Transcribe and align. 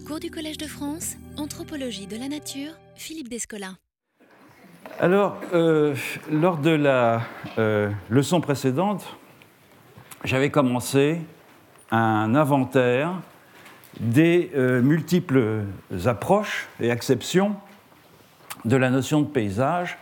Cours 0.00 0.20
du 0.20 0.30
Collège 0.30 0.56
de 0.56 0.66
France, 0.66 1.16
Anthropologie 1.36 2.06
de 2.06 2.16
la 2.16 2.28
Nature, 2.28 2.70
Philippe 2.94 3.28
Descola. 3.28 3.72
Alors, 4.98 5.38
euh, 5.52 5.94
lors 6.30 6.56
de 6.56 6.70
la 6.70 7.22
euh, 7.58 7.90
leçon 8.08 8.40
précédente, 8.40 9.04
j'avais 10.24 10.50
commencé 10.50 11.20
un 11.90 12.34
inventaire 12.34 13.20
des 14.00 14.50
euh, 14.54 14.80
multiples 14.80 15.64
approches 16.06 16.68
et 16.80 16.90
acceptions 16.90 17.54
de 18.64 18.76
la 18.76 18.88
notion 18.88 19.20
de 19.20 19.26
paysage 19.26 19.98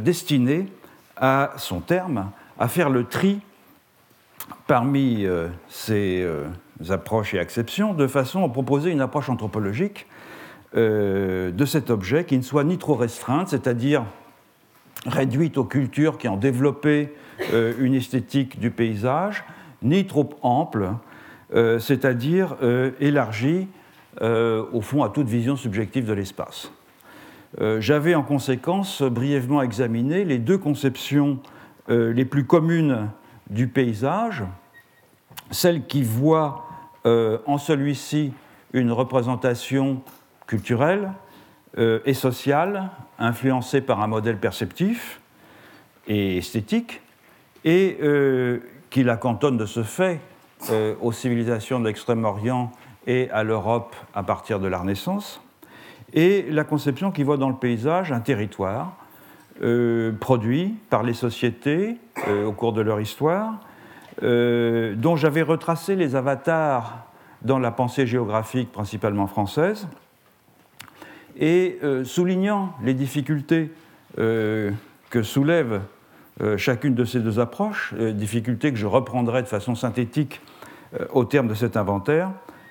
destinée 0.00 0.66
à 1.16 1.52
son 1.56 1.80
terme 1.80 2.32
à 2.58 2.68
faire 2.68 2.90
le 2.90 3.04
tri 3.04 3.40
parmi 4.66 5.26
ces 5.68 6.26
approches 6.88 7.34
et 7.34 7.38
acceptions 7.38 7.94
de 7.94 8.06
façon 8.06 8.44
à 8.44 8.48
proposer 8.48 8.90
une 8.90 9.00
approche 9.00 9.28
anthropologique 9.28 10.06
euh, 10.76 11.50
de 11.50 11.64
cet 11.64 11.90
objet 11.90 12.24
qui 12.24 12.36
ne 12.36 12.42
soit 12.42 12.62
ni 12.62 12.78
trop 12.78 12.94
restreinte, 12.94 13.48
c'est-à-dire 13.48 14.04
réduite 15.04 15.58
aux 15.58 15.64
cultures 15.64 16.16
qui 16.16 16.28
ont 16.28 16.36
développé 16.36 17.12
euh, 17.52 17.72
une 17.80 17.92
esthétique 17.92 18.60
du 18.60 18.70
paysage, 18.70 19.42
ni 19.82 20.06
trop 20.06 20.30
ample, 20.42 20.90
euh, 21.54 21.80
c'est-à-dire 21.80 22.56
élargie 23.00 23.66
au 24.20 24.80
fond 24.82 25.02
à 25.02 25.08
toute 25.08 25.28
vision 25.28 25.56
subjective 25.56 26.04
de 26.04 26.12
l'espace. 26.12 26.70
J'avais 27.78 28.14
en 28.14 28.22
conséquence 28.22 29.02
brièvement 29.02 29.62
examiné 29.62 30.24
les 30.24 30.38
deux 30.38 30.58
conceptions 30.58 31.38
les 31.88 32.24
plus 32.24 32.44
communes 32.44 33.08
du 33.50 33.68
paysage, 33.68 34.42
celle 35.50 35.86
qui 35.86 36.02
voit 36.02 36.66
en 37.04 37.58
celui-ci 37.58 38.32
une 38.72 38.92
représentation 38.92 40.02
culturelle 40.46 41.12
euh, 41.78 42.00
et 42.04 42.14
sociale, 42.14 42.90
influencée 43.20 43.80
par 43.80 44.00
un 44.00 44.08
modèle 44.08 44.38
perceptif 44.38 45.20
et 46.08 46.38
esthétique, 46.38 47.00
et 47.64 47.98
euh, 48.02 48.58
qui 48.90 49.04
la 49.04 49.16
cantonne 49.16 49.56
de 49.56 49.66
ce 49.66 49.84
fait 49.84 50.20
euh, 50.70 50.96
aux 51.00 51.12
civilisations 51.12 51.78
de 51.78 51.86
l'Extrême-Orient 51.86 52.72
et 53.06 53.30
à 53.30 53.44
l'Europe 53.44 53.94
à 54.14 54.24
partir 54.24 54.58
de 54.58 54.66
la 54.66 54.78
Renaissance, 54.78 55.40
et 56.12 56.46
la 56.50 56.64
conception 56.64 57.12
qui 57.12 57.22
voit 57.22 57.36
dans 57.36 57.48
le 57.48 57.54
paysage 57.54 58.10
un 58.10 58.20
territoire 58.20 58.96
produit 60.20 60.74
par 60.88 61.02
les 61.02 61.12
sociétés 61.12 61.96
au 62.46 62.52
cours 62.52 62.72
de 62.72 62.80
leur 62.80 63.00
histoire, 63.00 63.60
dont 64.22 65.16
j'avais 65.16 65.42
retracé 65.42 65.96
les 65.96 66.16
avatars 66.16 67.06
dans 67.42 67.58
la 67.58 67.70
pensée 67.70 68.06
géographique 68.06 68.72
principalement 68.72 69.26
française, 69.26 69.86
et 71.38 71.78
euh, 71.82 72.04
soulignant 72.04 72.74
les 72.82 72.94
difficultés 72.94 73.70
euh, 74.18 74.70
que 75.10 75.22
soulève 75.22 75.80
euh, 76.40 76.56
chacune 76.56 76.94
de 76.94 77.04
ces 77.04 77.20
deux 77.20 77.38
approches, 77.38 77.94
difficultés 77.94 78.72
que 78.72 78.78
je 78.78 78.86
reprendrai 78.86 79.42
de 79.42 79.48
façon 79.48 79.74
synthétique 79.74 80.40
au 81.12 81.24
terme 81.24 81.46
de 81.46 81.54
cet 81.54 81.76
inventaire, 81.76 82.30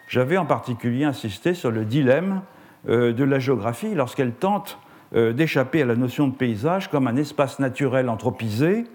j'avais 0.10 0.36
en 0.36 0.46
particulier 0.46 1.06
insisté 1.06 1.54
sur 1.54 1.72
le 1.72 1.86
dilemme 1.86 2.42
de 2.86 3.24
la 3.24 3.40
géographie 3.40 3.96
lorsqu'elle 3.96 4.34
tente 4.34 4.78
d'échapper 5.14 5.82
à 5.82 5.86
la 5.86 5.96
notion 5.96 6.28
de 6.28 6.36
paysage 6.36 6.90
comme 6.90 7.08
un 7.08 7.16
espace 7.16 7.60
naturel 7.60 8.10
anthropisé, 8.10 8.86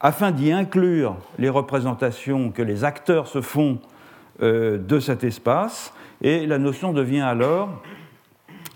afin 0.00 0.30
d'y 0.30 0.52
inclure 0.52 1.16
les 1.38 1.48
représentations 1.48 2.50
que 2.50 2.62
les 2.62 2.84
acteurs 2.84 3.26
se 3.26 3.40
font 3.40 3.80
de 4.40 5.00
cet 5.00 5.24
espace, 5.24 5.92
et 6.22 6.46
la 6.46 6.58
notion 6.58 6.92
devient 6.92 7.20
alors 7.20 7.82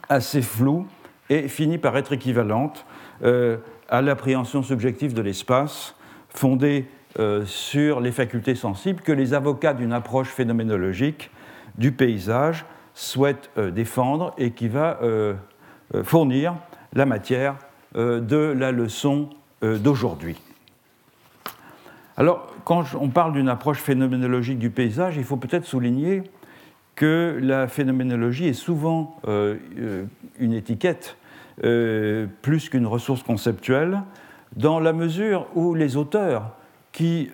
assez 0.08 0.42
floue 0.42 0.86
et 1.30 1.48
finit 1.48 1.78
par 1.78 1.96
être 1.96 2.12
équivalente 2.12 2.84
euh, 3.22 3.58
à 3.88 4.02
l'appréhension 4.02 4.62
subjective 4.62 5.14
de 5.14 5.22
l'espace 5.22 5.94
fondée 6.28 6.86
euh, 7.18 7.44
sur 7.44 8.00
les 8.00 8.12
facultés 8.12 8.54
sensibles 8.54 9.00
que 9.00 9.12
les 9.12 9.34
avocats 9.34 9.74
d'une 9.74 9.92
approche 9.92 10.28
phénoménologique 10.28 11.30
du 11.76 11.92
paysage 11.92 12.64
souhaitent 12.94 13.50
euh, 13.58 13.70
défendre 13.70 14.34
et 14.38 14.52
qui 14.52 14.68
va 14.68 14.98
fournir 16.04 16.54
la 16.94 17.06
matière 17.06 17.56
de 17.94 18.54
la 18.56 18.72
leçon 18.72 19.30
d'aujourd'hui. 19.62 20.36
Alors, 22.18 22.48
quand 22.64 22.84
on 23.00 23.08
parle 23.08 23.32
d'une 23.32 23.48
approche 23.48 23.78
phénoménologique 23.78 24.58
du 24.58 24.70
paysage, 24.70 25.16
il 25.16 25.24
faut 25.24 25.36
peut-être 25.36 25.64
souligner 25.64 26.24
que 26.96 27.38
la 27.40 27.68
phénoménologie 27.68 28.48
est 28.48 28.54
souvent 28.54 29.16
euh, 29.28 29.54
euh, 29.78 30.04
une 30.40 30.52
étiquette 30.52 31.16
euh, 31.62 32.26
plus 32.42 32.68
qu'une 32.68 32.88
ressource 32.88 33.22
conceptuelle, 33.22 34.02
dans 34.56 34.80
la 34.80 34.92
mesure 34.92 35.46
où 35.54 35.74
les 35.74 35.96
auteurs 35.96 36.50
qui 36.90 37.30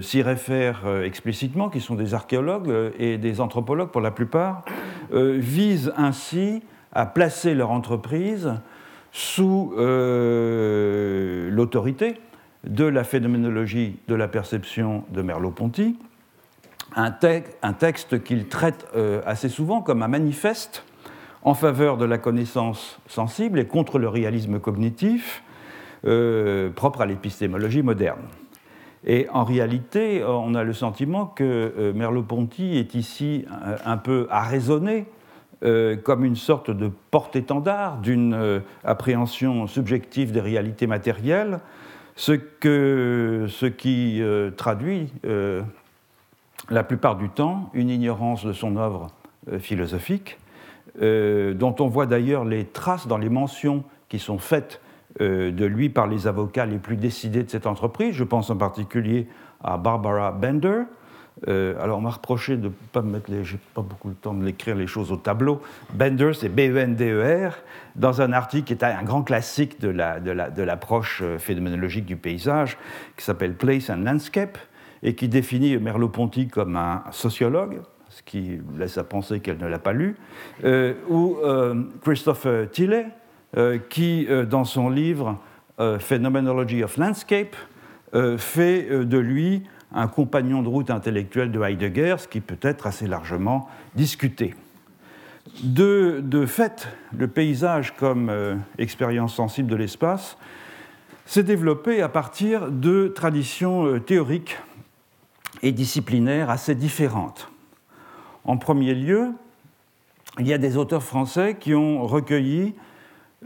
s'y 0.00 0.22
réfèrent 0.22 1.02
explicitement, 1.04 1.68
qui 1.68 1.80
sont 1.80 1.94
des 1.94 2.14
archéologues 2.14 2.92
et 2.98 3.18
des 3.18 3.40
anthropologues 3.40 3.90
pour 3.90 4.00
la 4.00 4.10
plupart, 4.10 4.64
visent 5.12 5.92
ainsi 5.96 6.62
à 6.92 7.06
placer 7.06 7.54
leur 7.54 7.70
entreprise 7.70 8.54
sous 9.12 9.72
l'autorité 11.50 12.16
de 12.64 12.84
la 12.84 13.04
phénoménologie 13.04 13.96
de 14.08 14.14
la 14.14 14.28
perception 14.28 15.04
de 15.10 15.22
Merleau-Ponty, 15.22 15.96
un, 16.96 17.12
texte 17.72 18.22
qu'il 18.22 18.48
traite 18.48 18.86
euh, 18.96 19.22
assez 19.24 19.48
souvent 19.48 19.80
comme 19.80 20.02
un 20.02 20.08
manifeste 20.08 20.84
en 21.42 21.54
faveur 21.54 21.96
de 21.96 22.04
la 22.04 22.18
connaissance 22.18 22.98
sensible 23.06 23.58
et 23.58 23.66
contre 23.66 23.98
le 23.98 24.08
réalisme 24.08 24.58
cognitif 24.58 25.42
euh, 26.04 26.70
propre 26.70 27.02
à 27.02 27.06
l'épistémologie 27.06 27.82
moderne. 27.82 28.22
Et 29.06 29.28
en 29.32 29.44
réalité, 29.44 30.22
on 30.26 30.54
a 30.54 30.62
le 30.62 30.74
sentiment 30.74 31.26
que 31.26 31.44
euh, 31.44 31.92
Merleau-Ponty 31.94 32.76
est 32.76 32.94
ici 32.94 33.46
un, 33.86 33.96
peu 33.96 34.26
arraisonné 34.30 35.06
comme 35.62 36.24
une 36.24 36.36
sorte 36.36 36.70
de 36.70 36.90
porte-étendard 37.10 37.98
d'une 37.98 38.62
appréhension 38.82 39.66
subjective 39.66 40.32
des 40.32 40.40
réalités 40.40 40.86
matérielles, 40.86 41.60
ce, 42.16 42.32
qui 43.66 44.22
traduit 44.56 45.12
la 46.70 46.84
plupart 46.84 47.16
du 47.16 47.28
temps 47.28 47.70
une 47.74 47.90
ignorance 47.90 48.44
de 48.44 48.52
son 48.52 48.76
œuvre 48.76 49.08
euh, 49.50 49.58
philosophique, 49.58 50.38
euh, 51.00 51.54
dont 51.54 51.74
on 51.80 51.86
voit 51.86 52.06
d'ailleurs 52.06 52.44
les 52.44 52.64
traces 52.64 53.06
dans 53.06 53.18
les 53.18 53.28
mentions 53.28 53.84
qui 54.08 54.18
sont 54.18 54.38
faites 54.38 54.80
euh, 55.20 55.50
de 55.50 55.64
lui 55.64 55.88
par 55.88 56.06
les 56.06 56.26
avocats 56.26 56.66
les 56.66 56.78
plus 56.78 56.96
décidés 56.96 57.42
de 57.42 57.50
cette 57.50 57.66
entreprise. 57.66 58.14
Je 58.14 58.24
pense 58.24 58.50
en 58.50 58.56
particulier 58.56 59.26
à 59.62 59.76
Barbara 59.76 60.32
Bender. 60.32 60.82
Alors 61.46 61.98
on 61.98 62.02
m'a 62.02 62.10
reproché 62.10 62.56
de 62.56 62.64
ne 62.64 62.72
pas 62.92 63.02
mettre 63.02 63.30
les, 63.30 63.44
j'ai 63.44 63.58
pas 63.74 63.82
beaucoup 63.82 64.10
de 64.10 64.14
temps 64.14 64.34
de 64.34 64.44
l'écrire 64.44 64.76
les 64.76 64.86
choses 64.86 65.10
au 65.10 65.16
tableau. 65.16 65.62
Bender, 65.94 66.32
c'est 66.34 66.48
B-E-N-D-E-R, 66.48 67.54
dans 67.96 68.20
un 68.20 68.32
article 68.32 68.64
qui 68.64 68.72
est 68.72 68.84
un 68.84 69.02
grand 69.02 69.22
classique 69.22 69.80
de, 69.80 69.90
de 69.90 70.62
l'approche 70.62 71.22
phénoménologique 71.38 72.04
du 72.04 72.16
paysage, 72.16 72.76
qui 73.16 73.24
s'appelle 73.24 73.54
Place 73.54 73.88
and 73.88 74.02
Landscape, 74.04 74.58
et 75.02 75.14
qui 75.14 75.28
définit 75.28 75.76
Merleau-Ponty 75.78 76.48
comme 76.48 76.76
un 76.76 77.04
sociologue, 77.10 77.80
ce 78.08 78.22
qui 78.22 78.58
laisse 78.76 78.98
à 78.98 79.04
penser 79.04 79.40
qu'elle 79.40 79.58
ne 79.58 79.66
l'a 79.66 79.78
pas 79.78 79.92
lu, 79.92 80.16
euh, 80.64 80.94
ou 81.08 81.38
euh, 81.42 81.82
Christopher 82.02 82.70
Tilley, 82.70 83.06
euh, 83.56 83.78
qui, 83.88 84.28
dans 84.48 84.64
son 84.64 84.90
livre 84.90 85.38
Phenomenology 85.98 86.84
of 86.84 86.98
Landscape, 86.98 87.56
fait 88.36 89.06
de 89.06 89.18
lui 89.18 89.62
un 89.92 90.06
compagnon 90.08 90.62
de 90.62 90.68
route 90.68 90.90
intellectuel 90.90 91.50
de 91.50 91.60
Heidegger, 91.60 92.16
ce 92.18 92.28
qui 92.28 92.40
peut 92.40 92.58
être 92.62 92.86
assez 92.86 93.06
largement 93.06 93.68
discuté. 93.94 94.54
De, 95.64 96.22
fait, 96.46 96.88
le 97.16 97.26
paysage 97.26 97.96
comme 97.96 98.30
expérience 98.78 99.34
sensible 99.34 99.68
de 99.68 99.74
l'espace 99.74 100.36
s'est 101.26 101.42
développé 101.42 102.02
à 102.02 102.08
partir 102.08 102.70
de 102.70 103.08
traditions 103.08 103.98
théoriques 104.00 104.58
et 105.62 105.72
disciplinaires 105.72 106.50
assez 106.50 106.74
différentes. 106.74 107.50
En 108.44 108.56
premier 108.56 108.94
lieu, 108.94 109.32
il 110.38 110.46
y 110.46 110.52
a 110.52 110.58
des 110.58 110.76
auteurs 110.76 111.02
français 111.02 111.56
qui 111.58 111.74
ont 111.74 112.06
recueilli, 112.06 112.74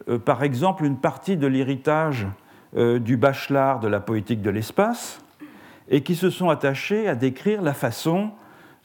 euh, 0.09 0.19
par 0.19 0.43
exemple, 0.43 0.85
une 0.85 0.99
partie 0.99 1.37
de 1.37 1.47
l'héritage 1.47 2.27
euh, 2.77 2.99
du 2.99 3.17
bachelard 3.17 3.81
de 3.81 3.89
la 3.89 4.01
poétique 4.01 4.43
de 4.43 4.51
l'espace 4.51 5.24
et 5.89 6.03
qui 6.03 6.15
se 6.15 6.31
sont 6.31 6.49
attachés 6.49 7.09
à 7.09 7.15
décrire 7.15 7.63
la 7.63 7.75
façon 7.75 8.31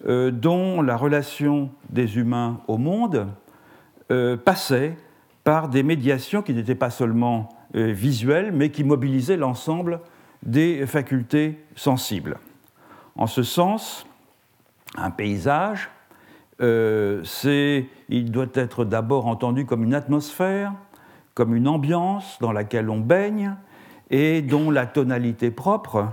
euh, 0.08 0.32
dont 0.32 0.82
la 0.82 0.98
relation 0.98 1.70
des 1.90 2.18
humains 2.18 2.62
au 2.68 2.78
monde 2.78 3.28
passait 4.44 4.98
par 5.44 5.70
des 5.70 5.84
médiations 5.84 6.42
qui 6.42 6.56
n'étaient 6.56 6.74
pas 6.74 6.90
seulement 6.90 7.50
visuelles, 7.76 8.52
mais 8.52 8.72
qui 8.72 8.84
mobilisaient 8.84 9.38
l'ensemble 9.38 10.00
des 10.42 10.88
facultés 10.88 11.64
sensibles. 11.76 12.40
En 13.16 13.28
ce 13.28 13.44
sens, 13.44 14.08
un 14.98 15.12
paysage 15.12 15.92
il 16.60 18.32
doit 18.32 18.48
être 18.56 18.84
d'abord 18.84 19.28
entendu 19.28 19.68
comme 19.68 19.84
une 19.84 19.94
atmosphère, 19.94 20.74
comme 21.34 21.56
une 21.56 21.68
ambiance 21.68 22.38
dans 22.42 22.52
laquelle 22.52 22.90
on 22.90 23.00
baigne 23.00 23.56
et 24.10 24.42
dont 24.42 24.72
la 24.72 24.86
tonalité 24.86 25.52
propre 25.52 26.08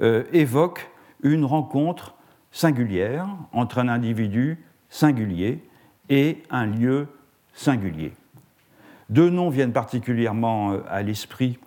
évoque 0.00 0.90
une 1.22 1.44
rencontre 1.44 2.14
singulière 2.50 3.26
entre 3.52 3.78
un 3.78 3.88
individu 3.88 4.58
singulier 4.88 5.62
et 6.08 6.42
un 6.50 6.66
lieu 6.66 7.08
singulier. 7.54 8.12
Deux 9.10 9.30
noms 9.30 9.50
viennent 9.50 9.72
particulièrement 9.72 10.78
à 10.88 11.02
l'esprit 11.02 11.58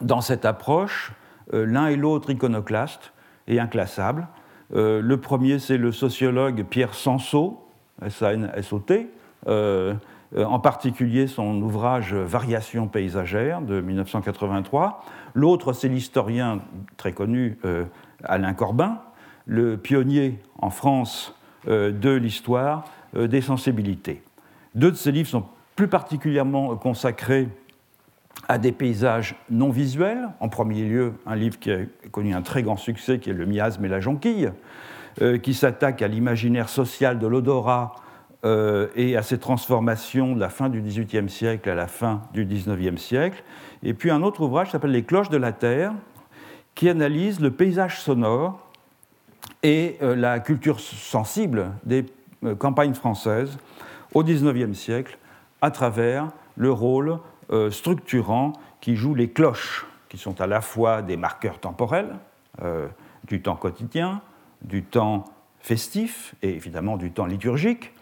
dans 0.00 0.20
cette 0.20 0.44
approche, 0.44 1.12
euh, 1.52 1.66
l'un 1.66 1.88
et 1.88 1.96
l'autre 1.96 2.30
iconoclastes 2.30 3.12
et 3.46 3.60
inclassables. 3.60 4.28
Euh, 4.74 5.00
le 5.00 5.16
premier, 5.20 5.58
c'est 5.58 5.78
le 5.78 5.92
sociologue 5.92 6.64
Pierre 6.64 6.94
Sansot, 6.94 7.64
S-A-N-S-O-T, 8.04 9.08
euh, 9.46 9.94
en 10.36 10.58
particulier 10.58 11.26
son 11.26 11.60
ouvrage 11.62 12.14
Variations 12.14 12.86
paysagères 12.86 13.62
de 13.62 13.80
1983. 13.80 15.04
L'autre, 15.34 15.72
c'est 15.72 15.88
l'historien 15.88 16.60
très 16.96 17.12
connu 17.12 17.58
Alain 18.24 18.52
Corbin, 18.52 19.00
le 19.46 19.76
pionnier 19.78 20.38
en 20.60 20.70
France 20.70 21.34
de 21.66 22.10
l'histoire 22.10 22.84
des 23.14 23.40
sensibilités. 23.40 24.22
Deux 24.74 24.90
de 24.90 24.96
ses 24.96 25.12
livres 25.12 25.28
sont 25.28 25.46
plus 25.76 25.88
particulièrement 25.88 26.76
consacrés 26.76 27.48
à 28.48 28.58
des 28.58 28.72
paysages 28.72 29.36
non 29.50 29.70
visuels. 29.70 30.28
En 30.40 30.48
premier 30.48 30.84
lieu, 30.84 31.14
un 31.26 31.36
livre 31.36 31.58
qui 31.58 31.70
a 31.70 31.78
connu 32.10 32.34
un 32.34 32.42
très 32.42 32.62
grand 32.62 32.76
succès, 32.76 33.18
qui 33.18 33.30
est 33.30 33.34
Le 33.34 33.46
miasme 33.46 33.84
et 33.84 33.88
la 33.88 34.00
jonquille, 34.00 34.50
euh, 35.22 35.38
qui 35.38 35.54
s'attaque 35.54 36.02
à 36.02 36.08
l'imaginaire 36.08 36.68
social 36.68 37.18
de 37.18 37.26
l'odorat 37.26 37.94
euh, 38.44 38.88
et 38.94 39.16
à 39.16 39.22
ses 39.22 39.38
transformations 39.38 40.34
de 40.34 40.40
la 40.40 40.48
fin 40.48 40.68
du 40.68 40.80
XVIIIe 40.80 41.28
siècle 41.28 41.68
à 41.68 41.74
la 41.74 41.88
fin 41.88 42.22
du 42.32 42.44
XIXe 42.44 43.00
siècle. 43.00 43.42
Et 43.82 43.94
puis 43.94 44.10
un 44.10 44.22
autre 44.22 44.42
ouvrage 44.42 44.70
s'appelle 44.70 44.92
Les 44.92 45.04
cloches 45.04 45.30
de 45.30 45.36
la 45.36 45.52
Terre, 45.52 45.92
qui 46.74 46.88
analyse 46.88 47.40
le 47.40 47.50
paysage 47.50 48.00
sonore 48.00 48.70
et 49.62 49.96
euh, 50.02 50.14
la 50.14 50.38
culture 50.40 50.80
sensible 50.80 51.72
des 51.84 52.06
campagnes 52.58 52.94
françaises 52.94 53.58
au 54.14 54.22
XIXe 54.22 54.78
siècle 54.78 55.18
à 55.60 55.70
travers 55.70 56.30
le 56.56 56.70
rôle 56.70 57.18
euh, 57.50 57.70
structurants 57.70 58.52
qui 58.80 58.96
jouent 58.96 59.14
les 59.14 59.30
cloches, 59.30 59.86
qui 60.08 60.18
sont 60.18 60.40
à 60.40 60.46
la 60.46 60.60
fois 60.60 61.02
des 61.02 61.16
marqueurs 61.16 61.58
temporels, 61.58 62.16
euh, 62.62 62.88
du 63.24 63.42
temps 63.42 63.56
quotidien, 63.56 64.20
du 64.62 64.82
temps 64.82 65.24
festif 65.60 66.34
et 66.42 66.50
évidemment 66.50 66.96
du 66.96 67.10
temps 67.10 67.26
liturgique, 67.26 67.92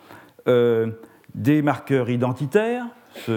euh, 0.48 0.90
des 1.34 1.62
marqueurs 1.62 2.10
identitaires, 2.10 2.86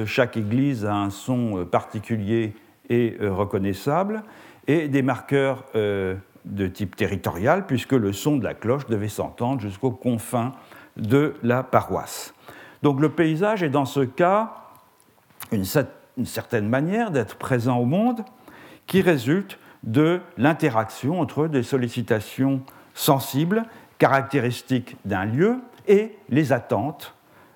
chaque 0.05 0.35
église 0.35 0.85
a 0.85 0.93
un 0.93 1.09
son 1.09 1.65
particulier 1.65 2.53
et 2.89 3.15
reconnaissable, 3.21 4.23
et 4.67 4.89
des 4.89 5.01
marqueurs 5.01 5.63
de 5.73 6.67
type 6.67 6.97
territorial, 6.97 7.65
puisque 7.65 7.93
le 7.93 8.11
son 8.11 8.35
de 8.35 8.43
la 8.43 8.53
cloche 8.53 8.87
devait 8.87 9.07
s'entendre 9.07 9.61
jusqu'aux 9.61 9.91
confins 9.91 10.51
de 10.97 11.33
la 11.43 11.63
paroisse. 11.63 12.33
Donc 12.83 12.99
le 12.99 13.09
paysage 13.09 13.63
est 13.63 13.69
dans 13.69 13.85
ce 13.85 14.01
cas 14.01 14.53
une 15.51 15.65
certaine 16.25 16.67
manière 16.67 17.11
d'être 17.11 17.37
présent 17.37 17.77
au 17.77 17.85
monde 17.85 18.23
qui 18.87 19.01
résulte 19.01 19.59
de 19.83 20.19
l'interaction 20.37 21.21
entre 21.21 21.47
des 21.47 21.63
sollicitations 21.63 22.61
sensibles, 22.93 23.63
caractéristiques 23.97 24.97
d'un 25.05 25.25
lieu, 25.25 25.59
et 25.89 26.15
les 26.29 26.53
attentes 26.53 27.13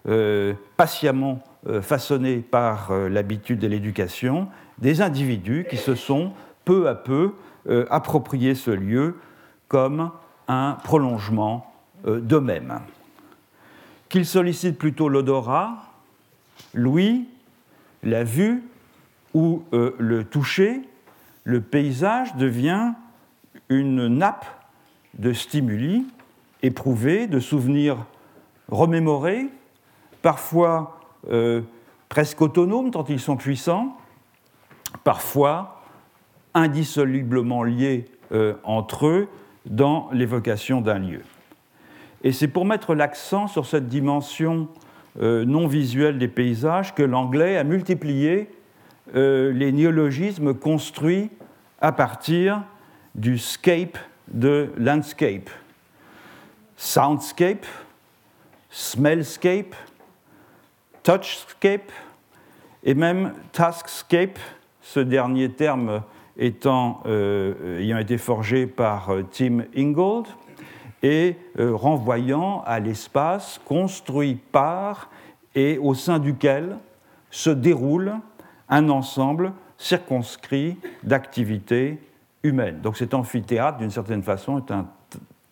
euh, 0.09 0.53
patiemment 0.75 1.41
euh, 1.67 1.81
façonnées 1.81 2.39
par 2.39 2.91
euh, 2.91 3.07
l'habitude 3.07 3.63
et 3.63 3.69
l'éducation 3.69 4.49
des 4.79 5.01
individus 5.01 5.65
qui 5.69 5.77
se 5.77 5.95
sont 5.95 6.33
peu 6.65 6.89
à 6.89 6.95
peu 6.95 7.33
appropriés 7.89 8.55
ce 8.55 8.71
lieu 8.71 9.17
comme 9.69 10.11
un 10.49 10.77
prolongement 10.83 11.73
d'eux-mêmes. 12.05 12.81
Qu'ils 14.09 14.25
sollicitent 14.25 14.77
plutôt 14.77 15.07
l'odorat, 15.07 15.85
l'ouïe, 16.73 17.25
la 18.01 18.25
vue 18.25 18.63
ou 19.33 19.63
le 19.71 20.23
toucher, 20.25 20.81
le 21.45 21.61
paysage 21.61 22.35
devient 22.35 22.91
une 23.69 24.07
nappe 24.07 24.45
de 25.17 25.31
stimuli 25.31 26.05
éprouvés, 26.63 27.27
de 27.27 27.39
souvenirs 27.39 28.05
remémorés, 28.73 29.47
parfois 30.21 30.99
euh, 31.29 31.61
presque 32.09 32.41
autonomes 32.41 32.91
tant 32.91 33.05
ils 33.07 33.19
sont 33.19 33.37
puissants, 33.37 33.97
parfois 35.03 35.81
indissolublement 36.53 37.63
liés 37.63 38.05
euh, 38.31 38.53
entre 38.63 39.07
eux 39.07 39.27
dans 39.65 40.09
l'évocation 40.11 40.81
d'un 40.81 40.99
lieu. 40.99 41.21
Et 42.23 42.31
c'est 42.31 42.47
pour 42.47 42.65
mettre 42.65 42.95
l'accent 42.95 43.47
sur 43.47 43.65
cette 43.65 43.87
dimension 43.87 44.67
euh, 45.21 45.45
non 45.45 45.67
visuel 45.67 46.17
des 46.17 46.27
paysages 46.27 46.95
que 46.95 47.03
l'anglais 47.03 47.57
a 47.57 47.63
multiplié 47.63 48.49
les 49.15 49.71
néologismes 49.71 50.55
construits 50.55 51.29
à 51.79 51.91
partir 51.91 52.63
du 53.13 53.37
scape 53.37 53.97
de 54.29 54.71
landscape. 54.77 55.51
Soundscape, 56.77 57.65
smellscape, 58.73 59.75
touchscape 61.03 61.91
et 62.83 62.95
même 62.95 63.33
taskscape, 63.51 64.39
ce 64.81 64.99
dernier 64.99 65.49
terme 65.51 66.01
étant, 66.37 67.01
euh, 67.05 67.79
ayant 67.79 67.99
été 67.99 68.17
forgé 68.17 68.65
par 68.65 69.11
Tim 69.31 69.65
Ingold, 69.77 70.25
et 71.03 71.35
euh, 71.59 71.75
renvoyant 71.75 72.63
à 72.65 72.79
l'espace 72.79 73.59
construit 73.65 74.35
par 74.51 75.09
et 75.53 75.77
au 75.77 75.93
sein 75.93 76.17
duquel 76.17 76.77
se 77.29 77.49
déroule 77.49 78.13
un 78.69 78.89
ensemble 78.89 79.51
circonscrit 79.77 80.77
d'activités 81.03 81.99
humaines. 82.41 82.79
Donc 82.81 82.97
cet 82.97 83.13
amphithéâtre, 83.13 83.77
d'une 83.77 83.91
certaine 83.91 84.23
façon, 84.23 84.57
est 84.57 84.71
un 84.71 84.87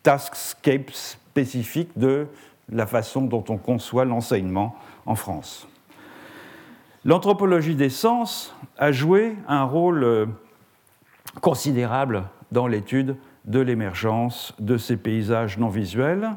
taskscape 0.02 0.90
spécifique 0.90 1.90
de 1.96 2.26
la 2.70 2.86
façon 2.86 3.22
dont 3.22 3.44
on 3.48 3.56
conçoit 3.56 4.04
l'enseignement 4.04 4.76
en 5.06 5.14
France. 5.14 5.66
L'anthropologie 7.04 7.74
des 7.74 7.88
sens 7.88 8.54
a 8.78 8.92
joué 8.92 9.36
un 9.48 9.64
rôle 9.64 10.04
euh, 10.04 10.26
considérable 11.40 12.24
dans 12.52 12.66
l'étude 12.66 13.16
de 13.44 13.60
l'émergence 13.60 14.54
de 14.60 14.76
ces 14.76 14.96
paysages 14.96 15.58
non 15.58 15.68
visuels, 15.68 16.30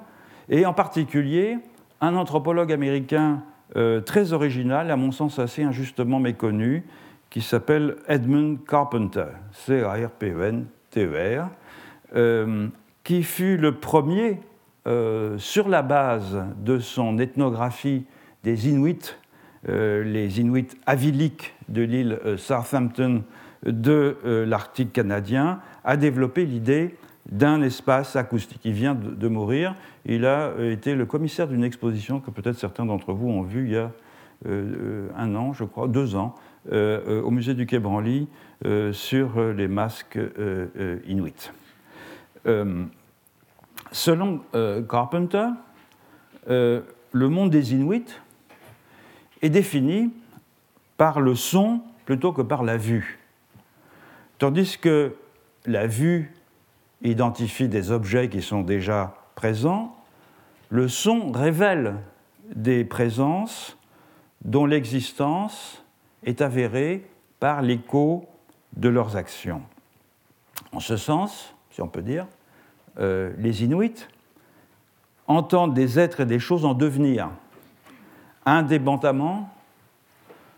et 0.49 0.65
en 0.65 0.73
particulier 0.73 1.57
un 2.01 2.15
anthropologue 2.15 2.71
américain 2.71 3.43
euh, 3.75 4.01
très 4.01 4.33
original, 4.33 4.89
à 4.91 4.95
mon 4.95 5.11
sens 5.11 5.39
assez 5.39 5.63
injustement 5.63 6.19
méconnu, 6.19 6.85
qui 7.29 7.41
s'appelle 7.41 7.97
Edmund 8.07 8.59
Carpenter, 8.65 9.25
C-A-R-P-E-N-T-E-R, 9.51 11.45
e 11.45 12.15
euh, 12.15 12.67
qui 13.03 13.23
fut 13.23 13.57
le 13.57 13.75
premier, 13.75 14.39
euh, 14.87 15.37
sur 15.37 15.69
la 15.69 15.81
base 15.81 16.43
de 16.57 16.79
son 16.79 17.17
ethnographie 17.19 18.05
des 18.43 18.69
Inuits, 18.69 19.15
les 19.67 20.39
Inuits 20.39 20.77
aviliques 20.85 21.55
de 21.69 21.81
l'île 21.81 22.19
Southampton 22.37 23.23
de 23.65 24.15
l'Arctique 24.45 24.93
canadien, 24.93 25.59
a 25.83 25.97
développé 25.97 26.45
l'idée 26.45 26.95
d'un 27.29 27.61
espace 27.61 28.15
acoustique. 28.15 28.61
Il 28.65 28.73
vient 28.73 28.95
de 28.95 29.27
mourir. 29.27 29.75
Il 30.05 30.25
a 30.25 30.49
euh, 30.49 30.71
été 30.71 30.95
le 30.95 31.05
commissaire 31.05 31.47
d'une 31.47 31.63
exposition 31.63 32.19
que 32.19 32.31
peut-être 32.31 32.57
certains 32.57 32.85
d'entre 32.85 33.13
vous 33.13 33.29
ont 33.29 33.41
vue 33.41 33.65
il 33.65 33.71
y 33.73 33.77
a 33.77 33.91
euh, 34.47 35.09
un 35.17 35.33
an, 35.35 35.53
je 35.53 35.63
crois, 35.63 35.87
deux 35.87 36.15
ans, 36.15 36.35
euh, 36.71 37.21
au 37.21 37.31
musée 37.31 37.53
du 37.53 37.65
Quai 37.65 37.79
Branly 37.79 38.27
sur 38.93 39.39
les 39.39 39.67
masques 39.67 40.17
inuits. 41.07 41.51
Selon 43.91 44.41
Carpenter, 44.89 45.47
le 46.47 46.83
monde 47.13 47.49
des 47.49 47.73
Inuits 47.73 48.19
est 49.41 49.49
défini 49.49 50.11
par 50.97 51.21
le 51.21 51.35
son 51.35 51.81
plutôt 52.05 52.31
que 52.33 52.41
par 52.41 52.63
la 52.63 52.77
vue. 52.77 53.19
Tandis 54.37 54.77
que 54.77 55.15
la 55.65 55.87
vue 55.87 56.33
identifie 57.01 57.67
des 57.67 57.91
objets 57.91 58.29
qui 58.29 58.41
sont 58.41 58.61
déjà 58.61 59.15
présents, 59.35 59.95
le 60.69 60.87
son 60.87 61.31
révèle 61.31 61.95
des 62.53 62.83
présences 62.83 63.77
dont 64.43 64.65
l'existence 64.65 65.83
est 66.23 66.41
avérée 66.41 67.07
par 67.39 67.61
l'écho 67.61 68.27
de 68.75 68.89
leurs 68.89 69.15
actions. 69.15 69.61
En 70.71 70.79
ce 70.79 70.97
sens, 70.97 71.55
si 71.71 71.81
on 71.81 71.87
peut 71.87 72.01
dire, 72.01 72.27
euh, 72.99 73.31
les 73.37 73.63
Inuits 73.63 74.07
entendent 75.27 75.73
des 75.73 75.99
êtres 75.99 76.21
et 76.21 76.25
des 76.25 76.39
choses 76.39 76.65
en 76.65 76.73
devenir, 76.73 77.29
indépendamment 78.45 79.49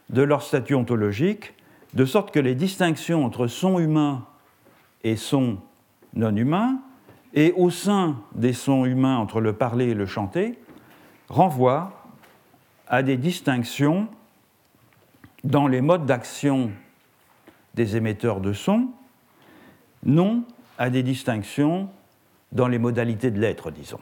de 0.10 0.22
leur 0.22 0.41
statut 0.41 0.75
ontologique, 0.75 1.53
de 1.94 2.06
sorte 2.06 2.32
que 2.32 2.39
les 2.39 2.56
distinctions 2.56 3.25
entre 3.25 3.48
son 3.48 3.79
humain 3.79 4.25
et 5.03 5.15
son 5.15 5.58
non 6.13 6.36
humain, 6.36 6.79
et 7.34 7.53
au 7.56 7.70
sein 7.70 8.17
des 8.36 8.53
sons 8.53 8.86
humains 8.86 9.17
entre 9.17 9.41
le 9.41 9.53
parler 9.53 9.89
et 9.89 9.94
le 9.94 10.06
chanter, 10.06 10.58
renvoient 11.29 11.91
à 12.88 13.03
des 13.03 13.17
distinctions 13.17 14.08
dans 15.44 15.67
les 15.67 15.82
modes 15.82 16.06
d'action 16.06 16.72
des 17.75 17.96
émetteurs 17.96 18.41
de 18.41 18.53
son, 18.53 18.89
non 20.03 20.44
à 20.77 20.89
des 20.89 21.03
distinctions 21.03 21.89
dans 22.51 22.68
les 22.68 22.80
modalités 22.80 23.32
de 23.32 23.39
l'être, 23.39 23.72
disons. 23.72 24.00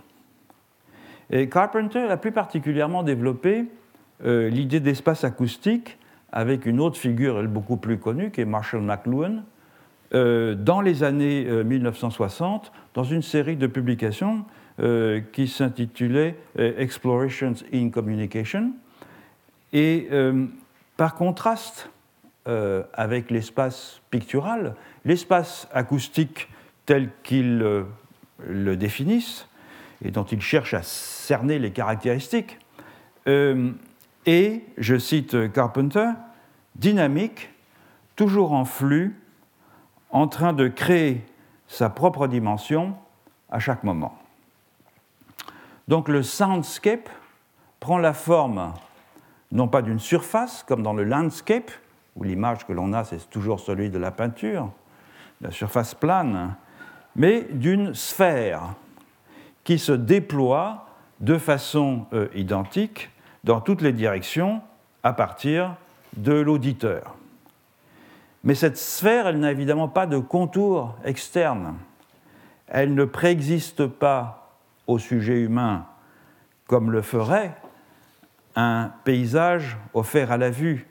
Carpenter 1.49 2.07
a 2.09 2.17
plus 2.17 2.31
particulièrement 2.31 3.01
développé 3.01 3.65
euh, 4.23 4.49
l'idée 4.49 4.79
d'espace 4.79 5.23
acoustique 5.23 5.97
avec 6.31 6.65
une 6.65 6.79
autre 6.79 6.97
figure 6.97 7.43
beaucoup 7.43 7.77
plus 7.77 7.97
connue 7.97 8.31
qui 8.31 8.41
est 8.41 8.45
Marshall 8.45 8.81
McLuhan, 8.81 9.43
euh, 10.13 10.55
dans 10.55 10.81
les 10.81 11.03
années 11.03 11.45
1960, 11.63 12.65
euh, 12.65 12.79
dans 12.93 13.03
une 13.03 13.21
série 13.21 13.55
de 13.55 13.67
publications 13.67 14.45
qui 15.31 15.47
s'intitulait 15.47 16.35
Explorations 16.57 17.53
in 17.73 17.89
Communication. 17.91 18.73
Et 19.71 20.09
par 20.97 21.15
contraste 21.15 21.89
avec 22.45 23.31
l'espace 23.31 24.01
pictural, 24.11 24.75
l'espace 25.05 25.69
acoustique 25.71 26.49
tel 26.85 27.09
qu'il 27.23 27.85
le 28.39 28.75
définissent 28.75 29.47
et 30.03 30.11
dont 30.11 30.23
il 30.23 30.41
cherche 30.41 30.73
à 30.73 30.83
cerner 30.83 31.59
les 31.59 31.71
caractéristiques, 31.71 32.59
euh, 33.27 33.71
et, 34.25 34.63
je 34.77 34.97
cite 34.97 35.51
Carpenter, 35.51 36.09
dynamique, 36.75 37.49
toujours 38.15 38.53
en 38.53 38.65
flux, 38.65 39.19
en 40.11 40.27
train 40.27 40.53
de 40.53 40.67
créer 40.67 41.23
sa 41.67 41.89
propre 41.89 42.27
dimension 42.27 42.95
à 43.49 43.59
chaque 43.59 43.83
moment. 43.83 44.17
Donc 45.87 46.07
le 46.07 46.23
soundscape 46.23 47.09
prend 47.79 47.97
la 47.97 48.13
forme 48.13 48.73
non 49.51 49.67
pas 49.67 49.81
d'une 49.81 49.99
surface, 49.99 50.63
comme 50.67 50.83
dans 50.83 50.93
le 50.93 51.03
landscape, 51.03 51.71
où 52.15 52.23
l'image 52.23 52.65
que 52.65 52.73
l'on 52.73 52.93
a, 52.93 53.03
c'est 53.03 53.29
toujours 53.29 53.59
celui 53.59 53.89
de 53.89 53.97
la 53.97 54.11
peinture, 54.11 54.71
la 55.41 55.51
surface 55.51 55.93
plane, 55.93 56.55
mais 57.15 57.47
d'une 57.51 57.93
sphère 57.93 58.73
qui 59.63 59.79
se 59.79 59.91
déploie 59.91 60.87
de 61.19 61.37
façon 61.37 62.05
euh, 62.13 62.27
identique 62.35 63.09
dans 63.43 63.61
toutes 63.61 63.81
les 63.81 63.93
directions 63.93 64.61
à 65.03 65.13
partir 65.13 65.75
de 66.17 66.33
l'auditeur. 66.33 67.15
Mais 68.43 68.55
cette 68.55 68.77
sphère, 68.77 69.27
elle 69.27 69.39
n'a 69.39 69.51
évidemment 69.51 69.87
pas 69.87 70.05
de 70.05 70.17
contour 70.17 70.95
externe. 71.03 71.75
Elle 72.67 72.93
ne 72.93 73.05
préexiste 73.05 73.87
pas 73.87 74.57
au 74.87 74.99
sujet 74.99 75.39
humain 75.39 75.85
comme 76.67 76.91
le 76.91 77.01
ferait 77.01 77.55
un 78.55 78.91
paysage 79.03 79.77
offert 79.93 80.31
à 80.31 80.37
la 80.37 80.49
vue. 80.49 80.87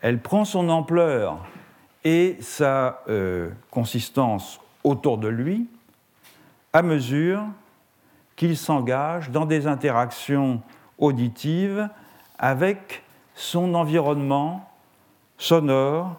Elle 0.00 0.20
prend 0.20 0.44
son 0.44 0.68
ampleur 0.68 1.44
et 2.04 2.36
sa 2.40 3.02
euh, 3.08 3.50
consistance 3.70 4.60
autour 4.84 5.18
de 5.18 5.28
lui 5.28 5.66
à 6.72 6.82
mesure 6.82 7.42
qu'il 8.36 8.56
s'engage 8.56 9.30
dans 9.30 9.46
des 9.46 9.66
interactions 9.66 10.62
auditives 10.98 11.88
avec 12.38 13.02
son 13.34 13.74
environnement 13.74 14.68
sonore 15.38 16.16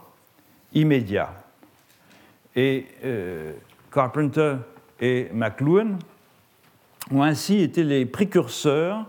immédiat. 0.73 1.33
Et 2.55 2.87
euh, 3.05 3.53
Carpenter 3.91 4.55
et 4.99 5.29
McLuhan 5.33 5.97
ont 7.11 7.23
ainsi 7.23 7.59
été 7.61 7.83
les 7.83 8.05
précurseurs 8.05 9.05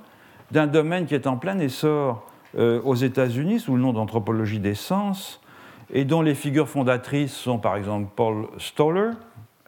d'un 0.50 0.66
domaine 0.66 1.06
qui 1.06 1.14
est 1.14 1.26
en 1.26 1.36
plein 1.36 1.58
essor 1.58 2.26
euh, 2.56 2.80
aux 2.82 2.94
États-Unis 2.94 3.60
sous 3.60 3.76
le 3.76 3.82
nom 3.82 3.92
d'anthropologie 3.92 4.58
des 4.58 4.74
sens 4.74 5.40
et 5.92 6.04
dont 6.04 6.22
les 6.22 6.34
figures 6.34 6.68
fondatrices 6.68 7.34
sont 7.34 7.58
par 7.58 7.76
exemple 7.76 8.08
Paul 8.14 8.46
Stoller, 8.58 9.10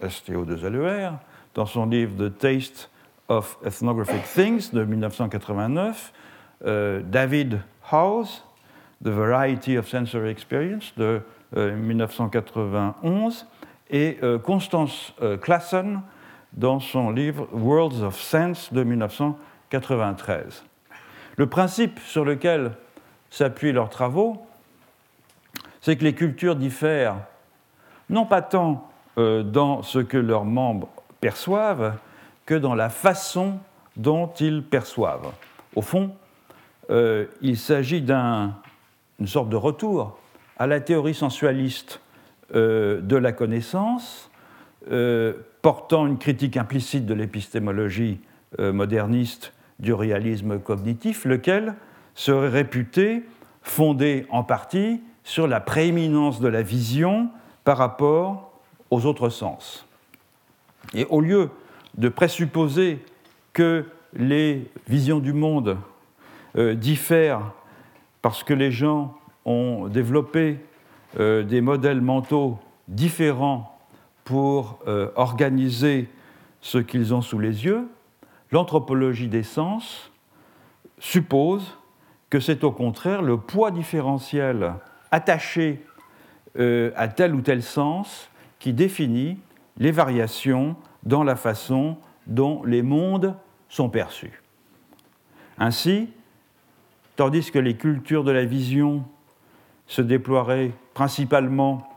STO2LER, 0.02 1.12
dans 1.54 1.66
son 1.66 1.86
livre 1.86 2.28
The 2.28 2.36
Taste 2.36 2.90
of 3.28 3.56
Ethnographic 3.64 4.22
Things 4.24 4.72
de 4.72 4.84
1989, 4.84 6.12
euh, 6.64 7.00
David 7.04 7.60
House, 7.90 8.44
The 9.04 9.08
Variety 9.08 9.78
of 9.78 9.88
Sensory 9.88 10.30
Experience 10.30 10.92
de 10.96 11.22
1991, 11.54 13.42
euh, 13.42 13.94
et 13.94 14.18
euh, 14.22 14.38
Constance 14.38 15.12
Classen 15.42 16.00
dans 16.54 16.80
son 16.80 17.10
livre 17.10 17.48
Worlds 17.52 18.02
of 18.02 18.18
Sense 18.18 18.72
de 18.72 18.84
1993. 18.84 20.64
Le 21.36 21.46
principe 21.46 21.98
sur 22.00 22.24
lequel 22.24 22.72
s'appuient 23.30 23.72
leurs 23.72 23.90
travaux, 23.90 24.46
c'est 25.80 25.96
que 25.96 26.04
les 26.04 26.14
cultures 26.14 26.56
diffèrent 26.56 27.16
non 28.08 28.26
pas 28.26 28.42
tant 28.42 28.91
dans 29.16 29.82
ce 29.82 29.98
que 29.98 30.16
leurs 30.16 30.44
membres 30.44 30.88
perçoivent 31.20 31.96
que 32.46 32.54
dans 32.54 32.74
la 32.74 32.88
façon 32.88 33.58
dont 33.96 34.28
ils 34.40 34.62
perçoivent. 34.62 35.32
Au 35.76 35.82
fond, 35.82 36.12
euh, 36.90 37.26
il 37.40 37.56
s'agit 37.56 38.00
d'une 38.00 38.52
sorte 39.26 39.48
de 39.48 39.56
retour 39.56 40.18
à 40.58 40.66
la 40.66 40.80
théorie 40.80 41.14
sensualiste 41.14 42.00
euh, 42.54 43.00
de 43.00 43.16
la 43.16 43.32
connaissance, 43.32 44.30
portant 45.60 46.08
une 46.08 46.18
critique 46.18 46.56
implicite 46.56 47.06
de 47.06 47.14
l'épistémologie 47.14 48.20
moderniste 48.58 49.52
du 49.78 49.92
réalisme 49.92 50.58
cognitif, 50.58 51.24
lequel 51.24 51.74
serait 52.14 52.48
réputé 52.48 53.24
fondé 53.62 54.26
en 54.30 54.42
partie 54.42 55.00
sur 55.24 55.46
la 55.46 55.60
prééminence 55.60 56.40
de 56.40 56.48
la 56.48 56.62
vision 56.62 57.30
par 57.64 57.78
rapport 57.78 58.51
aux 58.92 59.06
autres 59.06 59.30
sens. 59.30 59.86
Et 60.92 61.06
au 61.06 61.22
lieu 61.22 61.48
de 61.96 62.10
présupposer 62.10 63.02
que 63.54 63.86
les 64.12 64.70
visions 64.86 65.18
du 65.18 65.32
monde 65.32 65.78
euh, 66.58 66.74
diffèrent 66.74 67.54
parce 68.20 68.44
que 68.44 68.52
les 68.52 68.70
gens 68.70 69.16
ont 69.46 69.88
développé 69.88 70.58
euh, 71.18 71.42
des 71.42 71.62
modèles 71.62 72.02
mentaux 72.02 72.58
différents 72.86 73.78
pour 74.24 74.78
euh, 74.86 75.08
organiser 75.16 76.10
ce 76.60 76.76
qu'ils 76.76 77.14
ont 77.14 77.22
sous 77.22 77.38
les 77.38 77.64
yeux, 77.64 77.88
l'anthropologie 78.50 79.28
des 79.28 79.42
sens 79.42 80.12
suppose 80.98 81.78
que 82.28 82.40
c'est 82.40 82.62
au 82.62 82.72
contraire 82.72 83.22
le 83.22 83.38
poids 83.38 83.70
différentiel 83.70 84.74
attaché 85.10 85.82
à 86.54 87.08
tel 87.08 87.34
ou 87.34 87.40
tel 87.40 87.62
sens 87.62 88.28
qui 88.62 88.72
définit 88.72 89.40
les 89.76 89.90
variations 89.90 90.76
dans 91.02 91.24
la 91.24 91.34
façon 91.34 91.96
dont 92.28 92.62
les 92.62 92.82
mondes 92.82 93.34
sont 93.68 93.88
perçus. 93.88 94.40
Ainsi, 95.58 96.10
tandis 97.16 97.50
que 97.50 97.58
les 97.58 97.76
cultures 97.76 98.22
de 98.22 98.30
la 98.30 98.44
vision 98.44 99.04
se 99.88 100.00
déploieraient 100.00 100.70
principalement 100.94 101.88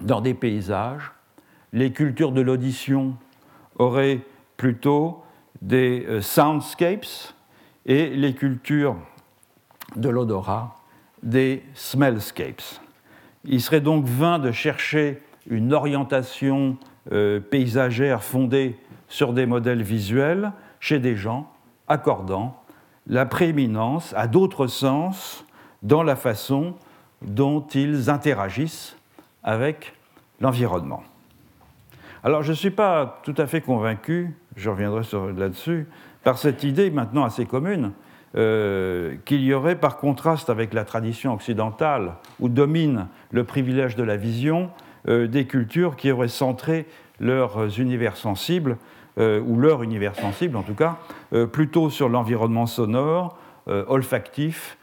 dans 0.00 0.22
des 0.22 0.32
paysages, 0.32 1.12
les 1.74 1.92
cultures 1.92 2.32
de 2.32 2.40
l'audition 2.40 3.18
auraient 3.78 4.22
plutôt 4.56 5.22
des 5.60 6.06
euh, 6.08 6.22
soundscapes 6.22 7.34
et 7.84 8.08
les 8.08 8.34
cultures 8.34 8.96
de 9.96 10.08
l'odorat 10.08 10.80
des 11.22 11.62
smellscapes. 11.74 12.80
Il 13.44 13.60
serait 13.60 13.82
donc 13.82 14.06
vain 14.06 14.38
de 14.38 14.50
chercher 14.50 15.20
une 15.46 15.72
orientation 15.72 16.76
euh, 17.12 17.40
paysagère 17.40 18.22
fondée 18.22 18.78
sur 19.08 19.32
des 19.32 19.46
modèles 19.46 19.82
visuels 19.82 20.52
chez 20.80 20.98
des 20.98 21.16
gens 21.16 21.50
accordant 21.88 22.62
la 23.06 23.26
prééminence 23.26 24.14
à 24.16 24.26
d'autres 24.26 24.66
sens 24.66 25.44
dans 25.82 26.02
la 26.02 26.16
façon 26.16 26.74
dont 27.22 27.60
ils 27.74 28.10
interagissent 28.10 28.96
avec 29.42 29.94
l'environnement. 30.40 31.02
Alors 32.22 32.42
je 32.42 32.50
ne 32.50 32.56
suis 32.56 32.70
pas 32.70 33.20
tout 33.22 33.34
à 33.36 33.46
fait 33.46 33.60
convaincu, 33.60 34.34
je 34.56 34.70
reviendrai 34.70 35.02
là-dessus, 35.36 35.86
par 36.22 36.38
cette 36.38 36.64
idée 36.64 36.90
maintenant 36.90 37.24
assez 37.24 37.44
commune 37.44 37.92
euh, 38.36 39.16
qu'il 39.26 39.44
y 39.44 39.52
aurait 39.52 39.76
par 39.76 39.98
contraste 39.98 40.50
avec 40.50 40.72
la 40.72 40.84
tradition 40.84 41.34
occidentale 41.34 42.14
où 42.40 42.48
domine 42.48 43.06
le 43.30 43.44
privilège 43.44 43.94
de 43.94 44.02
la 44.02 44.16
vision, 44.16 44.70
des 45.06 45.46
cultures 45.46 45.96
qui 45.96 46.10
auraient 46.10 46.28
centré 46.28 46.86
leurs 47.20 47.78
univers 47.78 48.16
sensibles 48.16 48.76
ou 49.18 49.56
leur 49.56 49.82
univers 49.82 50.16
sensible 50.16 50.56
en 50.56 50.62
tout 50.62 50.74
cas, 50.74 50.98
plutôt 51.52 51.90
sur 51.90 52.08
l'environnement 52.08 52.66
sonore, 52.66 53.38
olfactif 53.66 54.78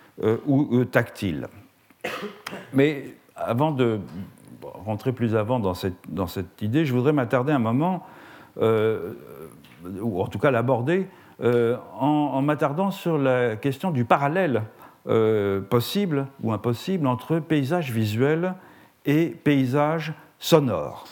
ou 0.46 0.86
tactile. 0.86 1.48
Mais 2.74 3.16
avant 3.36 3.72
de 3.72 4.00
rentrer 4.86 5.12
plus 5.12 5.36
avant 5.36 5.60
dans 5.60 5.74
cette, 5.74 5.98
dans 6.10 6.28
cette 6.28 6.62
idée, 6.62 6.86
je 6.86 6.94
voudrais 6.94 7.14
m'attarder 7.14 7.52
un 7.52 7.60
moment, 7.60 8.06
ou 8.58 10.22
en 10.22 10.28
tout 10.28 10.40
cas 10.40 10.52
l'aborder, 10.52 11.08
en 11.44 12.42
m'attardant 12.42 12.92
sur 12.92 13.18
la 13.18 13.56
question 13.56 13.92
du 13.92 14.06
parallèle 14.06 14.64
possible 15.70 16.28
ou 16.44 16.54
impossible 16.54 17.08
entre 17.08 17.40
paysage 17.40 17.92
visuel 17.92 18.54
et 19.06 19.28
paysage 19.28 20.14
sonore. 20.40 21.08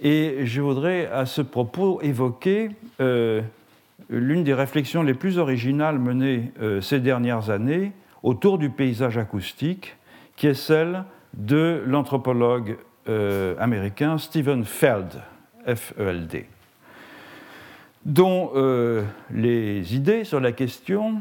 Et 0.00 0.46
je 0.46 0.60
voudrais 0.60 1.06
à 1.06 1.26
ce 1.26 1.42
propos 1.42 2.00
évoquer 2.02 2.70
euh, 3.00 3.40
l'une 4.08 4.44
des 4.44 4.54
réflexions 4.54 5.02
les 5.02 5.14
plus 5.14 5.38
originales 5.38 5.98
menées 5.98 6.52
euh, 6.62 6.80
ces 6.80 7.00
dernières 7.00 7.50
années 7.50 7.92
autour 8.22 8.58
du 8.58 8.70
paysage 8.70 9.18
acoustique, 9.18 9.96
qui 10.36 10.46
est 10.46 10.54
celle 10.54 11.04
de 11.34 11.82
l'anthropologue 11.86 12.78
euh, 13.08 13.56
américain 13.58 14.18
Stephen 14.18 14.64
Feld, 14.64 15.20
F-E-L-D, 15.66 16.46
dont 18.04 18.52
les 19.30 19.94
idées 19.94 20.24
sur 20.24 20.40
la 20.40 20.52
question 20.52 21.16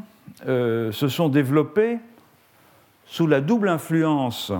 se 0.46 1.07
sont 1.10 1.27
développées 1.27 1.98
sous 3.08 3.26
la 3.26 3.42
double 3.42 3.70
influence 3.70 4.52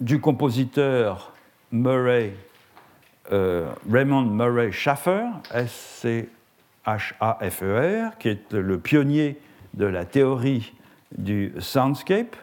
du 0.00 0.20
compositeur 0.20 1.32
Murray, 1.72 2.34
euh, 3.32 3.68
Raymond 3.90 4.26
Murray 4.26 4.70
Schaffer, 4.72 5.24
S-C-H-A-F-E-R, 5.52 6.28
qui 8.18 8.28
est 8.28 8.52
le 8.52 8.78
pionnier 8.78 9.38
de 9.74 9.86
la 9.86 10.04
théorie 10.04 10.72
du 11.16 11.52
soundscape, 11.58 12.36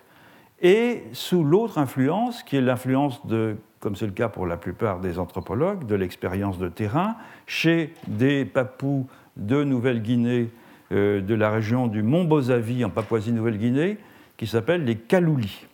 et 0.62 1.04
sous 1.14 1.46
l'autre 1.46 1.78
influence, 1.78 2.44
qui 2.44 2.58
est 2.58 2.62
l'influence 2.62 3.26
de, 3.26 3.56
comme 3.80 3.96
c'est 3.96 4.06
le 4.06 4.12
cas 4.12 4.28
pour 4.28 4.46
la 4.48 4.58
plupart 4.58 5.00
des 5.00 5.18
anthropologues, 5.18 5.88
de 5.88 5.96
l'expérience 5.96 6.58
de 6.58 6.68
terrain, 6.68 7.16
chez 7.46 7.94
des 8.08 8.44
papous 8.44 9.08
de 9.38 9.64
Nouvelle-Guinée, 9.64 10.50
euh, 10.92 11.22
de 11.22 11.36
la 11.36 11.52
région 11.52 11.88
du 11.88 12.04
Mont 12.04 12.26
Bozavi 12.26 12.84
en 12.84 12.90
Papouasie-Nouvelle-Guinée, 12.90 13.98
qui 14.38 14.48
s'appellent 14.48 14.86
les 14.86 14.96
Kaloulis. 14.96 15.68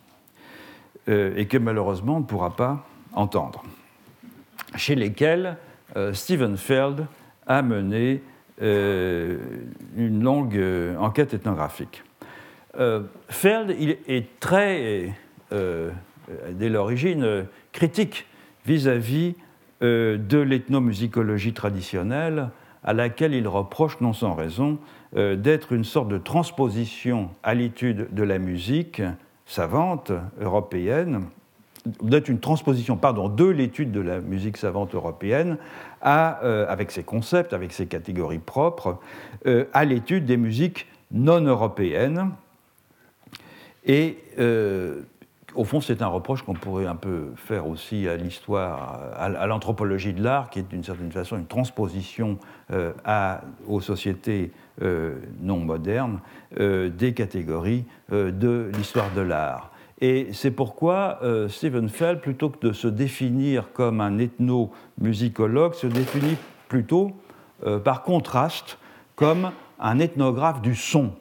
Euh, 1.08 1.34
et 1.36 1.46
que 1.46 1.58
malheureusement 1.58 2.16
on 2.16 2.20
ne 2.20 2.24
pourra 2.24 2.56
pas 2.56 2.86
entendre, 3.12 3.62
chez 4.76 4.94
lesquels 4.94 5.58
euh, 5.96 6.14
Stephen 6.14 6.56
Feld 6.56 7.06
a 7.46 7.60
mené 7.60 8.22
euh, 8.62 9.36
une 9.96 10.22
longue 10.22 10.58
enquête 10.98 11.34
ethnographique. 11.34 12.02
Feld 13.28 13.70
est 13.70 14.40
très, 14.40 15.12
dès 15.52 16.68
l'origine, 16.68 17.46
critique 17.70 18.26
vis-à-vis 18.66 19.36
de 19.80 20.38
l'ethnomusicologie 20.38 21.52
traditionnelle, 21.52 22.48
à 22.84 22.92
laquelle 22.92 23.34
il 23.34 23.48
reproche, 23.48 24.00
non 24.00 24.12
sans 24.12 24.34
raison, 24.34 24.78
d'être 25.14 25.72
une 25.72 25.84
sorte 25.84 26.08
de 26.08 26.18
transposition 26.18 27.30
à 27.42 27.54
l'étude 27.54 28.08
de 28.12 28.22
la 28.22 28.38
musique 28.38 29.00
savante 29.46 30.12
européenne, 30.40 31.24
d'être 32.02 32.28
une 32.28 32.40
transposition 32.40 32.96
pardon, 32.96 33.28
de 33.28 33.44
l'étude 33.44 33.92
de 33.92 34.00
la 34.00 34.20
musique 34.20 34.56
savante 34.56 34.94
européenne 34.94 35.58
euh, 36.04 36.66
avec 36.68 36.90
ses 36.90 37.02
concepts, 37.02 37.52
avec 37.52 37.72
ses 37.72 37.86
catégories 37.86 38.38
propres, 38.38 38.98
euh, 39.46 39.64
à 39.72 39.84
l'étude 39.84 40.24
des 40.24 40.36
musiques 40.36 40.86
non 41.10 41.40
européennes. 41.40 42.30
Et 43.86 44.18
euh, 44.38 45.02
au 45.54 45.64
fond, 45.64 45.80
c'est 45.80 46.02
un 46.02 46.06
reproche 46.08 46.42
qu'on 46.42 46.54
pourrait 46.54 46.86
un 46.86 46.96
peu 46.96 47.32
faire 47.36 47.66
aussi 47.66 48.08
à 48.08 48.16
l'histoire, 48.16 49.00
à, 49.16 49.46
l'anthropologie 49.46 50.12
de 50.12 50.22
l'art, 50.22 50.50
qui 50.50 50.58
est 50.58 50.68
d'une 50.68 50.84
certaine 50.84 51.12
façon 51.12 51.36
une 51.36 51.46
transposition 51.46 52.38
à, 53.04 53.42
aux 53.66 53.80
sociétés 53.80 54.52
euh, 54.82 55.20
non 55.40 55.60
moderne 55.60 56.18
euh, 56.58 56.88
des 56.88 57.14
catégories 57.14 57.84
euh, 58.10 58.32
de 58.32 58.72
l'histoire 58.74 59.12
de 59.14 59.20
l'art. 59.20 59.70
Et 60.00 60.30
c'est 60.32 60.50
pourquoi 60.50 61.20
Stephen 61.48 61.88
Feld, 61.88 62.20
plutôt 62.20 62.50
que 62.50 62.66
de 62.66 62.72
se 62.72 62.88
définir 62.88 63.72
comme 63.72 64.00
un 64.00 64.18
ethnomusicologue, 64.18 65.74
se 65.74 65.86
définit 65.86 66.36
plutôt, 66.68 67.12
par 67.84 68.02
contraste, 68.02 68.78
comme 69.14 69.52
un 69.78 70.00
ethnographe 70.00 70.60
du 70.60 70.74
son. 70.74 71.12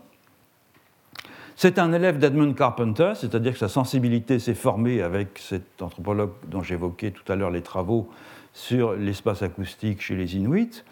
C'est 1.63 1.80
un 1.80 1.93
élève 1.93 2.19
d'Edmund 2.19 2.58
Carpenter, 2.58 3.13
c'est-à-dire 3.15 3.54
que 3.54 3.58
sa 3.58 3.69
sensibilité 3.69 4.38
s'est 4.38 4.54
formée 4.54 5.02
avec 5.02 5.39
cet 5.39 5.82
anthropologue 5.82 6.34
dont 6.49 6.62
j'évoquais 6.62 7.12
tout 7.12 7.23
à 7.32 7.38
l'heure 7.38 7.52
les 7.52 7.62
travaux 7.62 8.10
sur 8.52 8.95
l'espace 8.95 9.43
acoustique 9.43 10.02
chez 10.02 10.15
les 10.15 10.36
Inuits. 10.36 10.84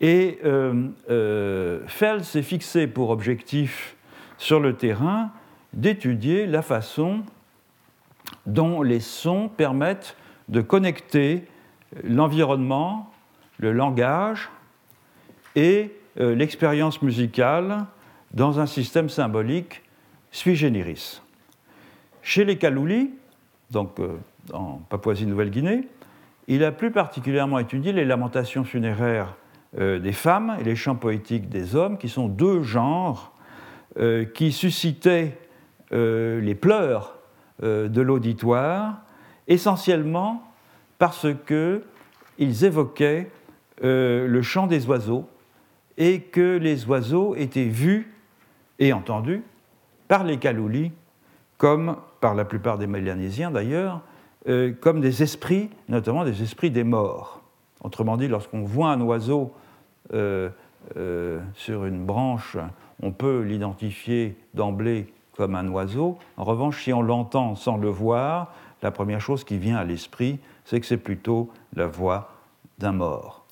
Et 0.00 0.40
euh, 0.44 0.88
euh, 1.10 1.78
Feld 1.86 2.24
s'est 2.24 2.42
fixé 2.42 2.88
pour 2.88 3.10
objectif 3.10 3.94
sur 4.36 4.58
le 4.58 4.74
terrain 4.74 5.30
d'étudier 5.72 6.48
la 6.48 6.62
façon 6.62 7.22
dont 8.46 8.82
les 8.82 8.98
sons 8.98 9.48
permettent 9.48 10.16
de 10.48 10.60
connecter 10.60 11.44
l'environnement, 12.02 13.12
le 13.58 13.70
langage 13.70 14.50
et 15.54 15.92
euh, 16.18 16.34
l'expérience 16.34 17.00
musicale 17.00 17.86
dans 18.34 18.58
un 18.58 18.66
système 18.66 19.08
symbolique 19.08 19.84
sui 20.36 20.54
generis. 20.54 21.22
Chez 22.22 22.44
les 22.44 22.58
Kaloulis, 22.58 23.10
donc 23.70 23.96
en 24.52 24.82
Papouasie-Nouvelle-Guinée, 24.90 25.88
il 26.46 26.62
a 26.62 26.72
plus 26.72 26.90
particulièrement 26.90 27.58
étudié 27.58 27.92
les 27.92 28.04
lamentations 28.04 28.62
funéraires 28.62 29.34
euh, 29.78 29.98
des 29.98 30.12
femmes 30.12 30.54
et 30.60 30.64
les 30.64 30.76
chants 30.76 30.94
poétiques 30.94 31.48
des 31.48 31.74
hommes, 31.74 31.96
qui 31.96 32.10
sont 32.10 32.28
deux 32.28 32.62
genres 32.62 33.32
euh, 33.98 34.26
qui 34.26 34.52
suscitaient 34.52 35.38
euh, 35.92 36.40
les 36.42 36.54
pleurs 36.54 37.14
de 37.62 38.02
l'auditoire, 38.02 39.00
essentiellement 39.48 40.42
parce 40.98 41.26
qu'ils 41.46 42.64
évoquaient 42.66 43.30
le 43.80 44.42
chant 44.42 44.66
des 44.66 44.84
oiseaux 44.84 45.26
et 45.96 46.20
que 46.20 46.58
les 46.58 46.84
oiseaux 46.84 47.34
étaient 47.34 47.64
vus 47.64 48.12
et 48.78 48.92
entendus 48.92 49.42
par 50.08 50.24
les 50.24 50.38
Kaloulis, 50.38 50.92
comme 51.58 51.96
par 52.20 52.34
la 52.34 52.44
plupart 52.44 52.78
des 52.78 52.86
Mélanésiens 52.86 53.50
d'ailleurs, 53.50 54.02
comme 54.80 55.00
des 55.00 55.22
esprits, 55.24 55.70
notamment 55.88 56.24
des 56.24 56.42
esprits 56.42 56.70
des 56.70 56.84
morts. 56.84 57.42
Autrement 57.82 58.16
dit, 58.16 58.28
lorsqu'on 58.28 58.62
voit 58.62 58.90
un 58.90 59.00
oiseau 59.00 59.52
euh, 60.12 60.48
euh, 60.96 61.40
sur 61.54 61.84
une 61.84 62.04
branche, 62.04 62.56
on 63.02 63.12
peut 63.12 63.42
l'identifier 63.42 64.36
d'emblée 64.54 65.12
comme 65.36 65.54
un 65.54 65.68
oiseau. 65.68 66.18
En 66.36 66.44
revanche, 66.44 66.82
si 66.82 66.92
on 66.92 67.02
l'entend 67.02 67.54
sans 67.54 67.76
le 67.76 67.88
voir, 67.88 68.52
la 68.82 68.90
première 68.90 69.20
chose 69.20 69.44
qui 69.44 69.58
vient 69.58 69.76
à 69.76 69.84
l'esprit, 69.84 70.38
c'est 70.64 70.80
que 70.80 70.86
c'est 70.86 70.96
plutôt 70.96 71.50
la 71.74 71.86
voix 71.86 72.32
d'un 72.78 72.92
mort. 72.92 73.44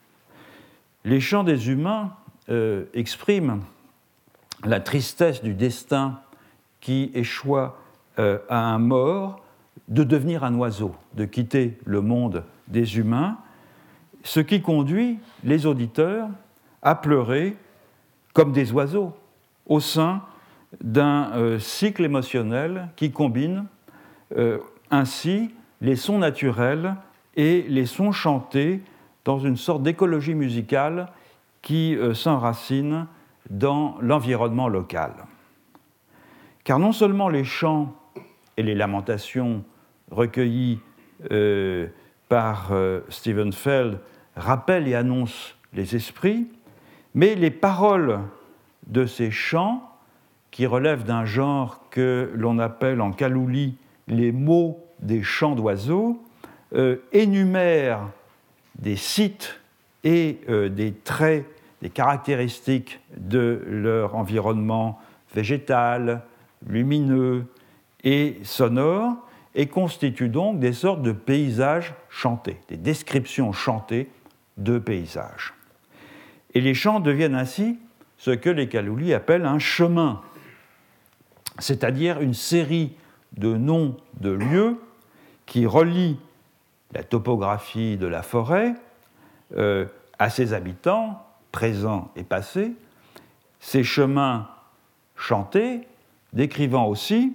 Les 1.05 1.21
chants 1.21 1.45
des 1.45 1.71
humains 1.71 2.13
euh, 2.49 2.87
expriment 2.95 3.61
la 4.65 4.81
tristesse 4.81 5.43
du 5.43 5.55
destin 5.55 6.21
qui 6.85 7.11
échoua 7.15 7.77
à 8.17 8.59
un 8.59 8.79
mort 8.79 9.41
de 9.89 10.05
devenir 10.05 10.45
un 10.45 10.55
oiseau, 10.55 10.95
de 11.15 11.25
quitter 11.25 11.79
le 11.85 12.01
monde 12.01 12.45
des 12.69 12.99
humains, 12.99 13.39
ce 14.23 14.41
qui 14.41 14.63
conduit 14.63 15.19
les 15.43 15.67
auditeurs 15.67 16.29
à 16.83 16.95
pleurer 16.95 17.57
comme 18.33 18.53
des 18.53 18.73
oiseaux 18.73 19.13
au 19.67 19.81
sein 19.81 20.23
d'un 20.83 21.33
euh, 21.33 21.59
cycle 21.59 22.05
émotionnel 22.05 22.89
qui 22.97 23.13
combine 23.13 23.67
euh, 24.37 24.59
ainsi 24.91 25.55
les 25.81 25.97
sons 25.97 26.19
naturels 26.19 26.97
et 27.37 27.63
les 27.69 27.87
sons 27.87 28.13
chantés 28.13 28.83
dans 29.25 29.39
une 29.39 29.57
sorte 29.57 29.83
d'écologie 29.83 30.35
musicale 30.35 31.09
qui 31.63 31.97
euh, 31.97 32.15
s'enracine 32.15 33.07
dans 33.51 33.97
l'environnement 34.01 34.69
local. 34.69 35.13
Car 36.65 36.79
non 36.79 36.93
seulement 36.93 37.29
les 37.29 37.45
chants 37.45 37.95
et 38.57 38.63
les 38.63 38.75
lamentations 38.75 39.65
recueillis 40.11 40.81
par 42.29 42.73
Stephen 43.09 43.53
Feld 43.53 44.01
rappellent 44.37 44.89
et 44.89 44.95
annoncent 44.95 45.55
les 45.73 45.95
esprits, 45.95 46.49
mais 47.15 47.35
les 47.35 47.51
paroles 47.51 48.21
de 48.87 49.07
ces 49.07 49.31
chants, 49.31 49.91
qui 50.51 50.67
relèvent 50.67 51.05
d'un 51.05 51.25
genre 51.25 51.81
que 51.91 52.31
l'on 52.35 52.59
appelle 52.59 53.01
en 53.01 53.11
kalouli 53.11 53.77
les 54.07 54.31
mots 54.31 54.79
des 55.01 55.23
chants 55.23 55.57
d'oiseaux, 55.57 56.23
euh, 56.75 56.97
énumèrent 57.13 58.09
des 58.79 58.97
sites 58.97 59.61
et 60.05 60.41
des 60.49 60.93
traits, 60.93 61.47
des 61.81 61.89
caractéristiques 61.89 63.01
de 63.17 63.65
leur 63.67 64.17
environnement 64.17 65.01
végétal, 65.35 66.23
lumineux 66.67 67.47
et 68.03 68.39
sonore, 68.43 69.17
et 69.55 69.67
constituent 69.67 70.29
donc 70.29 70.59
des 70.59 70.73
sortes 70.73 71.03
de 71.03 71.13
paysages 71.13 71.95
chantés, 72.09 72.59
des 72.69 72.77
descriptions 72.77 73.53
chantées 73.53 74.11
de 74.57 74.79
paysages. 74.79 75.55
Et 76.55 76.61
les 76.61 76.75
chants 76.75 77.01
deviennent 77.01 77.35
ainsi 77.35 77.79
ce 78.19 78.31
que 78.31 78.51
les 78.51 78.69
Kaloulis 78.69 79.15
appellent 79.15 79.47
un 79.47 79.59
chemin, 79.59 80.23
c'est-à-dire 81.59 82.21
une 82.21 82.35
série 82.35 82.97
de 83.37 83.57
noms 83.57 83.97
de 84.21 84.31
lieux 84.31 84.77
qui 85.47 85.67
relient 85.67 86.19
la 86.93 87.03
topographie 87.03 87.97
de 87.97 88.07
la 88.07 88.23
forêt 88.23 88.75
euh, 89.57 89.87
à 90.19 90.31
ses 90.31 90.53
habitants, 90.53 91.25
présents 91.53 92.11
et 92.17 92.25
passés, 92.25 92.73
ces 93.61 93.85
chemins 93.85 94.49
chantés 95.17 95.87
décrivant 96.35 96.87
aussi 96.87 97.35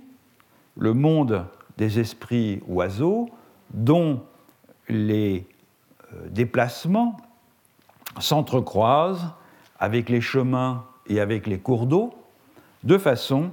le 0.77 0.93
monde 0.93 1.45
des 1.77 1.99
esprits 1.99 2.61
oiseaux 2.67 3.29
dont 3.71 4.21
les 4.87 5.47
euh, 6.13 6.27
déplacements 6.29 7.17
s'entrecroisent 8.19 9.31
avec 9.79 10.09
les 10.09 10.21
chemins 10.21 10.85
et 11.07 11.19
avec 11.19 11.47
les 11.47 11.57
cours 11.57 11.85
d'eau, 11.85 12.13
de 12.83 12.97
façon 12.97 13.51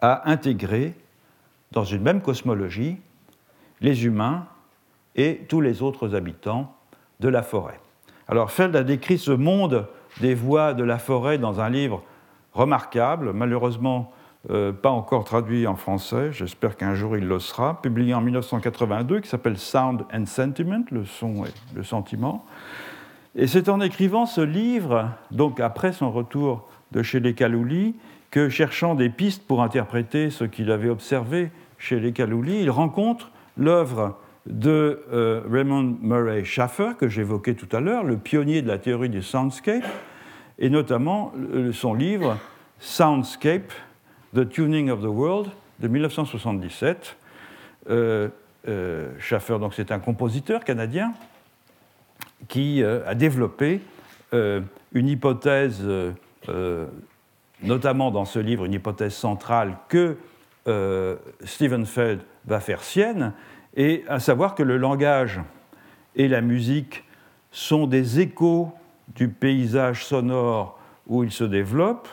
à 0.00 0.30
intégrer 0.30 0.94
dans 1.72 1.84
une 1.84 2.02
même 2.02 2.20
cosmologie 2.20 2.98
les 3.80 4.04
humains 4.04 4.46
et 5.16 5.42
tous 5.48 5.60
les 5.60 5.82
autres 5.82 6.14
habitants 6.14 6.74
de 7.20 7.28
la 7.28 7.42
forêt. 7.42 7.80
Alors 8.28 8.50
Feld 8.50 8.76
a 8.76 8.82
décrit 8.82 9.18
ce 9.18 9.30
monde 9.30 9.86
des 10.20 10.34
voies 10.34 10.74
de 10.74 10.84
la 10.84 10.98
forêt 10.98 11.38
dans 11.38 11.60
un 11.60 11.70
livre 11.70 12.02
remarquable, 12.52 13.32
malheureusement 13.32 14.12
euh, 14.50 14.72
pas 14.72 14.90
encore 14.90 15.22
traduit 15.22 15.68
en 15.68 15.76
français, 15.76 16.32
j'espère 16.32 16.76
qu'un 16.76 16.96
jour 16.96 17.16
il 17.16 17.28
le 17.28 17.38
sera, 17.38 17.80
publié 17.80 18.12
en 18.12 18.20
1982, 18.20 19.20
qui 19.20 19.28
s'appelle 19.28 19.56
Sound 19.56 20.04
and 20.12 20.26
Sentiment, 20.26 20.84
le 20.90 21.04
son 21.04 21.44
et 21.44 21.50
le 21.76 21.84
sentiment. 21.84 22.44
Et 23.36 23.46
c'est 23.46 23.68
en 23.68 23.80
écrivant 23.80 24.26
ce 24.26 24.40
livre, 24.40 25.08
donc 25.30 25.60
après 25.60 25.92
son 25.92 26.10
retour 26.10 26.68
de 26.90 27.04
chez 27.04 27.20
les 27.20 27.34
Kalouli, 27.34 27.94
que 28.32 28.48
cherchant 28.48 28.96
des 28.96 29.10
pistes 29.10 29.46
pour 29.46 29.62
interpréter 29.62 30.30
ce 30.30 30.42
qu'il 30.42 30.72
avait 30.72 30.88
observé 30.88 31.52
chez 31.78 32.00
les 32.00 32.12
Kalouli, 32.12 32.62
il 32.62 32.70
rencontre 32.70 33.30
l'œuvre 33.56 34.18
de 34.46 35.04
euh, 35.12 35.42
Raymond 35.48 35.98
Murray 36.00 36.42
Schaffer, 36.42 36.92
que 36.98 37.08
j'évoquais 37.08 37.54
tout 37.54 37.68
à 37.70 37.78
l'heure, 37.78 38.02
le 38.02 38.16
pionnier 38.16 38.60
de 38.60 38.66
la 38.66 38.78
théorie 38.78 39.08
du 39.08 39.22
soundscape, 39.22 39.84
et 40.58 40.68
notamment 40.68 41.32
son 41.72 41.94
livre 41.94 42.36
Soundscape, 42.80 43.72
The 44.34 44.48
Tuning 44.48 44.90
of 44.90 45.00
the 45.00 45.06
World 45.06 45.50
de 45.80 45.88
1977. 45.88 47.16
Euh, 47.90 48.28
euh, 48.68 49.10
Schaffer, 49.18 49.58
donc, 49.58 49.74
c'est 49.74 49.90
un 49.90 49.98
compositeur 49.98 50.64
canadien 50.64 51.12
qui 52.48 52.82
euh, 52.82 53.00
a 53.06 53.14
développé 53.14 53.80
euh, 54.34 54.60
une 54.92 55.08
hypothèse, 55.08 55.82
notamment 57.62 58.10
dans 58.10 58.24
ce 58.24 58.38
livre, 58.38 58.64
une 58.64 58.74
hypothèse 58.74 59.14
centrale 59.14 59.76
que 59.88 60.16
Stephen 61.44 61.86
Feld 61.86 62.20
va 62.46 62.60
faire 62.60 62.82
sienne, 62.82 63.32
et 63.76 64.04
à 64.08 64.20
savoir 64.20 64.54
que 64.54 64.62
le 64.62 64.76
langage 64.76 65.40
et 66.14 66.28
la 66.28 66.40
musique 66.40 67.04
sont 67.50 67.86
des 67.86 68.20
échos 68.20 68.72
du 69.14 69.28
paysage 69.28 70.04
sonore 70.04 70.78
où 71.06 71.24
ils 71.24 71.32
se 71.32 71.44
développent, 71.44 72.08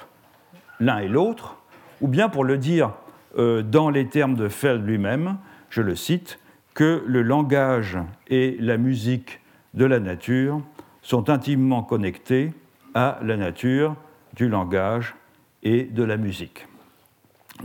l'un 0.80 1.00
et 1.00 1.08
l'autre, 1.08 1.59
ou 2.02 2.08
bien 2.08 2.30
pour 2.30 2.44
le 2.44 2.58
dire 2.58 2.92
dans 3.38 3.90
les 3.90 4.08
termes 4.08 4.36
de 4.36 4.50
Feld 4.50 4.86
lui-même, 4.86 5.38
je 5.70 5.82
le 5.82 5.96
cite, 5.96 6.40
que 6.74 7.04
le 7.06 7.22
langage 7.22 7.98
et 8.28 8.58
la 8.60 8.78
musique 8.78 9.42
de 9.74 9.86
la 9.86 10.00
nature 10.00 10.62
sont 11.02 11.30
intimement 11.30 11.84
connectés 11.84 12.54
à 12.94 13.20
la 13.22 13.38
nature 13.38 13.96
du 14.36 14.48
langage 14.48 15.16
et 15.64 15.84
de 15.84 16.04
la 16.04 16.18
musique. 16.18 16.68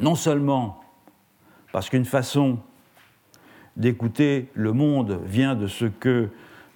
Non 0.00 0.14
seulement 0.14 0.80
parce 1.72 1.90
qu'une 1.90 2.04
façon 2.04 2.58
d'écouter 3.76 4.48
le 4.54 4.72
monde 4.72 5.20
vient 5.26 5.54
de 5.54 5.66
ce 5.66 5.86
que 5.86 6.28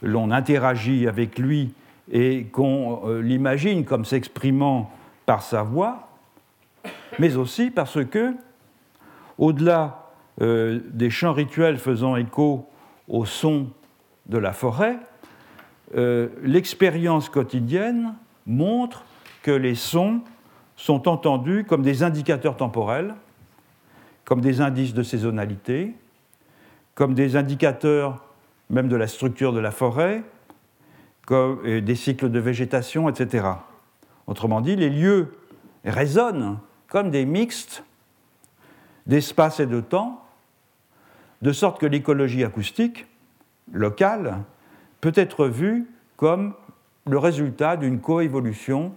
l'on 0.03 0.31
interagit 0.31 1.07
avec 1.07 1.39
lui 1.39 1.73
et 2.11 2.47
qu'on 2.47 3.01
euh, 3.07 3.21
l'imagine 3.21 3.85
comme 3.85 4.05
s'exprimant 4.05 4.91
par 5.27 5.43
sa 5.43 5.63
voix, 5.63 6.08
mais 7.19 7.37
aussi 7.37 7.71
parce 7.71 8.05
que, 8.05 8.35
au-delà 9.39 10.11
euh, 10.41 10.81
des 10.91 11.11
chants 11.11 11.33
rituels 11.33 11.79
faisant 11.79 12.17
écho 12.17 12.69
au 13.09 13.25
son 13.25 13.69
de 14.27 14.39
la 14.39 14.53
forêt, 14.53 14.99
euh, 15.97 16.29
l'expérience 16.43 17.29
quotidienne 17.29 18.15
montre 18.47 19.05
que 19.43 19.51
les 19.51 19.75
sons 19.75 20.21
sont 20.77 21.09
entendus 21.09 21.65
comme 21.65 21.83
des 21.83 22.03
indicateurs 22.03 22.57
temporels, 22.57 23.15
comme 24.25 24.41
des 24.41 24.61
indices 24.61 24.95
de 24.95 25.03
saisonnalité, 25.03 25.95
comme 26.95 27.15
des 27.15 27.37
indicateurs 27.37 28.23
même 28.71 28.89
de 28.89 28.97
la 28.97 29.07
structure 29.07 29.53
de 29.53 29.61
la 29.61 29.71
forêt, 29.71 30.23
des 31.31 31.95
cycles 31.95 32.31
de 32.31 32.39
végétation, 32.39 33.09
etc. 33.09 33.47
Autrement 34.27 34.61
dit, 34.61 34.77
les 34.77 34.91
lieux 34.91 35.35
résonnent 35.85 36.59
comme 36.89 37.11
des 37.11 37.25
mixtes 37.25 37.85
d'espace 39.07 39.61
et 39.61 39.67
de 39.67 39.81
temps, 39.81 40.25
de 41.43 41.53
sorte 41.53 41.81
que 41.81 41.87
l'écologie 41.87 42.45
acoustique 42.45 43.07
locale 43.73 44.39
peut 45.01 45.13
être 45.15 45.47
vu 45.47 45.87
comme 46.17 46.55
le 47.07 47.19
résultat 47.19 47.77
d'une 47.77 48.01
coévolution 48.01 48.93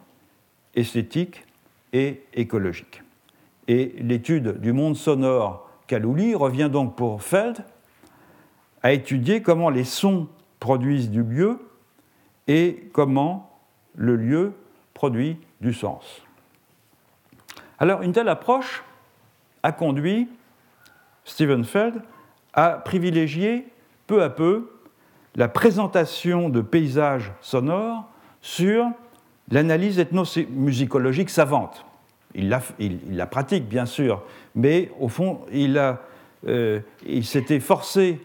esthétique 0.76 1.46
et 1.94 2.24
écologique. 2.34 3.04
Et 3.68 3.96
l'étude 4.00 4.60
du 4.60 4.74
monde 4.74 4.96
sonore 4.96 5.70
Kalouli 5.88 6.36
revient 6.36 6.70
donc 6.72 6.96
pour 6.96 7.22
Feld 7.22 7.64
à 8.84 8.92
étudier 8.92 9.42
comment 9.42 9.70
les 9.70 9.84
sons 9.84 10.28
produisent 10.60 11.10
du 11.10 11.24
lieu 11.24 11.60
et 12.48 12.90
comment 12.94 13.52
le 13.96 14.16
lieu 14.16 14.54
produit 14.94 15.38
du 15.60 15.74
sens. 15.74 16.22
Alors 17.82 18.04
une 18.04 18.12
telle 18.12 18.30
approche 18.30 18.84
a 19.64 19.72
conduit 19.72 20.30
Stephen 21.26 21.64
Feld 21.64 21.96
à 22.54 22.74
privilégier 22.74 23.66
peu 24.06 24.22
à 24.22 24.30
peu 24.30 24.70
la 25.36 25.48
présentation 25.48 26.50
de 26.50 26.62
paysages 26.62 27.32
sonores 27.42 28.08
sur 28.40 28.86
l'analyse 29.50 29.98
ethnomusicologique 29.98 31.32
savante. 31.32 31.84
Il 32.36 32.56
la, 33.10 33.26
pratique, 33.26 33.68
bien 33.68 33.88
sûr, 33.88 34.22
mais 34.54 34.92
au 35.00 35.08
fond, 35.08 35.40
il, 35.52 35.82
euh, 36.48 36.80
s'était 37.24 37.60
forcé 37.60 38.22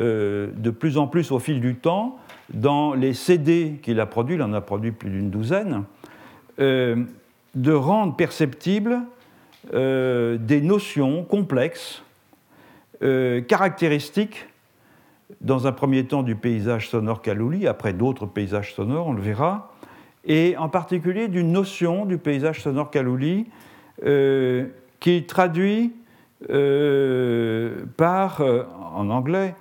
euh, 0.00 0.48
de 0.56 0.70
plus 0.70 0.96
en 0.96 1.08
plus 1.08 1.30
au 1.30 1.38
fil 1.38 1.60
du 1.60 1.74
temps, 1.74 2.18
dans 2.54 2.94
les 2.94 3.12
CD 3.12 3.80
qu'il 3.82 4.00
a 4.00 4.06
produits, 4.06 4.36
il 4.36 4.42
en 4.42 4.54
a 4.54 4.62
produit 4.62 4.92
plus 4.92 5.10
d'une 5.10 5.28
douzaine, 5.28 5.84
euh, 6.58 7.04
de 7.54 7.72
rendre 7.72 8.16
perceptibles 8.16 9.00
des 9.72 10.60
notions 10.60 11.24
complexes, 11.24 12.02
caractéristiques 13.00 14.46
dans 15.40 15.66
un 15.66 15.72
premier 15.72 16.04
temps 16.04 16.22
du 16.22 16.36
paysage 16.36 16.88
sonore 16.88 17.22
Kalouli, 17.22 17.66
après 17.66 17.92
d'autres 17.92 18.26
paysages 18.26 18.74
sonores, 18.74 19.06
on 19.06 19.12
le 19.12 19.22
verra, 19.22 19.72
et 20.24 20.56
en 20.56 20.68
particulier 20.68 21.28
d'une 21.28 21.52
notion 21.52 22.06
du 22.06 22.18
paysage 22.18 22.62
sonore 22.62 22.90
Kalouli 22.90 23.46
euh, 24.04 24.66
qui 25.00 25.24
traduit 25.24 25.92
euh, 26.50 27.84
par, 27.96 28.40
euh, 28.40 28.64
en 28.94 29.10
anglais, 29.10 29.54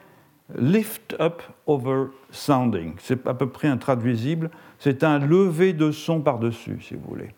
lift 0.57 1.15
up 1.19 1.41
over 1.67 2.05
sounding. 2.31 2.93
C'est 2.99 3.27
à 3.27 3.33
peu 3.33 3.47
près 3.47 3.67
intraduisible. 3.67 4.49
C'est 4.79 5.03
un 5.03 5.19
lever 5.19 5.73
de 5.73 5.91
son 5.91 6.21
par-dessus, 6.21 6.77
si 6.81 6.95
vous 6.95 7.09
voulez. 7.09 7.29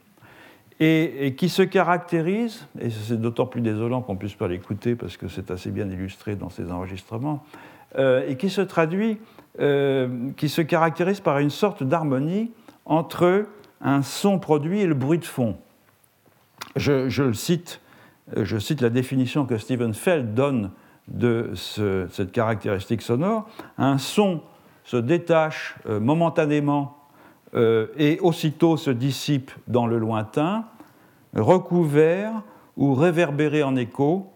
Et, 0.82 1.36
qui 1.38 1.48
se 1.48 1.62
caractérise, 1.62 2.68
et 2.82 2.90
c'est 2.90 3.20
d'autant 3.20 3.46
plus 3.46 3.62
désolant 3.62 4.02
qu'on 4.02 4.18
puisse 4.18 4.34
pas 4.34 4.50
l'écouter 4.50 4.96
parce 4.96 5.16
que 5.16 5.30
c'est 5.30 5.50
assez 5.50 5.72
bien 5.72 5.90
illustré 5.90 6.36
dans 6.36 6.50
ces 6.50 6.70
enregistrements, 6.70 7.46
euh, 7.98 8.28
et 8.28 8.36
qui 8.36 8.50
se 8.50 8.60
traduit, 8.60 9.18
euh, 9.62 10.32
qui 10.36 10.50
se 10.50 10.62
caractérise 10.62 11.22
par 11.22 11.40
une 11.40 11.50
sorte 11.50 11.84
d'harmonie 11.84 12.52
entre 12.84 13.46
un 13.80 14.02
son 14.02 14.38
produit 14.38 14.82
et 14.82 14.86
le 14.86 14.96
bruit 14.96 15.20
de 15.20 15.24
fond. 15.24 15.56
Je, 16.76 17.24
le 17.24 17.34
cite, 17.34 17.80
euh, 18.36 18.44
je 18.44 18.58
cite 18.58 18.82
la 18.82 18.90
définition 18.90 19.46
que 19.46 19.58
Stephen 19.58 19.94
Feld 19.94 20.34
donne 20.34 20.72
de 21.08 21.52
cette 21.56 22.34
caractéristique 22.34 23.02
sonore. 23.02 23.48
Un 23.78 23.98
son 23.98 24.42
se 24.84 24.98
détache 24.98 25.76
momentanément 25.88 27.05
et 27.56 28.20
aussitôt 28.22 28.76
se 28.76 28.92
dissipe 28.92 29.52
dans 29.68 29.88
le 29.88 29.98
lointain, 29.98 30.66
recouvert 31.34 32.42
ou 32.76 32.94
réverbéré 32.94 33.64
en 33.64 33.76
écho 33.76 34.30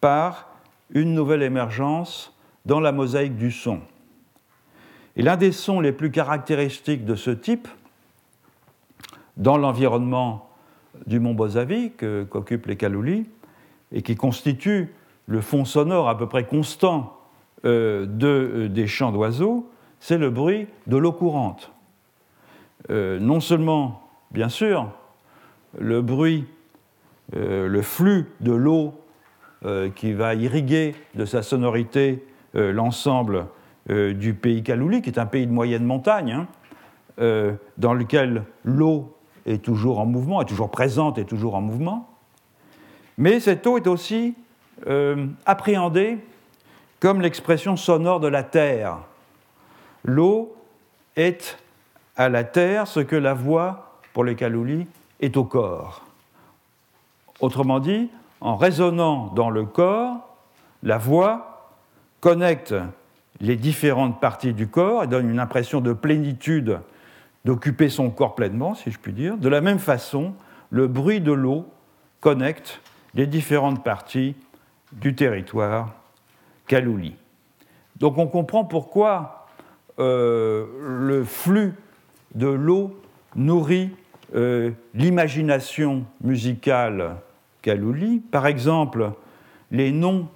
par 0.00 0.48
une 0.90 1.14
nouvelle 1.14 1.42
émergence 1.42 2.34
dans 2.64 2.80
la 2.80 2.92
mosaïque 2.92 3.36
du 3.36 3.50
son. 3.50 3.80
Et 5.16 5.22
l'un 5.22 5.36
des 5.36 5.52
sons 5.52 5.80
les 5.80 5.92
plus 5.92 6.10
caractéristiques 6.10 7.04
de 7.04 7.14
ce 7.14 7.30
type, 7.30 7.68
dans 9.36 9.56
l'environnement 9.56 10.48
du 11.06 11.20
mont 11.20 11.34
Bozavi 11.34 11.92
qu'occupent 12.30 12.66
les 12.66 12.76
Kaloulis, 12.76 13.26
et 13.92 14.02
qui 14.02 14.16
constitue 14.16 14.92
le 15.26 15.40
fond 15.40 15.64
sonore 15.64 16.08
à 16.08 16.18
peu 16.18 16.28
près 16.28 16.44
constant 16.44 17.18
euh, 17.64 18.06
euh, 18.22 18.68
des 18.68 18.86
chants 18.86 19.12
d'oiseaux, 19.12 19.70
c'est 20.00 20.18
le 20.18 20.30
bruit 20.30 20.66
de 20.86 20.96
l'eau 20.96 21.12
courante. 21.12 21.73
Euh, 22.90 23.18
non 23.18 23.40
seulement, 23.40 24.02
bien 24.30 24.48
sûr, 24.48 24.90
le 25.78 26.02
bruit, 26.02 26.44
le 27.32 27.82
flux 27.82 28.26
de 28.40 28.52
l'eau 28.52 28.94
qui 29.96 30.12
va 30.12 30.34
irriguer 30.34 30.94
de 31.14 31.24
sa 31.24 31.42
sonorité 31.42 32.22
l'ensemble 32.52 33.46
du 33.88 34.34
pays 34.34 34.62
Kalouli, 34.62 35.02
qui 35.02 35.10
est 35.10 35.18
un 35.18 35.26
pays 35.26 35.46
de 35.46 35.52
moyenne 35.52 35.84
montagne, 35.84 36.46
hein, 37.18 37.56
dans 37.78 37.94
lequel 37.94 38.44
l'eau 38.62 39.16
est 39.46 39.64
toujours 39.64 39.98
en 39.98 40.06
mouvement, 40.06 40.42
est 40.42 40.46
toujours 40.46 40.70
présente 40.70 41.18
et 41.18 41.24
toujours 41.24 41.54
en 41.54 41.60
mouvement. 41.60 42.14
Mais 43.18 43.40
cette 43.40 43.66
eau 43.66 43.76
est 43.76 43.86
aussi 43.86 44.34
euh, 44.86 45.26
appréhendée 45.46 46.18
comme 47.00 47.20
l'expression 47.20 47.76
sonore 47.76 48.20
de 48.20 48.28
la 48.28 48.42
terre. 48.42 48.98
L'eau 50.04 50.56
est 51.16 51.58
à 52.16 52.28
la 52.28 52.44
terre 52.44 52.86
ce 52.86 53.00
que 53.00 53.16
la 53.16 53.34
voix, 53.34 54.00
pour 54.12 54.24
les 54.24 54.36
Kaloulis, 54.36 54.86
est 55.20 55.36
au 55.36 55.44
corps. 55.44 56.04
Autrement 57.40 57.80
dit, 57.80 58.10
en 58.40 58.56
résonnant 58.56 59.32
dans 59.34 59.50
le 59.50 59.64
corps, 59.64 60.36
la 60.82 60.98
voix 60.98 61.70
connecte 62.20 62.74
les 63.40 63.56
différentes 63.56 64.20
parties 64.20 64.52
du 64.52 64.68
corps 64.68 65.04
et 65.04 65.06
donne 65.06 65.28
une 65.28 65.40
impression 65.40 65.80
de 65.80 65.92
plénitude, 65.92 66.78
d'occuper 67.44 67.88
son 67.88 68.10
corps 68.10 68.34
pleinement, 68.34 68.74
si 68.74 68.90
je 68.90 68.98
puis 68.98 69.12
dire. 69.12 69.36
De 69.36 69.48
la 69.48 69.60
même 69.60 69.78
façon, 69.78 70.34
le 70.70 70.86
bruit 70.86 71.20
de 71.20 71.32
l'eau 71.32 71.66
connecte 72.20 72.80
les 73.14 73.26
différentes 73.26 73.82
parties 73.84 74.34
du 74.92 75.14
territoire 75.14 75.92
Kalouli. 76.66 77.14
Donc 77.96 78.18
on 78.18 78.26
comprend 78.26 78.64
pourquoi 78.64 79.46
euh, 79.98 80.66
le 80.80 81.24
flux 81.24 81.74
de 82.34 82.46
l'eau 82.46 83.00
nourrit 83.36 83.90
euh, 84.34 84.70
l'imagination 84.94 86.04
musicale 86.22 87.16
Kalouli. 87.62 88.20
Par 88.20 88.46
exemple, 88.46 89.12
les 89.70 89.92
noms 89.92 90.28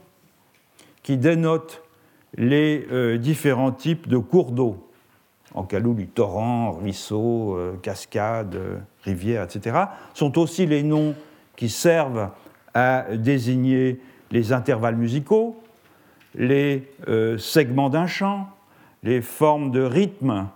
qui 1.03 1.17
dénotent 1.17 1.83
les 2.37 2.87
euh, 2.93 3.19
différents 3.19 3.73
types 3.73 4.09
de 4.09 4.19
cours 4.19 4.53
d'eau 4.53 4.85
en 5.55 5.65
Kalouli, 5.65 6.07
torrent, 6.07 6.73
ruisseau, 6.73 7.59
cascade, 7.83 8.83
rivière, 9.03 9.43
etc., 9.43 9.77
sont 10.13 10.39
aussi 10.39 10.67
les 10.67 10.83
noms 10.83 11.15
qui 11.57 11.71
servent 11.71 12.31
à 12.75 13.07
désigner 13.17 13.99
les 14.31 14.53
intervalles 14.53 14.97
musicaux, 14.97 15.61
les 16.35 16.89
euh, 17.09 17.39
segments 17.39 17.91
d'un 17.91 18.07
chant, 18.07 18.49
les 19.03 19.23
formes 19.23 19.71
de 19.71 19.83
rythme 19.83 20.49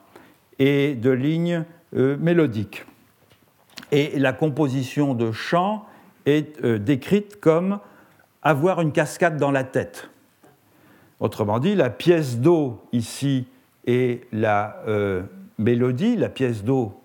et 0.65 0.95
de 0.95 1.11
lignes 1.11 1.65
euh, 1.97 2.17
mélodiques. 2.21 2.87
Et 3.91 4.17
la 4.17 4.33
composition 4.33 5.13
de 5.13 5.33
chants 5.33 5.85
est 6.25 6.63
euh, 6.63 6.79
décrite 6.79 7.41
comme 7.41 7.81
avoir 8.43 8.81
une 8.81 8.93
cascade 8.93 9.39
dans 9.39 9.51
la 9.51 9.65
tête. 9.65 10.09
Autrement 11.19 11.59
dit, 11.59 11.75
la 11.75 11.91
pièce 11.91 12.39
d'eau 12.39 12.81
ici 12.93 13.47
est 13.87 14.25
la 14.33 14.83
mélodie, 15.59 16.17
la 16.17 16.29
pièce 16.29 16.65
d'eau 16.65 17.01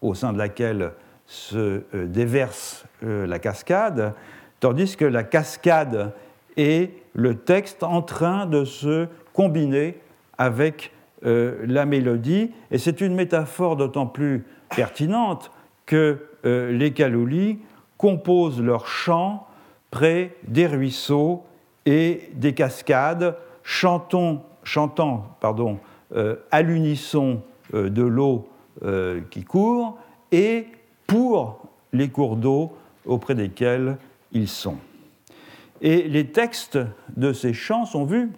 au 0.00 0.14
sein 0.14 0.32
de 0.32 0.38
laquelle 0.38 0.92
se 1.26 1.82
déverse 2.06 2.84
la 3.02 3.38
cascade, 3.38 4.14
tandis 4.58 4.96
que 4.96 5.04
la 5.04 5.22
cascade 5.22 6.12
est 6.56 6.90
le 7.14 7.36
texte 7.36 7.84
en 7.84 8.02
train 8.02 8.46
de 8.46 8.64
se 8.64 9.06
combiner 9.32 10.00
avec 10.36 10.90
euh, 11.26 11.64
la 11.66 11.86
mélodie. 11.86 12.50
Et 12.70 12.78
c'est 12.78 13.00
une 13.00 13.14
métaphore 13.14 13.76
d'autant 13.76 14.06
plus 14.06 14.44
pertinente 14.76 15.50
que 15.86 16.18
euh, 16.44 16.70
les 16.70 16.92
Kaloulis 16.92 17.60
composent 17.96 18.60
leurs 18.60 18.86
chants 18.86 19.46
près 19.90 20.36
des 20.48 20.66
ruisseaux 20.66 21.44
et 21.86 22.28
des 22.34 22.52
cascades, 22.52 23.36
chantant 23.62 24.44
pardon, 25.40 25.78
euh, 26.14 26.36
à 26.50 26.60
l'unisson 26.62 27.40
de 27.72 28.02
l'eau 28.02 28.48
qui 29.30 29.44
court 29.44 29.96
et 30.30 30.66
pour 31.06 31.62
les 31.92 32.08
cours 32.10 32.36
d'eau 32.36 32.76
auprès 33.06 33.34
desquels 33.34 33.96
ils 34.32 34.48
sont. 34.48 34.76
Et 35.80 36.02
les 36.08 36.26
textes 36.26 36.78
de 37.16 37.32
ces 37.32 37.54
chants 37.54 37.86
sont 37.86 38.04
vus 38.04 38.30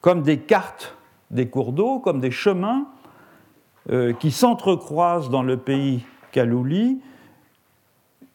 comme 0.00 0.22
des 0.22 0.38
cartes 0.38 0.94
des 1.34 1.48
cours 1.48 1.72
d'eau, 1.72 1.98
comme 1.98 2.20
des 2.20 2.30
chemins 2.30 2.86
euh, 3.90 4.14
qui 4.14 4.30
s'entrecroisent 4.30 5.28
dans 5.28 5.42
le 5.42 5.58
pays 5.58 6.04
Kalouli, 6.32 7.00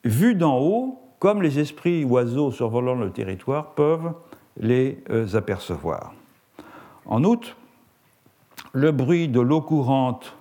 vus 0.04 0.36
d'en 0.36 0.60
haut, 0.60 1.02
comme 1.18 1.42
les 1.42 1.60
esprits 1.60 2.06
oiseaux 2.06 2.52
survolant 2.52 2.96
le 2.96 3.12
territoire 3.12 3.72
peuvent 3.72 4.14
les 4.58 5.04
euh, 5.10 5.36
apercevoir. 5.36 6.14
En 7.06 7.24
outre, 7.24 7.56
le 8.74 8.92
bruit 8.92 9.28
de 9.28 9.40
l'eau 9.40 9.62
courante 9.62 10.36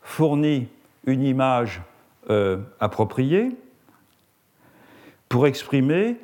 fournit 0.00 0.68
une 1.06 1.22
image 1.22 1.82
euh, 2.30 2.58
appropriée, 2.80 3.56
pour 5.28 5.46
exprimer 5.46 6.16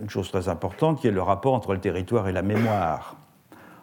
une 0.00 0.08
chose 0.08 0.30
très 0.30 0.48
importante 0.48 1.00
qui 1.00 1.06
est 1.06 1.12
le 1.12 1.22
rapport 1.22 1.52
entre 1.52 1.74
le 1.74 1.80
territoire 1.80 2.28
et 2.28 2.32
la 2.32 2.42
mémoire. 2.42 3.16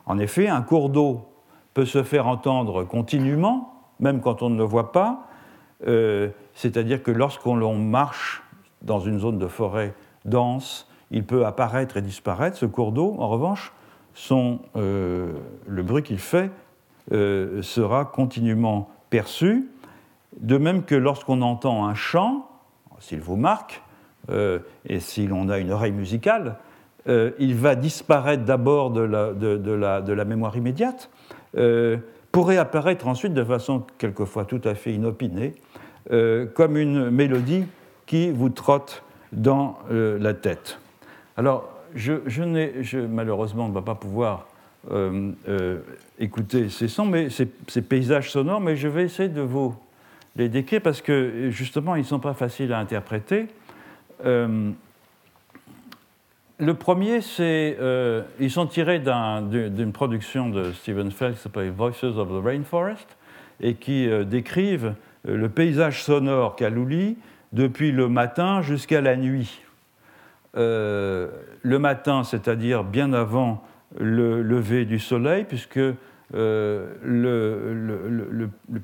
En 0.05 0.17
effet, 0.19 0.47
un 0.47 0.61
cours 0.61 0.89
d'eau 0.89 1.25
peut 1.73 1.85
se 1.85 2.03
faire 2.03 2.27
entendre 2.27 2.83
continuellement, 2.83 3.73
même 3.99 4.21
quand 4.21 4.41
on 4.41 4.49
ne 4.49 4.57
le 4.57 4.63
voit 4.63 4.91
pas, 4.91 5.27
euh, 5.87 6.29
c'est-à-dire 6.53 7.03
que 7.03 7.11
lorsqu'on 7.11 7.75
marche 7.75 8.43
dans 8.81 8.99
une 8.99 9.19
zone 9.19 9.37
de 9.37 9.47
forêt 9.47 9.93
dense, 10.25 10.87
il 11.11 11.25
peut 11.25 11.45
apparaître 11.45 11.97
et 11.97 12.01
disparaître. 12.01 12.57
Ce 12.57 12.65
cours 12.65 12.91
d'eau, 12.91 13.15
en 13.19 13.27
revanche, 13.27 13.73
euh, 14.31 15.33
le 15.67 15.83
bruit 15.83 16.03
qu'il 16.03 16.19
fait 16.19 16.51
euh, 17.11 17.61
sera 17.61 18.05
continuellement 18.05 18.89
perçu, 19.09 19.69
de 20.39 20.57
même 20.57 20.83
que 20.83 20.95
lorsqu'on 20.95 21.41
entend 21.41 21.85
un 21.85 21.95
chant, 21.95 22.49
s'il 22.99 23.21
vous 23.21 23.35
marque, 23.35 23.81
et 24.85 25.01
si 25.01 25.27
l'on 25.27 25.49
a 25.49 25.57
une 25.57 25.69
oreille 25.69 25.91
musicale, 25.91 26.55
euh, 27.07 27.31
il 27.39 27.55
va 27.55 27.75
disparaître 27.75 28.43
d'abord 28.43 28.91
de 28.91 29.01
la, 29.01 30.25
mémoire 30.25 30.55
immédiate, 30.55 31.09
euh, 31.57 31.97
pour 32.31 32.47
réapparaître 32.47 33.07
ensuite 33.07 33.33
de 33.33 33.43
façon 33.43 33.83
quelquefois 33.97 34.45
tout 34.45 34.61
à 34.63 34.73
fait 34.73 34.93
inopinée, 34.93 35.53
comme 36.55 36.77
une 36.77 37.09
mélodie 37.09 37.63
qui 38.05 38.31
vous 38.31 38.49
trotte 38.49 39.03
dans 39.31 39.77
la 39.91 40.33
tête. 40.33 40.79
Alors, 41.37 41.69
je, 41.95 42.15
je, 42.25 42.97
malheureusement, 42.97 43.69
ne 43.69 43.73
vais 43.73 43.81
pas 43.81 43.95
pouvoir 43.95 44.47
écouter 46.19 46.69
ces 46.69 46.87
sons, 46.87 47.05
mais 47.05 47.29
ces, 47.29 47.47
ces, 47.67 47.83
paysages 47.83 48.31
sonores, 48.31 48.59
mais 48.61 48.75
je 48.75 48.87
vais 48.87 49.03
essayer 49.03 49.29
de 49.29 49.41
vous 49.41 49.75
les 50.35 50.49
décrire 50.49 50.81
parce 50.81 51.01
que 51.01 51.49
justement, 51.51 51.95
ils 51.95 52.01
ne 52.01 52.07
sont 52.07 52.19
pas 52.19 52.33
faciles 52.33 52.73
à 52.73 52.79
interpréter. 52.79 53.45
Euh, 56.61 56.65
le 56.65 56.73
premier, 56.73 57.21
c'est. 57.21 57.77
Euh, 57.79 58.23
ils 58.39 58.51
sont 58.51 58.67
tirés 58.67 58.99
d'une 58.99 59.91
production 59.91 60.49
de 60.49 60.71
Stephen 60.73 61.11
Feld 61.11 61.35
qui 61.35 61.41
s'appelle 61.41 61.71
Voices 61.71 62.03
of 62.03 62.29
the 62.29 62.43
Rainforest 62.43 63.17
et 63.61 63.75
qui 63.75 64.09
euh, 64.09 64.23
décrivent 64.23 64.95
le 65.25 65.47
paysage 65.49 66.03
sonore 66.03 66.55
Kalouli 66.55 67.17
depuis 67.53 67.91
le 67.91 68.09
matin 68.09 68.61
jusqu'à 68.61 68.99
la 68.99 69.15
nuit. 69.15 69.61
le 70.55 71.29
matin, 71.63 72.23
c'est-à-dire 72.23 72.83
bien 72.83 73.13
avant 73.13 73.63
le 73.97 74.41
lever 74.41 74.85
du 74.85 74.99
soleil, 74.99 75.45
puisque 75.45 75.79
le, 76.33 76.49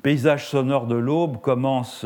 paysage 0.01 0.47
sonore 0.47 0.87
de 0.87 0.95
l'aube 0.95 1.41
commence 1.41 2.05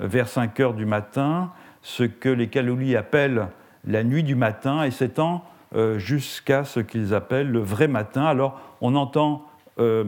vers 0.00 0.28
5 0.28 0.58
heures 0.60 0.74
du 0.74 0.86
matin 0.86 1.50
ce 1.82 2.04
que 2.04 2.30
les 2.30 2.48
Kaloulis 2.48 2.96
appellent 2.96 3.48
la 3.88 4.04
nuit 4.04 4.22
du 4.22 4.36
matin 4.36 4.84
et 4.84 4.92
s'étend 4.92 5.44
euh, 5.74 5.98
jusqu'à 5.98 6.64
ce 6.64 6.78
qu'ils 6.78 7.14
appellent 7.14 7.50
le 7.50 7.58
vrai 7.58 7.88
matin. 7.88 8.24
Alors 8.24 8.60
on 8.80 8.94
entend 8.94 9.44
euh, 9.80 10.04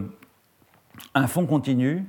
un 1.14 1.26
fond 1.26 1.46
continu 1.46 2.04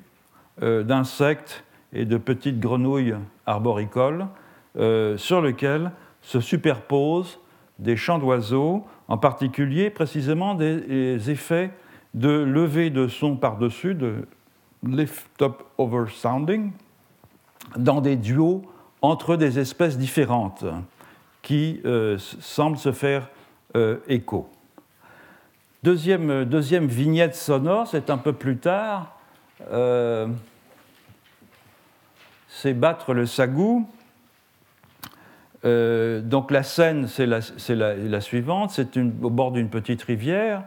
d'insectes 0.62 1.63
et 1.91 2.05
de 2.05 2.17
petites 2.17 2.60
grenouilles 2.60 3.15
arboricoles 3.47 4.27
sur 4.75 5.41
lequel 5.41 5.91
se 6.21 6.39
superposent 6.39 7.39
des 7.79 7.95
chants 7.95 8.19
d'oiseaux, 8.19 8.86
en 9.07 9.17
particulier 9.17 9.89
précisément 9.89 10.53
des 10.53 11.31
effets 11.31 11.71
de 12.13 12.29
levée 12.29 12.89
de 12.89 13.07
son 13.07 13.38
par-dessus, 13.38 13.95
de 13.95 14.27
lift-up 14.84 15.63
over 15.77 16.05
sounding, 16.10 16.71
dans 17.77 18.01
des 18.01 18.15
duos 18.15 18.63
entre 19.01 19.36
des 19.36 19.60
espèces 19.60 19.97
différentes 19.97 20.65
qui 21.41 21.82
euh, 21.86 22.17
semblent 22.17 22.77
se 22.77 22.91
faire 22.91 23.30
euh, 23.75 23.97
écho. 24.08 24.49
Deuxième, 25.84 26.45
deuxième, 26.45 26.88
vignette 26.88 27.36
sonore, 27.36 27.88
c'est 27.88 28.10
un 28.10 28.17
peu 28.17 28.34
plus 28.34 28.58
tard. 28.58 29.17
Euh, 29.71 30.27
c'est 32.47 32.73
battre 32.73 33.13
le 33.13 33.25
sagou. 33.25 33.88
donc 35.63 36.51
la 36.51 36.63
scène, 36.63 37.08
c'est 37.08 37.25
la, 37.25 37.39
la, 37.67 38.21
suivante. 38.21 38.71
C'est 38.71 38.97
au 38.97 39.30
bord 39.30 39.51
d'une 39.51 39.69
petite 39.69 40.04
rivière 40.04 40.63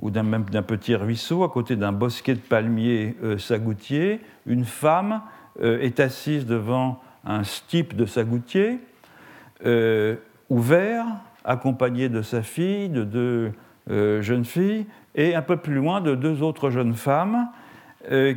ou 0.00 0.10
d'un 0.10 0.62
petit 0.62 0.94
ruisseau, 0.94 1.42
à 1.42 1.48
côté 1.48 1.76
d'un 1.76 1.92
bosquet 1.92 2.34
de 2.34 2.40
palmiers 2.40 3.16
euh, 3.22 3.38
sagoutiers, 3.38 4.20
une 4.44 4.64
femme 4.64 5.22
euh, 5.62 5.80
est 5.80 6.00
assise 6.00 6.44
devant 6.44 7.00
un 7.24 7.44
stipe 7.44 7.96
de 7.96 8.04
sagoutier, 8.04 8.78
euh, 9.64 10.16
ouvert, 10.50 11.06
accompagnée 11.44 12.08
de 12.08 12.22
sa 12.22 12.42
fille, 12.42 12.88
de 12.88 13.04
deux 13.04 13.52
jeunes 13.88 14.44
filles, 14.44 14.84
et 15.14 15.36
un 15.36 15.42
peu 15.42 15.56
plus 15.56 15.74
loin 15.74 16.00
de 16.00 16.16
deux 16.16 16.42
autres 16.42 16.70
jeunes 16.70 16.94
femmes 16.94 17.48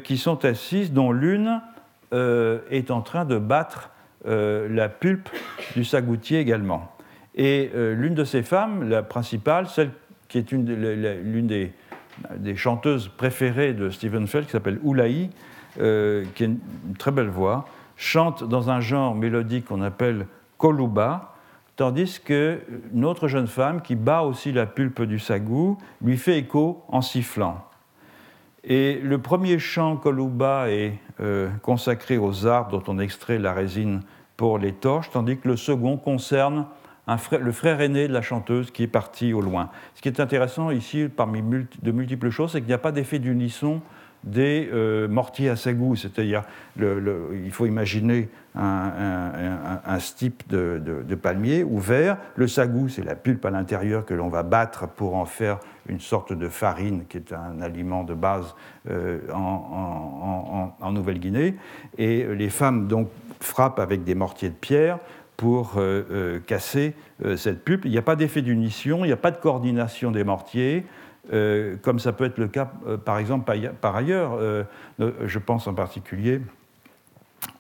qui 0.04 0.18
sont 0.18 0.46
assises, 0.46 0.94
dont 0.94 1.12
l'une 1.12 1.60
est 2.12 2.92
en 2.92 3.02
train 3.02 3.26
de 3.26 3.40
battre 3.40 3.90
la 4.26 4.90
pulpe 4.90 5.30
du 5.76 5.84
sagoutier 5.84 6.40
également. 6.40 6.96
Et 7.34 7.72
l'une 7.74 8.14
de 8.14 8.24
ces 8.24 8.44
femmes, 8.44 8.88
la 8.88 9.02
principale, 9.02 9.66
celle 9.66 9.90
qui 10.30 10.38
est 10.38 10.52
l'une 10.52 11.48
des, 11.48 12.56
chanteuses 12.56 13.10
préférées 13.10 13.74
de 13.74 13.90
Stephen 13.90 14.28
Feld, 14.28 14.46
qui 14.46 14.52
s'appelle 14.52 14.80
Oulaï, 14.84 15.30
euh, 15.82 16.24
qui 16.36 16.44
a 16.44 16.46
une, 16.46 16.60
très 16.98 17.12
belle 17.12 17.28
voix, 17.28 17.66
chante 17.98 18.48
dans 18.48 18.70
un 18.70 18.80
genre 18.80 19.16
mélodique 19.16 19.66
qu'on 19.66 19.82
appelle 19.82 20.28
koluba, 20.60 21.34
tandis 21.76 22.20
qu'une 22.20 23.06
autre 23.06 23.28
jeune 23.28 23.48
femme 23.48 23.82
qui 23.82 23.96
bat 23.96 24.22
aussi 24.22 24.52
la 24.52 24.68
pulpe 24.68 25.02
du 25.02 25.18
sagou 25.18 25.80
lui 26.04 26.18
fait 26.18 26.38
écho 26.38 26.84
en 26.90 27.02
sifflant. 27.02 27.66
Et 28.64 29.00
le 29.02 29.18
premier 29.18 29.58
chant 29.58 29.96
koluba 29.96 30.70
est 30.70 30.94
euh, 31.22 31.50
consacré 31.64 32.20
aux 32.20 32.46
arbres 32.46 32.78
dont 32.78 32.94
on 32.94 33.00
extrait 33.00 33.40
la 33.40 33.54
résine 33.54 34.02
pour 34.38 34.60
les 34.60 34.74
torches, 34.74 35.10
tandis 35.10 35.38
que 35.38 35.48
le 35.48 35.56
second 35.56 35.98
concerne 35.98 36.66
le 37.40 37.52
frère 37.52 37.82
aîné 37.82 38.08
de 38.08 38.14
la 38.14 38.22
chanteuse 38.22 38.72
qui 38.72 38.84
est 38.84 38.88
parti 38.88 39.34
au 39.34 39.42
loin. 39.42 39.70
Ce 39.96 40.02
qui 40.02 40.10
est 40.10 40.20
intéressant 40.20 40.70
ici, 40.70 41.08
parmi 41.08 41.42
de 41.42 41.92
multiples 41.92 42.30
choses, 42.30 42.52
c'est 42.52 42.60
qu'il 42.60 42.68
n'y 42.68 42.74
a 42.74 42.78
pas 42.78 42.92
d'effet 42.92 43.20
d'unisson 43.20 43.82
des 44.24 44.70
euh, 44.74 45.08
mortiers 45.08 45.50
à 45.50 45.56
sagou, 45.56 45.96
c'est-à-dire 45.96 46.44
il 46.78 47.52
faut 47.52 47.66
imaginer 47.66 48.30
un, 48.56 50.00
stipe 50.00 50.44
de, 50.50 51.16
palmier 51.16 51.64
ouvert. 51.64 52.18
Le 52.36 52.48
sagou, 52.48 52.90
c'est 52.90 53.04
la 53.04 53.16
pulpe 53.16 53.46
à 53.46 53.50
l'intérieur 53.50 54.06
que 54.06 54.14
l'on 54.14 54.30
va 54.30 54.44
battre 54.44 54.88
pour 54.88 55.16
en 55.16 55.26
faire 55.26 55.60
une 55.88 56.00
sorte 56.00 56.34
de 56.34 56.50
farine 56.50 57.06
qui 57.08 57.18
est 57.18 57.34
un 57.34 57.62
aliment 57.62 58.04
de 58.04 58.14
base 58.14 58.56
euh, 58.90 59.20
en, 59.32 60.92
Nouvelle-Guinée. 60.92 61.56
Et 61.98 62.24
les 62.36 62.50
femmes 62.50 62.88
donc 62.88 63.10
frappent 63.40 63.80
avec 63.80 64.04
des 64.04 64.16
mortiers 64.16 64.50
de 64.50 64.56
pierre 64.56 65.00
pour 65.38 65.76
euh, 65.78 66.40
casser 66.46 66.94
cette 67.38 67.64
pulpe. 67.64 67.86
Il 67.86 67.92
n'y 67.92 67.98
a 67.98 68.02
pas 68.02 68.16
d'effet 68.16 68.42
d'unition, 68.42 69.06
il 69.06 69.08
n'y 69.08 69.14
a 69.14 69.18
pas 69.18 69.32
de 69.32 69.38
coordination 69.38 70.12
des 70.12 70.24
mortiers, 70.24 70.86
comme 71.82 72.00
ça 72.00 72.12
peut 72.12 72.26
être 72.26 72.38
le 72.38 72.48
cas, 72.48 72.72
par 73.06 73.18
exemple, 73.20 73.52
par 73.82 73.96
ailleurs. 73.96 74.40
je 75.00 75.40
pense 75.40 75.68
en 75.68 75.74
particulier 75.74 76.42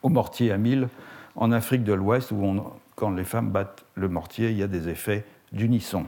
au 0.01 0.09
mortier 0.09 0.51
à 0.51 0.57
mille 0.57 0.87
en 1.35 1.51
Afrique 1.51 1.83
de 1.83 1.93
l'Ouest, 1.93 2.31
où 2.31 2.61
quand 2.95 3.11
les 3.11 3.23
femmes 3.23 3.49
battent 3.49 3.85
le 3.95 4.09
mortier, 4.09 4.49
il 4.49 4.57
y 4.57 4.63
a 4.63 4.67
des 4.67 4.89
effets 4.89 5.23
d'unisson. 5.51 6.05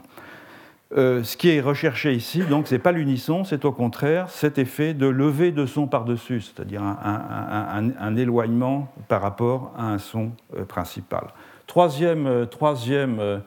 ce 0.96 1.38
qui 1.38 1.50
est 1.50 1.62
recherché 1.62 2.14
ici, 2.14 2.42
donc, 2.42 2.68
ce 2.68 2.76
n'est 2.76 2.80
pas 2.80 2.92
l'unisson, 2.92 3.44
c'est 3.44 3.64
au 3.64 3.72
contraire 3.72 4.30
cet 4.30 4.58
effet 4.58 4.94
de 4.94 5.08
lever 5.08 5.52
de 5.52 5.66
son 5.66 5.88
par-dessus, 5.88 6.42
c'est-à-dire 6.42 6.82
un, 6.84 8.16
éloignement 8.16 8.92
par 9.08 9.22
rapport 9.22 9.72
à 9.78 9.86
un 9.86 10.00
son 10.00 10.32
principal. 10.68 11.28
Troisième, 11.72 12.28
euh, 12.28 12.46
troisième, 12.46 13.18
euh, 13.22 13.38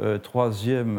euh, 0.00 0.18
troisième 0.18 0.98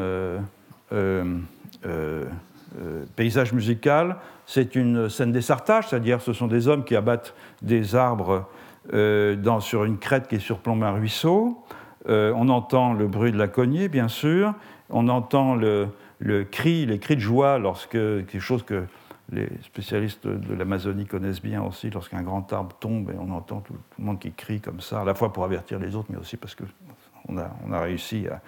paysage 3.16 3.54
musical, 3.54 4.18
c'est 4.46 4.76
une 4.76 5.10
scène 5.10 5.32
d'essartage, 5.32 5.88
c'est-à-dire 5.88 6.22
ce 6.22 6.34
sont 6.34 6.48
des 6.48 6.68
hommes 6.68 6.84
qui 6.84 6.96
abattent 6.96 7.34
des 7.62 7.96
arbres 7.96 8.48
dans, 8.92 9.60
sur 9.60 9.84
une 9.86 9.98
crête 9.98 10.28
qui 10.28 10.40
surplombe 10.40 10.84
un 10.84 10.92
ruisseau. 10.92 11.64
on 12.08 12.50
entend 12.50 12.94
le 12.94 13.08
bruit 13.08 13.32
de 13.32 13.38
la 13.38 13.48
cognée, 13.48 13.88
bien 13.88 14.08
sûr. 14.08 14.54
On 14.90 15.08
entend 15.08 15.56
le, 15.56 15.88
le 16.20 16.44
cri, 16.44 16.86
les 16.86 17.00
cris 17.00 17.16
de 17.16 17.22
joie 17.22 17.58
lorsque 17.60 17.92
quelque 17.92 18.40
chose 18.40 18.64
que 18.64 18.84
les 19.32 19.50
spécialistes 19.64 20.28
de 20.28 20.54
l'Amazonie 20.54 21.06
connaissent 21.06 21.42
bien 21.42 21.64
aussi, 21.64 21.90
lorsqu'un 21.90 22.22
grand 22.22 22.52
arbre 22.54 22.76
tombe 22.80 23.10
et 23.10 23.16
on 23.20 23.32
entend 23.32 23.60
tout, 23.62 23.76
le 23.98 24.06
monde 24.06 24.20
qui 24.20 24.32
crie 24.32 24.62
comme 24.62 24.82
ça, 24.82 25.02
à 25.02 25.06
la 25.06 25.16
fois 25.16 25.34
pour 25.34 25.44
avertir 25.44 25.80
les 25.80 25.96
autres, 25.96 26.08
mais 26.10 26.18
aussi 26.18 26.38
parce 26.38 26.56
qu'on 26.56 27.38
a, 27.38 27.50
on 27.68 27.72
a 27.72 27.82
réussi 27.82 28.28
à, 28.28 28.42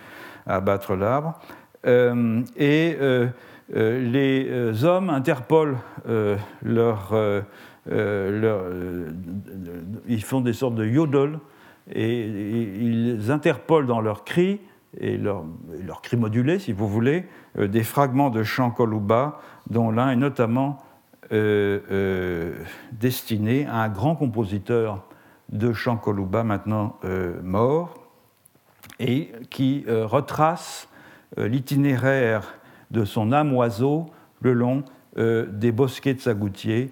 abattre 0.55 0.95
l'arbre. 0.95 1.39
Euh, 1.87 2.41
et 2.57 2.97
euh, 2.99 3.27
euh, 3.75 4.11
les 4.11 4.83
hommes 4.83 5.09
interpellent 5.09 5.77
leur, 6.63 7.13
ils 10.07 10.23
font 10.23 10.41
des 10.41 10.53
sortes 10.53 10.75
de 10.75 10.85
yodel 10.85 11.39
et, 11.91 12.27
ils 12.27 13.31
interpellent 13.31 13.85
dans 13.85 14.01
leurs 14.01 14.23
cris 14.25 14.59
et 14.99 15.17
leurs 15.17 15.43
leur 15.85 16.01
cris 16.01 16.17
modulés, 16.17 16.59
si 16.59 16.73
vous 16.73 16.87
voulez, 16.87 17.25
des 17.57 17.83
fragments 17.83 18.29
de 18.29 18.43
chants 18.43 18.71
Koluba 18.71 19.39
dont 19.69 19.91
l'un 19.91 20.11
est 20.11 20.15
notamment 20.15 20.77
destiné 22.91 23.65
à 23.67 23.77
un 23.77 23.89
grand 23.89 24.15
compositeur 24.15 25.05
de 25.49 25.73
chant 25.73 25.97
Koluba, 25.97 26.43
maintenant 26.43 26.97
mort, 27.43 27.93
et 28.99 29.31
qui 29.49 29.85
retrace 29.87 30.89
l'itinéraire 31.35 32.55
de 32.91 33.03
son 33.03 33.31
âme 33.31 33.53
oiseau 33.53 34.05
le 34.41 34.53
long 34.53 34.83
des 35.17 35.71
bosquets 35.71 36.13
de 36.13 36.21
sagoutier 36.21 36.91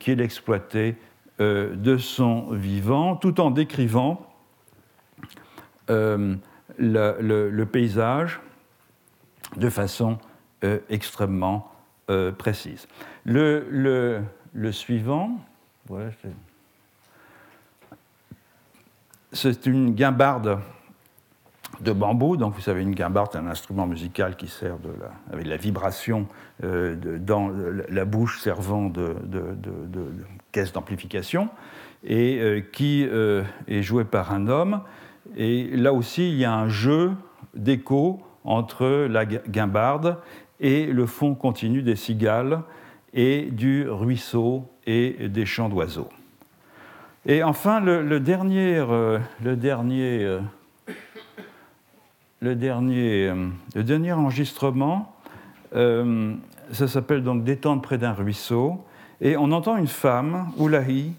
qu'il 0.00 0.20
exploitait 0.20 0.96
de 1.38 1.96
son 1.96 2.50
vivant, 2.50 3.14
tout 3.14 3.40
en 3.40 3.50
décrivant 3.50 4.26
le, 5.88 7.64
paysage 7.64 8.40
de 9.56 9.70
façon 9.70 10.18
extrêmement 10.88 11.70
euh, 12.10 12.32
précise. 12.32 12.88
Le 13.26 14.22
suivant, 14.70 15.38
c'est 19.32 19.66
une 19.66 19.94
guimbarde 19.94 20.58
de 21.80 21.92
bambou. 21.92 22.36
Donc, 22.36 22.54
vous 22.54 22.60
savez, 22.60 22.82
une 22.82 22.94
guimbarde, 22.94 23.34
un 23.36 23.46
instrument 23.46 23.86
musical 23.86 24.36
qui 24.36 24.48
sert 24.48 24.78
de 24.78 24.90
la, 25.00 25.10
avec 25.32 25.46
la 25.46 25.56
vibration 25.56 26.26
euh, 26.64 26.96
dans 27.18 27.50
la 27.88 28.04
bouche 28.04 28.40
servant 28.40 28.88
de, 28.88 29.16
de, 29.24 29.56
caisse 30.52 30.72
d'amplification 30.72 31.48
et 32.04 32.38
euh, 32.40 32.60
qui 32.60 33.02
est 33.02 33.82
joué 33.82 34.04
par 34.04 34.32
un 34.32 34.48
homme. 34.48 34.82
Et 35.36 35.76
là 35.76 35.92
aussi, 35.92 36.28
il 36.30 36.36
y 36.36 36.44
a 36.44 36.54
un 36.54 36.68
jeu 36.68 37.12
d'écho 37.54 38.22
entre 38.44 39.06
la 39.08 39.26
guimbarde 39.26 40.16
et 40.60 40.86
le 40.86 41.06
fond 41.06 41.34
continu 41.34 41.82
des 41.82 41.96
cigales 41.96 42.62
et 43.12 43.48
du 43.50 43.88
ruisseau 43.88 44.70
et 44.86 45.28
des 45.28 45.46
champs 45.46 45.68
d'oiseaux. 45.68 46.08
Et 47.26 47.42
enfin, 47.42 47.80
le, 47.80 48.20
dernier, 48.20 48.82
le 49.42 49.56
dernier, 49.56 50.24
euh, 50.24 50.40
le 52.40 52.54
dernier, 52.54 53.28
euh, 53.28 53.48
le 53.74 53.84
dernier 53.84 54.12
enregistrement, 54.12 55.14
euh, 55.74 56.34
ça 56.72 56.88
s'appelle 56.88 57.22
donc 57.22 57.44
Détendre 57.44 57.82
près 57.82 57.98
d'un 57.98 58.12
ruisseau, 58.12 58.84
et 59.20 59.36
on 59.36 59.50
entend 59.52 59.76
une 59.76 59.88
femme, 59.88 60.50
Oulahi, 60.58 61.12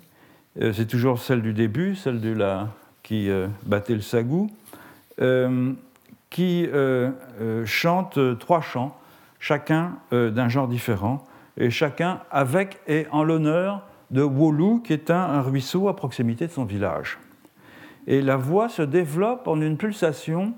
c'est 0.60 0.88
toujours 0.88 1.20
celle 1.20 1.42
du 1.42 1.54
début, 1.54 1.96
celle 1.96 2.22
de 2.22 2.34
la, 2.34 2.70
qui 3.04 3.30
battait 3.66 3.94
le 3.94 4.02
sagou, 4.02 4.50
qui 6.30 6.68
chante 7.66 8.20
trois 8.40 8.62
chants 8.62 9.00
chacun 9.40 9.94
euh, 10.14 10.30
d'un 10.30 10.50
genre 10.50 10.68
différent, 10.68 11.26
et 11.58 11.70
chacun 11.70 12.22
avec 12.30 12.80
et 12.88 13.08
en 13.12 13.24
l'honneur 13.24 13.84
de 14.12 14.22
Wolu, 14.22 14.82
qui 14.84 14.94
est 14.94 15.10
un, 15.10 15.42
ruisseau 15.42 15.88
à 15.88 15.96
proximité 15.96 16.48
de 16.48 16.52
son 16.52 16.66
village. 16.66 17.18
Et 18.08 18.22
la 18.22 18.38
voix 18.38 18.70
se 18.70 18.82
développe 18.82 19.48
en 19.48 19.60
une 19.62 19.78
pulsation 19.78 20.54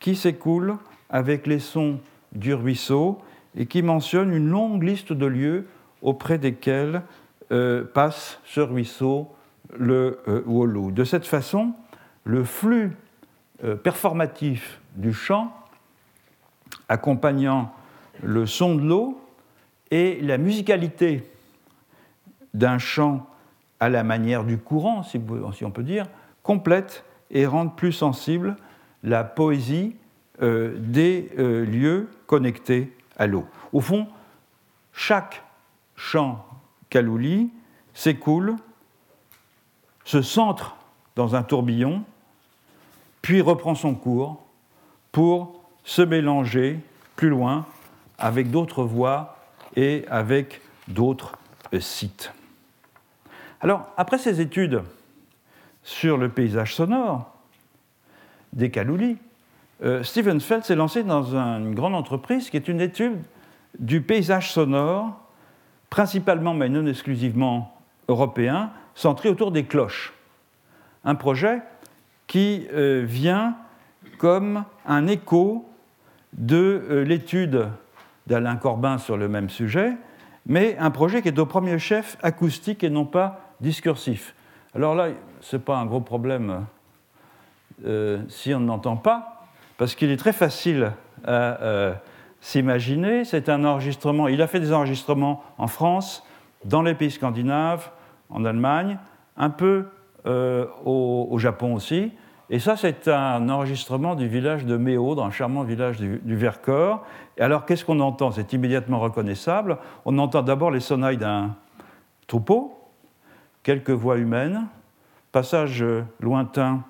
qui 0.00 0.16
s'écoule 0.16 0.76
avec 1.08 1.46
les 1.46 1.58
sons 1.60 2.00
du 2.32 2.54
ruisseau 2.54 3.20
et 3.56 3.66
qui 3.66 3.82
mentionne 3.82 4.32
une 4.32 4.48
longue 4.48 4.82
liste 4.82 5.12
de 5.12 5.26
lieux 5.26 5.66
auprès 6.02 6.38
desquels 6.38 7.02
euh, 7.52 7.84
passe 7.84 8.40
ce 8.44 8.60
ruisseau, 8.60 9.28
le 9.76 10.20
euh. 10.28 10.90
De 10.90 11.04
cette 11.04 11.26
façon, 11.26 11.72
le 12.24 12.44
flux 12.44 12.96
euh, 13.64 13.76
performatif 13.76 14.80
du 14.96 15.12
chant, 15.12 15.52
accompagnant 16.88 17.72
le 18.22 18.46
son 18.46 18.74
de 18.76 18.82
l'eau, 18.82 19.20
et 19.90 20.20
la 20.20 20.38
musicalité 20.38 21.28
d'un 22.54 22.78
chant 22.78 23.26
à 23.80 23.88
la 23.88 24.04
manière 24.04 24.44
du 24.44 24.58
courant, 24.58 25.02
si, 25.02 25.20
on 25.62 25.70
peut 25.70 25.82
dire, 25.82 26.06
complète 26.42 27.04
et 27.30 27.46
rend 27.46 27.68
plus 27.68 27.92
sensible 27.92 28.56
la 29.02 29.24
poésie 29.24 29.96
euh, 30.42 30.74
des 30.78 31.30
euh, 31.38 31.64
lieux 31.64 32.08
connectés 32.26 32.92
à 33.16 33.26
l'eau. 33.26 33.46
Au 33.72 33.80
fond, 33.80 34.08
chaque 34.92 35.42
chant 35.96 36.46
kalouli 36.88 37.50
s'écoule, 37.94 38.56
se 40.04 40.22
centre 40.22 40.76
dans 41.16 41.36
un 41.36 41.42
tourbillon, 41.42 42.04
puis 43.22 43.40
reprend 43.40 43.74
son 43.74 43.94
cours 43.94 44.42
pour 45.12 45.62
se 45.84 46.02
mélanger 46.02 46.80
plus 47.16 47.28
loin 47.28 47.66
avec 48.18 48.50
d'autres 48.50 48.84
voix 48.84 49.36
et 49.76 50.04
avec 50.08 50.60
d'autres 50.88 51.36
sites. 51.80 52.32
Alors, 53.60 53.92
après 53.96 54.18
ces 54.18 54.40
études 54.40 54.82
sur 55.82 56.16
le 56.16 56.28
paysage 56.28 56.74
sonore 56.74 57.29
des 58.52 58.70
Kaloulis, 58.70 59.18
euh, 59.82 60.02
Stephen 60.02 60.40
Feld 60.40 60.64
s'est 60.64 60.74
lancé 60.74 61.02
dans 61.02 61.34
une 61.34 61.74
grande 61.74 61.94
entreprise 61.94 62.50
qui 62.50 62.56
est 62.56 62.68
une 62.68 62.80
étude 62.80 63.18
du 63.78 64.00
paysage 64.02 64.52
sonore, 64.52 65.18
principalement 65.88 66.54
mais 66.54 66.68
non 66.68 66.86
exclusivement 66.86 67.76
européen, 68.08 68.70
centré 68.94 69.28
autour 69.28 69.52
des 69.52 69.64
cloches. 69.64 70.12
Un 71.04 71.14
projet 71.14 71.62
qui 72.26 72.66
euh, 72.72 73.02
vient 73.06 73.56
comme 74.18 74.64
un 74.86 75.06
écho 75.06 75.68
de 76.32 76.84
euh, 76.90 77.04
l'étude 77.04 77.68
d'Alain 78.26 78.56
Corbin 78.56 78.98
sur 78.98 79.16
le 79.16 79.28
même 79.28 79.48
sujet, 79.48 79.94
mais 80.46 80.76
un 80.78 80.90
projet 80.90 81.22
qui 81.22 81.28
est 81.28 81.38
au 81.38 81.46
premier 81.46 81.78
chef 81.78 82.16
acoustique 82.22 82.84
et 82.84 82.90
non 82.90 83.04
pas 83.04 83.54
discursif. 83.60 84.34
Alors 84.74 84.94
là, 84.94 85.08
ce 85.40 85.56
n'est 85.56 85.62
pas 85.62 85.78
un 85.78 85.86
gros 85.86 86.00
problème 86.00 86.50
euh, 86.50 86.58
si 88.28 88.54
on 88.54 88.60
n'entend 88.60 88.96
pas, 88.96 89.40
parce 89.80 89.94
qu'il 89.94 90.10
est 90.10 90.18
très 90.18 90.34
facile 90.34 90.92
à 91.24 91.62
euh, 91.62 91.94
s'imaginer. 92.42 93.24
C'est 93.24 93.48
un 93.48 93.64
enregistrement, 93.64 94.28
il 94.28 94.42
a 94.42 94.46
fait 94.46 94.60
des 94.60 94.74
enregistrements 94.74 95.42
en 95.56 95.68
France, 95.68 96.22
dans 96.66 96.82
les 96.82 96.94
pays 96.94 97.10
scandinaves, 97.10 97.90
en 98.28 98.44
Allemagne, 98.44 98.98
un 99.38 99.48
peu 99.48 99.86
euh, 100.26 100.66
au, 100.84 101.38
Japon 101.38 101.74
aussi. 101.74 102.12
Et 102.50 102.58
ça, 102.58 102.76
c'est 102.76 103.08
un 103.08 103.48
enregistrement 103.48 104.16
du 104.16 104.28
village 104.28 104.66
de 104.66 104.76
Méo, 104.76 105.14
dans 105.14 105.24
un 105.24 105.30
charmant 105.30 105.62
village 105.62 105.96
du, 105.96 106.20
du 106.22 106.36
Vercors. 106.36 107.02
Et 107.38 107.40
alors, 107.40 107.64
qu'est-ce 107.64 107.84
qu'on 107.86 108.00
entend? 108.00 108.32
C'est 108.32 108.52
immédiatement 108.52 108.98
reconnaissable. 108.98 109.78
On 110.04 110.18
entend 110.18 110.42
d'abord 110.42 110.70
les 110.70 110.80
sonnailles 110.80 111.16
d'un 111.16 111.56
troupeau, 112.26 112.76
quelques 113.62 113.90
voix 113.90 114.18
humaines, 114.18 114.66
passage 115.32 115.82
lointain 116.20 116.82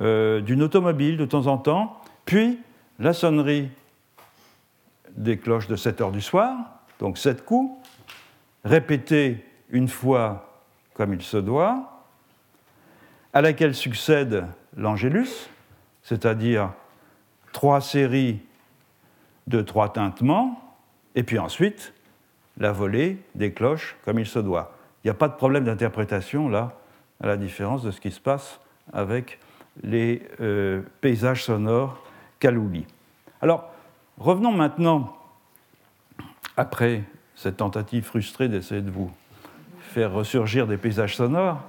euh, 0.00 0.40
d'une 0.40 0.62
automobile 0.62 1.16
de 1.16 1.24
temps 1.24 1.46
en 1.46 1.58
temps, 1.58 2.00
puis 2.24 2.58
la 2.98 3.12
sonnerie 3.12 3.68
des 5.16 5.38
cloches 5.38 5.68
de 5.68 5.76
7 5.76 6.00
heures 6.00 6.12
du 6.12 6.20
soir, 6.20 6.56
donc 7.00 7.18
7 7.18 7.44
coups, 7.44 7.72
répétés 8.64 9.44
une 9.70 9.88
fois 9.88 10.62
comme 10.94 11.14
il 11.14 11.22
se 11.22 11.36
doit, 11.36 12.04
à 13.32 13.40
laquelle 13.40 13.74
succède 13.74 14.46
l'angélus, 14.76 15.48
c'est-à-dire 16.02 16.72
trois 17.52 17.80
séries 17.80 18.40
de 19.46 19.60
trois 19.60 19.92
tintements, 19.92 20.60
et 21.14 21.22
puis 21.22 21.38
ensuite 21.38 21.94
la 22.58 22.72
volée 22.72 23.18
des 23.34 23.52
cloches 23.52 23.96
comme 24.04 24.18
il 24.18 24.26
se 24.26 24.38
doit. 24.38 24.74
Il 25.02 25.06
n'y 25.06 25.10
a 25.10 25.14
pas 25.14 25.28
de 25.28 25.34
problème 25.34 25.64
d'interprétation 25.64 26.48
là, 26.48 26.72
à 27.20 27.26
la 27.26 27.36
différence 27.36 27.82
de 27.82 27.90
ce 27.90 28.00
qui 28.00 28.10
se 28.10 28.20
passe 28.20 28.60
avec 28.92 29.38
les 29.82 30.22
euh, 30.40 30.82
paysages 31.00 31.44
sonores 31.44 32.02
Kalouli. 32.40 32.86
Alors, 33.40 33.70
revenons 34.18 34.52
maintenant, 34.52 35.16
après 36.56 37.04
cette 37.34 37.58
tentative 37.58 38.04
frustrée 38.04 38.48
d'essayer 38.48 38.82
de 38.82 38.90
vous 38.90 39.10
faire 39.80 40.12
ressurgir 40.12 40.66
des 40.66 40.76
paysages 40.76 41.16
sonores, 41.16 41.60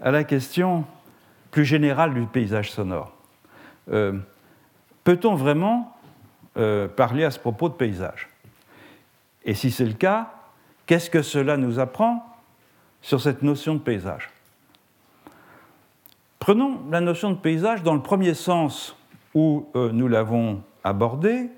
à 0.00 0.10
la 0.10 0.24
question 0.24 0.84
plus 1.50 1.64
générale 1.64 2.14
du 2.14 2.26
paysage 2.26 2.70
sonore. 2.70 3.12
Euh, 3.90 4.18
peut-on 5.04 5.34
vraiment 5.34 5.96
euh, 6.56 6.88
parler 6.88 7.24
à 7.24 7.30
ce 7.30 7.38
propos 7.38 7.68
de 7.68 7.74
paysage? 7.74 8.28
Et 9.44 9.54
si 9.54 9.70
c'est 9.70 9.84
le 9.84 9.94
cas, 9.94 10.32
qu'est-ce 10.86 11.10
que 11.10 11.22
cela 11.22 11.56
nous 11.56 11.78
apprend 11.78 12.24
sur 13.00 13.20
cette 13.20 13.42
notion 13.42 13.74
de 13.74 13.80
paysage? 13.80 14.30
Prenons 16.46 16.80
la 16.92 17.00
notion 17.00 17.32
de 17.32 17.36
paysage 17.36 17.82
dans 17.82 17.94
le 17.94 18.02
premier 18.02 18.32
sens 18.32 18.94
où 19.34 19.66
euh, 19.74 19.90
nous 19.90 20.06
l'avons 20.06 20.62
abordé, 20.84 21.50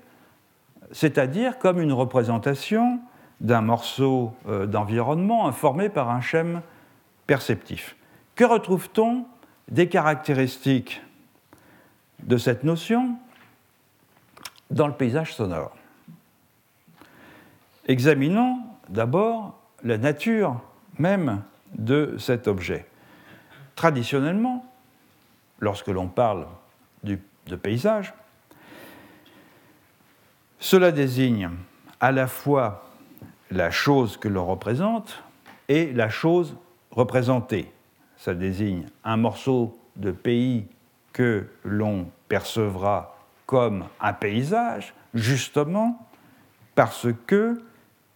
c'est-à-dire 0.91 1.59
comme 1.59 1.79
une 1.79 1.93
représentation 1.93 2.99
d'un 3.39 3.61
morceau 3.61 4.33
euh, 4.47 4.65
d'environnement 4.65 5.47
informé 5.47 5.89
par 5.89 6.09
un 6.09 6.21
schème 6.21 6.63
perceptif. 7.27 7.97
Que 8.33 8.43
retrouve-t-on 8.45 9.27
des 9.67 9.87
caractéristiques 9.89 11.03
de 12.23 12.37
cette 12.37 12.63
notion 12.63 13.15
dans 14.71 14.87
le 14.87 14.93
paysage 14.93 15.35
sonore? 15.35 15.77
Examinons 17.85 18.57
d'abord 18.89 19.55
la 19.83 19.99
nature 19.99 20.59
même 20.97 21.43
de 21.75 22.15
cet 22.17 22.47
objet. 22.47 22.87
Traditionnellement, 23.75 24.65
lorsque 25.59 25.87
l'on 25.87 26.07
parle 26.07 26.47
de 27.03 27.55
paysage, 27.55 28.13
cela 30.59 30.91
désigne 30.91 31.49
à 31.99 32.11
la 32.11 32.27
fois 32.27 32.89
la 33.49 33.71
chose 33.71 34.17
que 34.17 34.27
l'on 34.27 34.45
représente 34.45 35.23
et 35.67 35.91
la 35.93 36.09
chose 36.09 36.57
représentée. 36.91 37.71
Ça 38.17 38.33
désigne 38.33 38.85
un 39.03 39.17
morceau 39.17 39.79
de 39.95 40.11
pays 40.11 40.67
que 41.13 41.47
l'on 41.63 42.09
percevra 42.27 43.15
comme 43.45 43.85
un 43.99 44.13
paysage, 44.13 44.93
justement 45.13 46.07
parce 46.75 47.07
que 47.25 47.61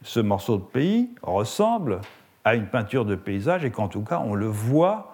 ce 0.03 0.19
morceau 0.19 0.57
de 0.57 0.63
pays 0.63 1.09
ressemble 1.21 2.01
à 2.43 2.55
une 2.55 2.67
peinture 2.67 3.05
de 3.05 3.15
paysage 3.15 3.65
et 3.65 3.71
qu'en 3.71 3.87
tout 3.87 4.03
cas 4.03 4.19
on 4.19 4.35
le 4.35 4.47
voit 4.47 5.12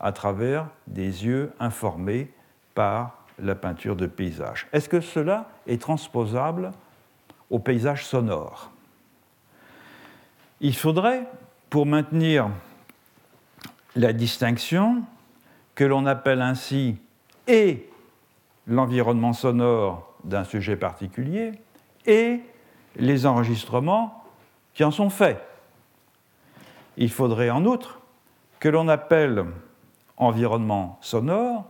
à 0.00 0.12
travers 0.12 0.68
des 0.86 1.24
yeux 1.24 1.52
informés 1.60 2.30
par 2.74 3.24
la 3.38 3.54
peinture 3.54 3.96
de 3.96 4.06
paysage. 4.06 4.68
Est-ce 4.72 4.88
que 4.88 5.00
cela 5.00 5.48
est 5.66 5.80
transposable 5.80 6.72
au 7.50 7.58
paysage 7.58 8.04
sonore? 8.04 8.70
Il 10.60 10.76
faudrait, 10.76 11.26
pour 11.70 11.86
maintenir 11.86 12.48
la 13.96 14.12
distinction, 14.12 15.02
que 15.74 15.84
l'on 15.84 16.06
appelle 16.06 16.40
ainsi 16.40 16.96
et 17.46 17.90
l'environnement 18.66 19.32
sonore 19.32 20.14
d'un 20.24 20.44
sujet 20.44 20.76
particulier 20.76 21.52
et 22.06 22.40
les 22.96 23.26
enregistrements 23.26 24.24
qui 24.72 24.84
en 24.84 24.90
sont 24.90 25.10
faits. 25.10 25.40
Il 26.96 27.10
faudrait 27.10 27.50
en 27.50 27.64
outre 27.64 28.00
que 28.60 28.68
l'on 28.68 28.88
appelle 28.88 29.44
environnement 30.16 30.98
sonore 31.00 31.64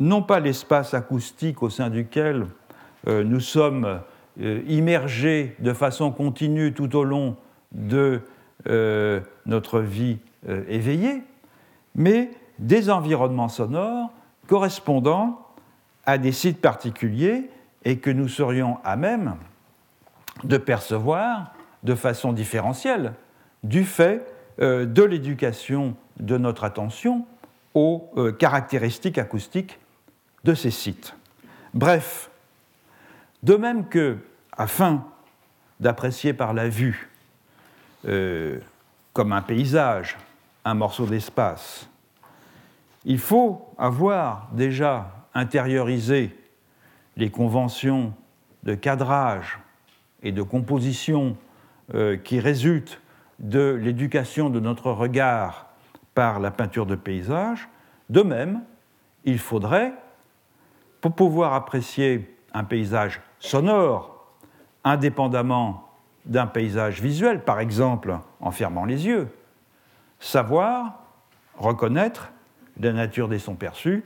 non 0.00 0.22
pas 0.22 0.40
l'espace 0.40 0.94
acoustique 0.94 1.62
au 1.62 1.70
sein 1.70 1.90
duquel 1.90 2.46
euh, 3.06 3.24
nous 3.24 3.40
sommes 3.40 4.00
euh, 4.40 4.62
immergés 4.68 5.56
de 5.58 5.72
façon 5.72 6.10
continue 6.10 6.72
tout 6.72 6.94
au 6.96 7.04
long 7.04 7.36
de 7.72 8.20
euh, 8.68 9.20
notre 9.46 9.80
vie 9.80 10.18
éveillée, 10.68 11.24
mais 11.96 12.30
des 12.60 12.90
environnements 12.90 13.48
sonores 13.48 14.12
correspondant 14.46 15.44
à 16.06 16.16
des 16.16 16.30
sites 16.30 16.60
particuliers 16.60 17.50
et 17.84 17.98
que 17.98 18.10
nous 18.10 18.28
serions 18.28 18.78
à 18.84 18.94
même 18.94 19.34
de 20.44 20.56
percevoir 20.56 21.52
de 21.82 21.96
façon 21.96 22.32
différentielle 22.32 23.14
du 23.64 23.84
fait 23.84 24.24
de 24.58 25.02
l'éducation 25.02 25.96
de 26.20 26.36
notre 26.36 26.64
attention 26.64 27.26
aux 27.74 28.10
euh, 28.16 28.32
caractéristiques 28.32 29.18
acoustiques 29.18 29.78
de 30.44 30.54
ces 30.54 30.70
sites. 30.70 31.14
Bref, 31.74 32.30
de 33.42 33.54
même 33.54 33.88
que, 33.88 34.18
afin 34.56 35.04
d'apprécier 35.80 36.32
par 36.32 36.54
la 36.54 36.68
vue, 36.68 37.08
euh, 38.06 38.58
comme 39.12 39.32
un 39.32 39.42
paysage, 39.42 40.16
un 40.64 40.74
morceau 40.74 41.06
d'espace, 41.06 41.88
il 43.04 43.18
faut 43.18 43.68
avoir 43.78 44.48
déjà 44.52 45.12
intériorisé 45.34 46.36
les 47.16 47.30
conventions 47.30 48.12
de 48.64 48.74
cadrage 48.74 49.58
et 50.22 50.32
de 50.32 50.42
composition 50.42 51.36
euh, 51.94 52.16
qui 52.16 52.40
résultent 52.40 53.00
de 53.38 53.78
l'éducation 53.80 54.50
de 54.50 54.60
notre 54.60 54.90
regard 54.90 55.67
par 56.18 56.40
la 56.40 56.50
peinture 56.50 56.84
de 56.84 56.96
paysage. 56.96 57.68
De 58.10 58.22
même, 58.22 58.64
il 59.22 59.38
faudrait, 59.38 59.94
pour 61.00 61.14
pouvoir 61.14 61.54
apprécier 61.54 62.36
un 62.52 62.64
paysage 62.64 63.20
sonore, 63.38 64.26
indépendamment 64.82 65.88
d'un 66.24 66.48
paysage 66.48 67.00
visuel, 67.00 67.44
par 67.44 67.60
exemple 67.60 68.18
en 68.40 68.50
fermant 68.50 68.84
les 68.84 69.06
yeux, 69.06 69.28
savoir 70.18 71.04
reconnaître 71.56 72.32
la 72.80 72.92
nature 72.92 73.28
des 73.28 73.38
sons 73.38 73.54
perçus 73.54 74.02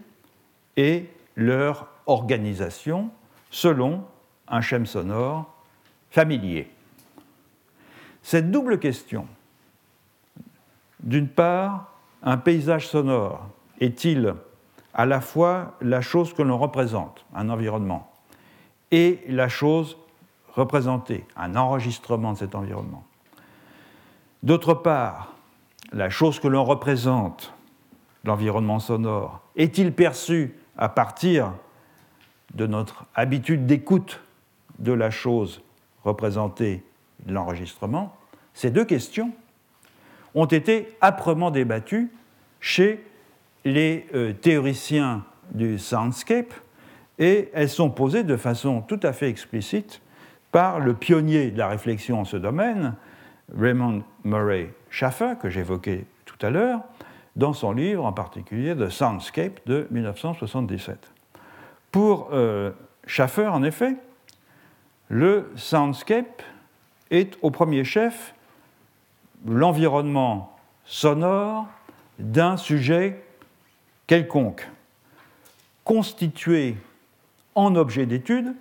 et 0.77 1.09
leur 1.35 1.89
organisation 2.05 3.11
selon 3.49 4.05
un 4.49 4.61
schème 4.61 4.85
sonore 4.85 5.51
familier. 6.11 6.71
Cette 8.23 8.51
double 8.51 8.79
question, 8.79 9.27
d'une 11.01 11.29
part, 11.29 11.92
un 12.23 12.37
paysage 12.37 12.89
sonore 12.89 13.49
est-il 13.81 14.35
à 14.95 15.07
la 15.07 15.21
fois 15.21 15.75
la 15.81 16.01
chose 16.01 16.35
que 16.35 16.43
l'on 16.43 16.59
représente, 16.59 17.25
un 17.35 17.49
environnement, 17.49 18.11
et 18.91 19.21
la 19.29 19.49
chose 19.49 19.97
représentée, 20.55 21.25
un 21.37 21.57
enregistrement 21.57 22.33
de 22.35 22.39
cet 22.39 22.55
environnement? 22.55 23.05
D'autre 24.43 24.75
part, 24.75 25.33
la 25.93 26.11
chose 26.11 26.41
que 26.41 26.49
l'on 26.49 26.65
représente, 26.65 27.55
l'environnement 28.25 28.79
sonore, 28.79 29.41
est-il 29.57 29.93
perçu 29.93 30.55
à 30.77 30.89
partir 30.89 31.53
de 32.55 32.67
notre 32.67 33.07
habitude 33.15 33.67
d'écoute 33.67 34.21
de 34.79 34.93
la 34.93 35.11
chose 35.11 35.63
représentée, 36.05 36.85
l'enregistrement? 37.27 38.15
Ces 38.55 38.71
deux 38.71 38.85
questions 38.85 39.33
ont 40.35 40.47
été 40.47 40.89
âprement 41.01 41.51
débattues 41.51 42.11
chez 42.61 43.05
les 43.65 44.07
euh, 44.15 44.33
théoriciens 44.33 45.25
du 45.53 45.79
soundscape 45.79 46.53
et 47.19 47.51
elles 47.53 47.69
sont 47.69 47.91
posées 47.91 48.25
de 48.25 48.37
façon 48.37 48.81
tout 48.81 49.01
à 49.03 49.13
fait 49.13 49.29
explicite 49.29 50.01
par 50.51 50.81
le 50.81 50.95
pionnier 50.95 51.51
de 51.51 51.59
la 51.59 51.69
réflexion 51.69 52.21
en 52.21 52.25
ce 52.25 52.37
domaine, 52.37 52.95
Raymond 53.57 54.03
Murray 54.25 54.71
Schaffer, 54.91 55.35
que 55.41 55.49
j'évoquais 55.49 56.05
tout 56.25 56.45
à 56.45 56.51
l'heure, 56.51 56.81
dans 57.37 57.53
son 57.53 57.73
livre 57.73 58.05
en 58.05 58.13
particulier 58.13 58.77
The 58.77 58.89
Soundscape 58.89 59.61
de 59.67 59.87
1977. 59.91 61.11
Pour 61.91 62.31
euh, 62.33 62.71
Schaffer, 63.07 63.47
en 63.47 63.63
effet, 63.63 63.97
le 65.09 65.51
soundscape 65.57 66.43
est 67.11 67.37
au 67.43 67.51
premier 67.51 67.85
chef 67.85 68.35
l'environnement 69.47 70.57
sonore 70.85 71.67
d'un 72.19 72.57
sujet 72.57 73.25
quelconque, 74.07 74.69
constitué 75.85 76.77
en 77.55 77.75
objet 77.75 78.07
d'étude, 78.07 78.55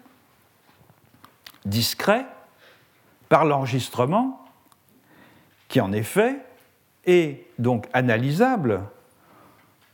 discret, 1.66 2.26
par 3.30 3.46
l'enregistrement, 3.46 4.44
qui 5.68 5.80
en 5.80 5.94
effet 5.94 6.38
est 7.06 7.46
donc 7.60 7.88
analysable 7.94 8.82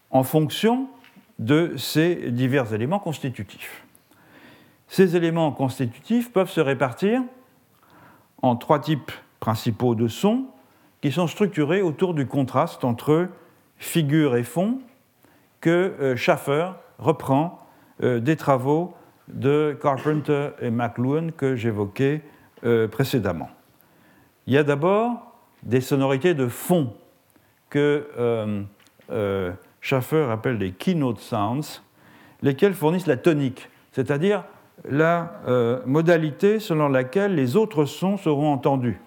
en 0.10 0.24
fonction 0.24 0.90
de 1.38 1.76
ces 1.78 2.32
divers 2.32 2.74
éléments 2.74 3.00
constitutifs. 3.00 3.84
Ces 4.88 5.16
éléments 5.16 5.52
constitutifs 5.52 6.32
peuvent 6.32 6.50
se 6.50 6.62
répartir 6.62 7.22
en 8.42 8.56
trois 8.56 8.80
types 8.80 9.12
principaux 9.40 9.94
de 9.94 10.08
sons 10.08 10.48
qui 11.02 11.12
sont 11.12 11.28
structurés 11.28 11.82
autour 11.82 12.14
du 12.14 12.26
contraste 12.26 12.84
entre 12.84 13.28
figure 13.78 14.36
et 14.36 14.44
fond 14.44 14.80
que 15.62 15.94
euh, 16.00 16.16
Schaffer 16.16 16.70
reprend 17.00 17.60
euh, 18.04 18.20
des 18.20 18.36
travaux 18.36 18.94
de 19.28 19.78
Carpenter 19.82 20.50
et 20.62 20.72
McLuhan 20.72 21.30
que 21.36 21.56
j'évoquais 21.56 22.22
euh, 22.64 22.88
précédemment. 22.88 23.50
Il 24.46 24.54
y 24.54 24.58
a 24.58 24.64
d'abord 24.64 25.34
des 25.64 25.82
sonorités 25.82 26.34
de 26.34 26.48
fond 26.48 26.94
que 27.70 28.08
Schaffer 29.82 30.28
appelle 30.32 30.58
les 30.58 30.72
keynote 30.72 31.20
sounds, 31.20 31.82
lesquels 32.42 32.74
fournissent 32.74 33.08
la 33.08 33.18
tonique, 33.18 33.68
c'est-à-dire 33.92 34.46
la 34.90 35.42
modalité 35.86 36.62
selon 36.62 36.88
laquelle 36.88 37.36
les 37.36 37.58
autres 37.58 37.84
sons 37.84 38.16
seront 38.16 38.54
entendus. 38.54 39.02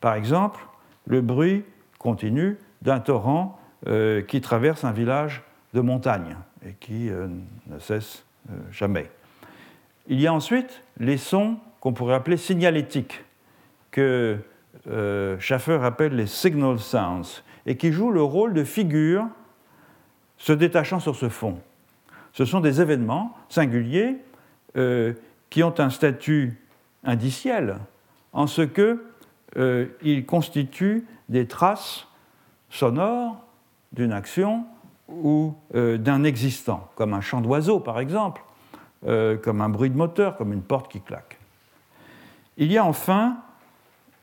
Par 0.00 0.14
exemple, 0.14 0.58
le 1.06 1.20
bruit 1.20 1.64
continu 1.98 2.58
d'un 2.82 3.00
torrent 3.00 3.58
euh, 3.86 4.22
qui 4.22 4.40
traverse 4.40 4.84
un 4.84 4.92
village 4.92 5.42
de 5.72 5.80
montagne 5.80 6.36
et 6.66 6.72
qui 6.80 7.10
euh, 7.10 7.28
ne 7.66 7.78
cesse 7.78 8.24
euh, 8.50 8.54
jamais. 8.70 9.10
Il 10.06 10.20
y 10.20 10.26
a 10.26 10.32
ensuite 10.32 10.82
les 10.98 11.16
sons 11.16 11.56
qu'on 11.80 11.92
pourrait 11.92 12.14
appeler 12.14 12.36
signalétiques, 12.36 13.24
que 13.90 14.38
Schaffer 15.38 15.78
appelle 15.82 16.16
les 16.16 16.26
signal 16.26 16.78
sounds, 16.78 17.42
et 17.64 17.76
qui 17.76 17.92
jouent 17.92 18.10
le 18.10 18.22
rôle 18.22 18.52
de 18.52 18.64
figure 18.64 19.26
se 20.36 20.52
détachant 20.52 21.00
sur 21.00 21.14
ce 21.14 21.28
fond. 21.28 21.58
Ce 22.32 22.44
sont 22.44 22.60
des 22.60 22.80
événements 22.80 23.34
singuliers 23.48 24.16
qui 24.74 25.62
ont 25.62 25.74
un 25.78 25.90
statut 25.90 26.58
indiciel, 27.04 27.76
en 28.32 28.46
ce 28.46 28.62
que 28.62 29.04
euh, 29.56 29.86
ils 30.02 30.26
constituent 30.26 31.06
des 31.28 31.46
traces 31.46 32.06
sonores 32.70 33.36
d'une 33.92 34.12
action 34.12 34.64
ou 35.08 35.54
euh, 35.74 35.96
d'un 35.96 36.24
existant, 36.24 36.88
comme 36.96 37.14
un 37.14 37.20
chant 37.20 37.40
d'oiseau 37.40 37.78
par 37.78 38.00
exemple, 38.00 38.42
euh, 39.06 39.36
comme 39.36 39.60
un 39.60 39.68
bruit 39.68 39.90
de 39.90 39.96
moteur, 39.96 40.36
comme 40.36 40.52
une 40.52 40.62
porte 40.62 40.90
qui 40.90 41.00
claque. 41.00 41.38
Il 42.56 42.72
y 42.72 42.78
a 42.78 42.84
enfin 42.84 43.38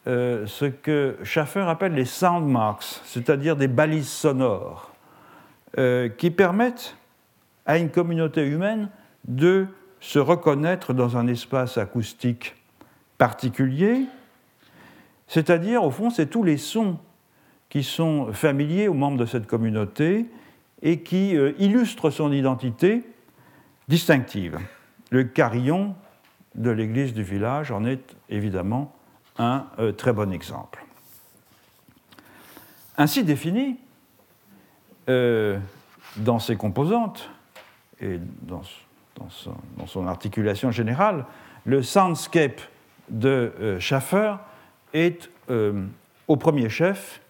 ce 0.07 0.65
que 0.65 1.17
Schaffer 1.21 1.61
appelle 1.61 1.93
les 1.93 2.05
sound 2.05 2.47
marks, 2.47 3.01
c'est-à-dire 3.03 3.55
des 3.55 3.67
balises 3.67 4.09
sonores, 4.09 4.91
qui 6.17 6.31
permettent 6.31 6.97
à 7.67 7.77
une 7.77 7.91
communauté 7.91 8.47
humaine 8.47 8.89
de 9.27 9.67
se 9.99 10.17
reconnaître 10.17 10.93
dans 10.93 11.17
un 11.17 11.27
espace 11.27 11.77
acoustique 11.77 12.55
particulier 13.19 14.07
c'est-à-dire, 15.31 15.85
au 15.85 15.91
fond, 15.91 16.09
c'est 16.09 16.25
tous 16.25 16.43
les 16.43 16.57
sons 16.57 16.99
qui 17.69 17.83
sont 17.83 18.33
familiers 18.33 18.89
aux 18.89 18.93
membres 18.93 19.17
de 19.17 19.25
cette 19.25 19.47
communauté 19.47 20.25
et 20.81 21.03
qui 21.03 21.37
euh, 21.37 21.53
illustrent 21.57 22.09
son 22.09 22.33
identité 22.33 23.05
distinctive. 23.87 24.59
Le 25.09 25.23
carillon 25.23 25.95
de 26.55 26.69
l'église 26.69 27.13
du 27.13 27.23
village 27.23 27.71
en 27.71 27.85
est 27.85 28.13
évidemment 28.27 28.93
un 29.37 29.67
euh, 29.79 29.93
très 29.93 30.11
bon 30.11 30.33
exemple. 30.33 30.83
Ainsi 32.97 33.23
défini, 33.23 33.77
euh, 35.07 35.57
dans 36.17 36.39
ses 36.39 36.57
composantes 36.57 37.29
et 38.01 38.19
dans, 38.41 38.63
son, 39.87 40.07
articulation 40.07 40.71
générale, 40.71 41.25
le 41.63 41.81
soundscape 41.83 42.59
de 43.07 43.77
Schaffer 43.79 44.35
est 44.93 45.29
euh, 45.49 45.85
au 46.27 46.37
premier 46.37 46.69
chef 46.69 47.21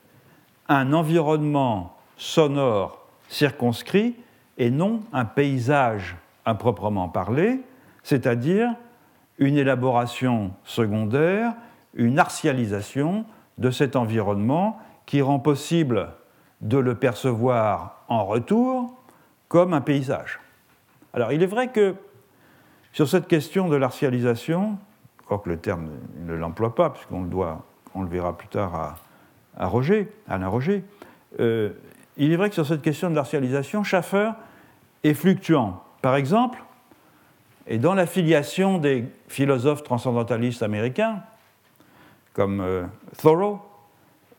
un 0.68 0.94
environnement 0.94 1.98
sonore 2.18 3.06
circonscrit 3.28 4.16
et 4.58 4.70
non 4.70 5.02
un 5.14 5.26
paysage 5.26 6.16
improprement 6.46 7.10
parlé, 7.10 7.62
c'est-à-dire 8.04 8.74
une 9.38 9.58
élaboration 9.58 10.52
secondaire, 10.64 11.54
une 11.94 12.20
artialisation 12.20 13.26
de 13.58 13.72
cet 13.72 13.96
environnement 13.96 14.80
qui 15.06 15.22
rend 15.22 15.40
possible 15.40 16.10
de 16.62 16.78
le 16.78 16.96
percevoir 16.96 18.04
en 18.08 18.26
retour 18.26 18.96
comme 19.48 19.74
un 19.74 19.82
paysage. 19.82 20.40
Alors 21.14 21.32
il 21.32 21.44
est 21.44 21.48
vrai 21.48 21.70
que 21.70 21.96
sur 22.94 23.08
cette 23.08 23.28
question 23.28 23.68
de 23.68 23.76
l'artialisation, 23.76 24.78
que 25.28 25.50
le 25.50 25.58
terme 25.58 25.90
ne 26.26 26.34
l'emploie 26.34 26.76
pas, 26.76 26.90
puisqu'on 26.90 27.24
le 27.24 28.04
le 28.04 28.10
verra 28.10 28.38
plus 28.38 28.48
tard 28.48 28.98
à, 29.56 29.68
Roger, 29.68 30.12
Alain 30.28 30.48
Roger, 30.48 30.84
il 31.40 32.32
est 32.32 32.36
vrai 32.36 32.50
que 32.50 32.56
sur 32.56 32.66
cette 32.66 32.82
question 32.82 33.10
de 33.10 33.16
l'artificialisation, 33.16 33.84
Schaffer 33.84 34.32
est 35.04 35.14
fluctuant. 35.14 35.82
Par 36.02 36.16
exemple, 36.16 36.64
et 37.68 37.78
dans 37.78 37.94
l'affiliation 37.94 38.78
des 38.78 39.06
philosophes 39.28 39.84
transcendantalistes 39.84 40.64
américains, 40.64 41.24
comme 42.34 42.88
Thoreau, 43.22 43.60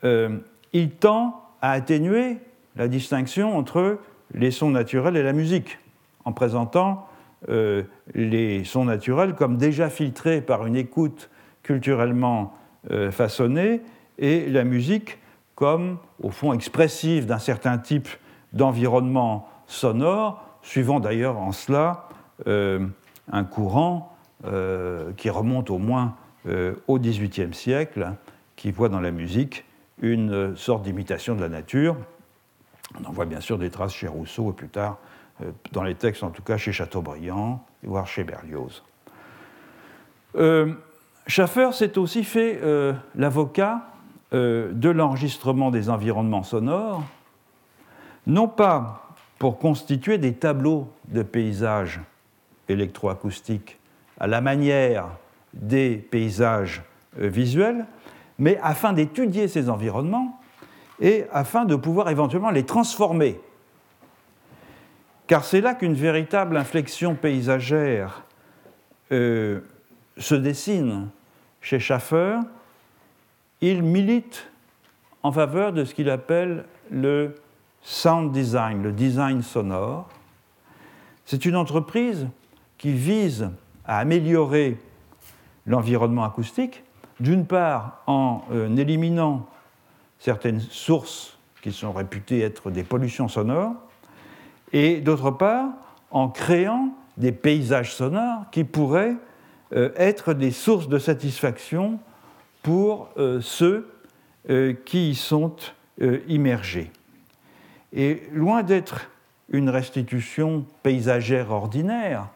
il 0.02 0.90
tend 0.98 1.42
à 1.60 1.72
atténuer 1.72 2.38
la 2.76 2.88
distinction 2.88 3.56
entre 3.56 3.98
les 4.34 4.50
sons 4.50 4.70
naturels 4.70 5.16
et 5.16 5.22
la 5.22 5.32
musique, 5.32 5.78
en 6.24 6.32
présentant 6.32 7.06
euh, 7.48 7.82
les 8.14 8.62
sons 8.64 8.84
naturels 8.84 9.34
comme 9.34 9.56
déjà 9.56 9.90
filtrés 9.90 10.40
par 10.40 10.64
une 10.64 10.76
écoute 10.76 11.28
culturellement 11.62 12.54
euh, 12.90 13.10
façonnée 13.10 13.80
et 14.18 14.48
la 14.48 14.62
musique 14.64 15.18
comme, 15.56 15.98
au 16.22 16.30
fond, 16.30 16.52
expressive 16.52 17.26
d'un 17.26 17.38
certain 17.38 17.78
type 17.78 18.08
d'environnement 18.52 19.48
sonore, 19.66 20.44
suivant 20.62 21.00
d'ailleurs 21.00 21.38
en 21.38 21.52
cela 21.52 22.08
euh, 22.46 22.86
un 23.30 23.44
courant 23.44 24.08
qui 25.16 25.30
remonte 25.30 25.70
au 25.70 25.78
moins 25.78 26.16
au 26.88 26.98
XVIIIe 26.98 27.54
siècle, 27.54 28.10
qui 28.56 28.72
voit 28.72 28.88
dans 28.88 28.98
la 28.98 29.12
musique 29.12 29.64
une 30.00 30.56
sorte 30.56 30.82
d'imitation 30.82 31.36
de 31.36 31.40
la 31.40 31.48
nature. 31.48 31.96
On 33.00 33.08
en 33.08 33.12
voit 33.12 33.24
bien 33.24 33.38
sûr 33.38 33.56
des 33.56 33.70
traces 33.70 33.94
chez 33.94 34.08
Rousseau 34.08 34.50
et 34.50 34.52
plus 34.52 34.68
tard 34.68 34.98
dans 35.72 35.82
les 35.82 35.94
textes, 35.94 36.22
en 36.22 36.30
tout 36.30 36.42
cas 36.42 36.56
chez 36.56 36.72
Chateaubriand, 36.72 37.64
voire 37.82 38.06
chez 38.06 38.24
Berlioz. 38.24 38.82
Euh, 40.36 40.72
Schaffer 41.26 41.70
s'est 41.72 41.98
aussi 41.98 42.24
fait 42.24 42.60
euh, 42.62 42.92
l'avocat 43.14 43.88
de 44.32 44.88
l'enregistrement 44.88 45.70
des 45.70 45.90
environnements 45.90 46.42
sonores, 46.42 47.02
non 48.26 48.48
pas 48.48 49.10
pour 49.38 49.58
constituer 49.58 50.16
des 50.16 50.32
tableaux 50.32 50.90
de 51.08 51.22
paysages 51.22 52.00
électroacoustiques 52.70 53.78
à 54.18 54.26
la 54.26 54.40
manière 54.40 55.08
des 55.52 55.96
paysages 55.96 56.82
visuels, 57.14 57.84
mais 58.38 58.58
afin 58.62 58.92
d'étudier 58.92 59.48
ces 59.48 59.68
environnements 59.68 60.40
et 61.00 61.24
afin 61.32 61.64
de 61.64 61.76
pouvoir 61.76 62.08
éventuellement 62.10 62.50
les 62.50 62.64
transformer 62.64 63.40
car 65.32 65.46
c'est 65.46 65.62
là 65.62 65.74
qu'une 65.74 65.94
véritable 65.94 66.58
inflexion 66.58 67.14
paysagère 67.14 68.22
euh, 69.12 69.60
se 70.18 70.34
dessine 70.34 71.08
chez 71.62 71.80
Schaffer. 71.80 72.36
Il 73.62 73.82
milite 73.82 74.50
en 75.22 75.32
faveur 75.32 75.72
de 75.72 75.86
ce 75.86 75.94
qu'il 75.94 76.10
appelle 76.10 76.66
le 76.90 77.34
sound 77.80 78.30
design, 78.30 78.82
le 78.82 78.92
design 78.92 79.40
sonore. 79.40 80.06
C'est 81.24 81.46
une 81.46 81.56
entreprise 81.56 82.28
qui 82.76 82.92
vise 82.92 83.48
à 83.86 84.00
améliorer 84.00 84.76
l'environnement 85.64 86.24
acoustique, 86.24 86.84
d'une 87.20 87.46
part 87.46 88.02
en 88.06 88.42
euh, 88.52 88.76
éliminant 88.76 89.48
certaines 90.18 90.60
sources 90.60 91.38
qui 91.62 91.72
sont 91.72 91.94
réputées 91.94 92.40
être 92.40 92.70
des 92.70 92.82
pollutions 92.82 93.28
sonores, 93.28 93.72
et 94.72 95.00
d'autre 95.00 95.30
part 95.30 95.70
en 96.10 96.28
créant 96.28 96.90
des 97.16 97.32
paysages 97.32 97.94
sonores 97.94 98.44
qui 98.50 98.64
pourraient 98.64 99.16
euh, 99.74 99.90
être 99.96 100.34
des 100.34 100.50
sources 100.50 100.88
de 100.88 100.98
satisfaction 100.98 101.98
pour 102.62 103.08
euh, 103.16 103.40
ceux 103.40 103.90
euh, 104.50 104.74
qui 104.84 105.10
y 105.10 105.14
sont 105.14 105.54
immergés. 106.26 106.90
Et 107.92 108.22
loin 108.32 108.64
d'être 108.64 109.08
une 109.50 109.68
restitution 109.68 110.64
paysagère 110.82 111.52
ordinaire, 111.52 112.28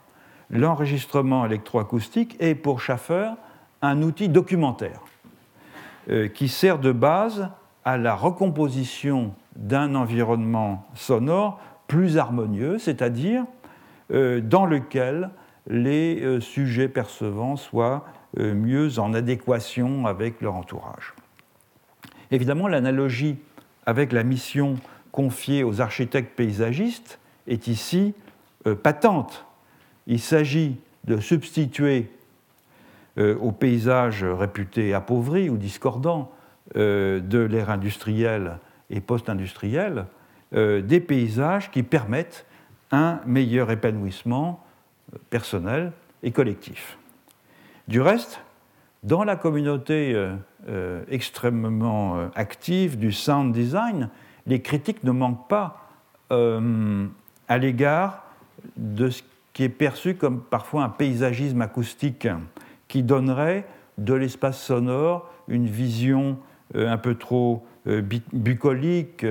l'enregistrement 0.51 1.47
électroacoustique 1.47 2.37
est 2.39 2.55
pour 2.55 2.81
Schaffer 2.81 3.31
un 3.83 4.03
outil 4.03 4.29
documentaire 4.29 5.01
qui 6.35 6.49
sert 6.49 6.79
de 6.79 6.93
base 6.93 7.49
à 7.85 7.97
la 7.97 8.15
recomposition 8.15 9.35
d'un 9.57 9.97
environnement 9.97 10.87
sonore 10.95 11.59
plus 11.87 12.19
harmonieux, 12.19 12.79
c'est-à-dire 12.79 13.45
euh, 14.13 14.41
dans 14.41 14.67
lequel 14.67 15.31
les 15.67 16.21
euh, 16.23 16.41
sujets 16.41 16.89
percevants 16.89 17.57
soient 17.57 18.05
euh, 18.39 18.55
mieux 18.55 18.99
en 18.99 19.15
adéquation 19.15 20.07
avec 20.07 20.41
leur 20.41 20.55
entourage. 20.55 21.15
Évidemment, 22.31 22.69
l'analogie 22.69 23.37
avec 23.85 24.13
la 24.13 24.23
mission 24.23 24.77
confiée 25.13 25.65
aux 25.65 25.81
architectes 25.81 26.37
paysagistes 26.37 27.19
est 27.47 27.69
ici 27.69 28.15
patente. 28.83 29.47
Il 30.09 30.21
s'agit 30.21 30.77
de 31.05 31.19
substituer 31.19 32.11
aux 33.17 33.53
paysages 33.53 34.25
réputés 34.25 34.93
appauvris 34.93 35.49
ou 35.49 35.57
discordants 35.57 36.33
de 36.75 37.49
l'ère 37.49 37.71
industrielle 37.71 38.59
et 38.91 39.01
post-industrielle 39.01 40.07
des 40.53 41.01
paysages 41.01 41.71
qui 41.71 41.83
permettent 41.83 42.47
un 42.91 43.21
meilleur 43.27 43.71
épanouissement 43.71 44.65
euh, 45.13 45.19
personnel 45.31 45.93
et 46.23 46.33
collectif. 46.33 46.99
Du 47.89 48.01
reste, 48.01 48.41
dans 49.03 49.25
la 49.25 49.37
communauté 49.37 50.13
euh, 50.69 51.05
extrêmement 51.09 52.31
active 52.35 52.99
du 52.99 53.13
sound 53.13 53.53
design, 53.53 54.09
les 54.47 54.61
critiques 54.61 55.05
ne 55.05 55.13
manquent 55.13 55.49
pas 55.49 55.83
à 56.29 57.59
l'égard 57.59 58.25
de 58.77 59.11
ce 59.11 59.23
qui 59.53 59.63
est 59.63 59.69
perçu 59.69 60.17
comme 60.17 60.41
parfois 60.41 60.83
un 60.83 60.89
paysagisme 60.89 61.63
acoustique 61.63 62.27
qui 62.89 63.05
donnerait 63.05 63.65
de 63.99 64.15
l'espace 64.15 64.61
sonore 64.61 65.31
une 65.47 65.67
vision 65.67 66.37
un 66.75 66.99
peu 66.99 67.15
trop 67.15 67.65
bucolique, 68.33 69.25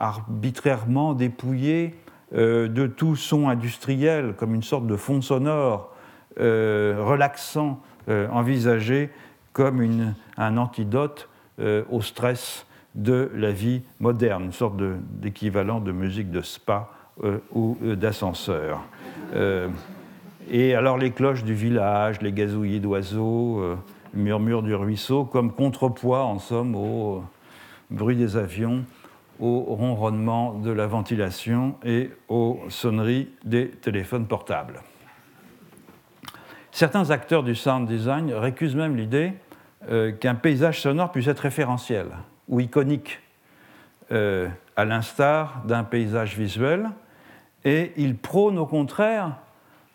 arbitrairement 0.00 1.14
dépouillé 1.14 1.94
euh, 2.34 2.68
de 2.68 2.86
tout 2.86 3.16
son 3.16 3.48
industriel, 3.48 4.34
comme 4.36 4.54
une 4.54 4.62
sorte 4.62 4.86
de 4.86 4.96
fond 4.96 5.20
sonore 5.20 5.94
euh, 6.40 6.96
relaxant, 7.00 7.80
euh, 8.08 8.28
envisagé 8.30 9.10
comme 9.52 10.14
un 10.36 10.56
antidote 10.56 11.28
au 11.90 12.00
stress 12.00 12.64
de 12.94 13.30
la 13.34 13.50
vie 13.50 13.82
moderne, 13.98 14.44
une 14.44 14.52
sorte 14.52 14.80
d'équivalent 15.20 15.80
de, 15.80 15.92
musique 15.92 16.30
de 16.30 16.40
spa 16.40 16.88
ou 17.52 17.76
d'ascenseur. 17.82 18.80
et 20.50 20.74
alors 20.74 20.96
les 20.96 21.10
cloches 21.10 21.44
du 21.44 21.52
village, 21.52 22.22
les 22.22 22.32
gazouillis 22.32 22.80
d'oiseaux, 22.80 23.76
le 24.14 24.22
murmure 24.22 24.62
du 24.62 24.74
ruisseau, 24.74 25.24
comme 25.24 25.52
contrepoids 25.52 26.24
en 26.24 26.38
somme 26.38 26.74
au 26.74 27.24
bruit 27.90 28.16
des 28.16 28.38
avions 28.38 28.84
au 29.40 29.60
ronronnement 29.74 30.54
de 30.54 30.70
la 30.70 30.86
ventilation 30.86 31.74
et 31.84 32.10
aux 32.28 32.60
sonneries 32.68 33.30
des 33.44 33.70
téléphones 33.70 34.26
portables. 34.26 34.82
Certains 36.72 37.10
acteurs 37.10 37.42
du 37.42 37.54
sound 37.54 37.88
design 37.88 38.32
récusent 38.32 38.76
même 38.76 38.96
l'idée 38.96 39.32
euh, 39.90 40.12
qu'un 40.12 40.34
paysage 40.34 40.80
sonore 40.80 41.10
puisse 41.10 41.26
être 41.26 41.40
référentiel 41.40 42.06
ou 42.48 42.60
iconique, 42.60 43.20
euh, 44.12 44.48
à 44.76 44.84
l'instar 44.84 45.62
d'un 45.66 45.84
paysage 45.84 46.36
visuel, 46.36 46.90
et 47.64 47.92
ils 47.96 48.16
prônent 48.16 48.58
au 48.58 48.66
contraire 48.66 49.36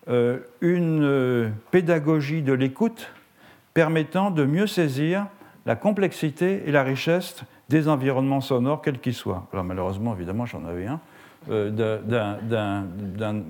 euh, 0.07 0.39
une 0.61 1.51
pédagogie 1.71 2.41
de 2.41 2.53
l'écoute 2.53 3.11
permettant 3.73 4.31
de 4.31 4.45
mieux 4.45 4.67
saisir 4.67 5.27
la 5.65 5.75
complexité 5.75 6.63
et 6.65 6.71
la 6.71 6.83
richesse 6.83 7.43
des 7.69 7.87
environnements 7.87 8.41
sonores, 8.41 8.81
quels 8.81 8.99
qu'ils 8.99 9.13
soient. 9.13 9.47
Alors 9.51 9.65
malheureusement, 9.65 10.13
évidemment, 10.13 10.45
j'en 10.45 10.65
avais 10.65 10.87
un, 10.87 10.99
euh, 11.49 11.69
d'un 12.41 13.43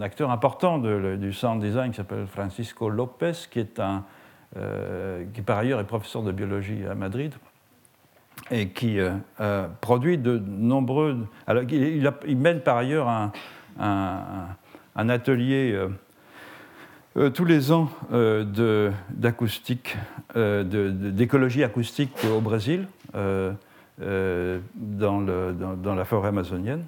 acteur 0.00 0.30
important 0.30 0.78
du 0.78 1.32
sound 1.32 1.62
design 1.62 1.90
qui 1.90 1.96
s'appelle 1.96 2.26
Francisco 2.26 2.88
Lopez, 2.88 3.32
qui, 3.50 3.60
est 3.60 3.80
un, 3.80 4.04
euh, 4.56 5.24
qui 5.34 5.42
par 5.42 5.58
ailleurs 5.58 5.80
est 5.80 5.84
professeur 5.84 6.22
de 6.22 6.32
biologie 6.32 6.84
à 6.90 6.94
Madrid 6.94 7.34
et 8.50 8.68
qui 8.68 8.98
euh, 9.00 9.66
produit 9.80 10.18
de 10.18 10.38
nombreux... 10.38 11.26
Alors, 11.46 11.64
il, 11.64 12.36
mène 12.36 12.60
par 12.60 12.76
ailleurs 12.76 13.08
un, 13.08 13.32
un 13.78 15.08
atelier 15.08 15.78
euh, 17.16 17.30
tous 17.30 17.46
les 17.46 17.72
ans 17.72 17.88
euh, 18.12 18.92
d'acoustique, 19.10 19.96
euh, 20.36 20.62
d'écologie 20.64 21.64
acoustique 21.64 22.12
au 22.30 22.40
Brésil, 22.40 22.86
dans, 23.14 23.54
la 25.96 26.04
forêt 26.04 26.28
amazonienne. 26.28 26.84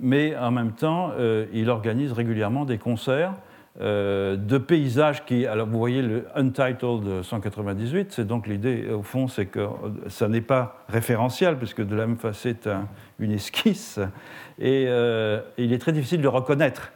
mais 0.00 0.36
en 0.36 0.50
même 0.50 0.72
temps, 0.72 1.12
il 1.54 1.70
organise 1.70 2.12
régulièrement 2.12 2.66
des 2.66 2.76
concerts 2.76 3.32
de 3.80 4.58
paysages 4.58 5.24
qui. 5.24 5.46
Alors, 5.46 5.66
vous 5.66 5.78
voyez 5.78 6.02
le 6.02 6.26
Untitled 6.34 7.22
198, 7.22 8.12
c'est 8.12 8.26
donc 8.26 8.46
l'idée, 8.46 8.90
au 8.90 9.02
fond, 9.02 9.28
c'est 9.28 9.46
que 9.46 9.66
ça 10.08 10.28
n'est 10.28 10.42
pas 10.42 10.84
référentiel, 10.90 11.56
puisque 11.56 11.80
de 11.80 11.96
la 11.96 12.06
même 12.06 12.18
façon, 12.18 12.38
c'est 12.42 12.68
une 13.18 13.32
esquisse, 13.32 13.98
et 14.60 14.82
il 15.56 15.72
est 15.72 15.78
très 15.78 15.92
difficile 15.92 16.20
de 16.20 16.28
reconnaître 16.28 16.92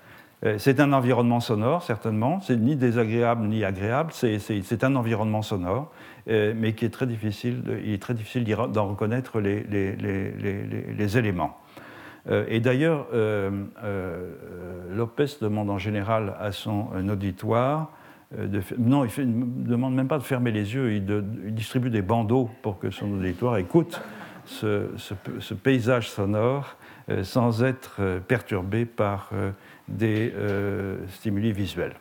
c'est 0.59 0.81
un 0.81 0.93
environnement 0.93 1.41
sonore, 1.41 1.83
certainement. 1.83 2.41
C'est 2.41 2.57
ni 2.57 2.77
désagréable 2.77 3.47
ni 3.47 3.65
agréable. 3.65 4.13
C'est 4.13 4.85
un 4.85 4.95
environnement 4.95 5.43
sonore, 5.43 5.91
euh, 6.29 6.53
mais 6.55 6.75
qui 6.75 6.85
est 6.85 6.91
très 6.91 7.07
difficile. 7.07 7.63
Il 7.85 7.93
est 7.93 8.03
très 8.03 8.15
difficile 8.15 8.45
d'en 8.45 8.87
reconnaître 8.89 9.41
les, 9.41 11.19
éléments. 11.19 11.57
Euh, 12.29 12.45
et 12.49 12.61
d'ailleurs, 12.61 13.07
Lopez 14.91 15.39
demande 15.41 15.71
en 15.71 15.79
général 15.79 16.35
à 16.39 16.53
son 16.53 16.89
auditoire 17.09 17.91
non, 18.77 19.05
il 19.05 19.39
ne 19.39 19.69
demande 19.69 19.95
même 19.95 20.09
pas 20.09 20.19
de 20.19 20.25
fermer 20.25 20.51
les 20.51 20.75
yeux, 20.75 20.95
il, 20.95 21.05
distribue 21.55 21.91
des 21.91 22.03
bandeaux 22.03 22.51
pour 22.61 22.81
que 22.81 22.91
son 22.91 23.13
auditoire 23.13 23.57
écoute 23.57 24.03
ce 24.47 25.55
paysage 25.55 26.11
sonore 26.11 26.77
sans 27.23 27.63
être 27.63 28.21
perturbé 28.27 28.85
par 28.85 29.31
des 29.89 30.33
euh, 30.35 30.99
stimuli 31.09 31.53
visuels. 31.53 31.97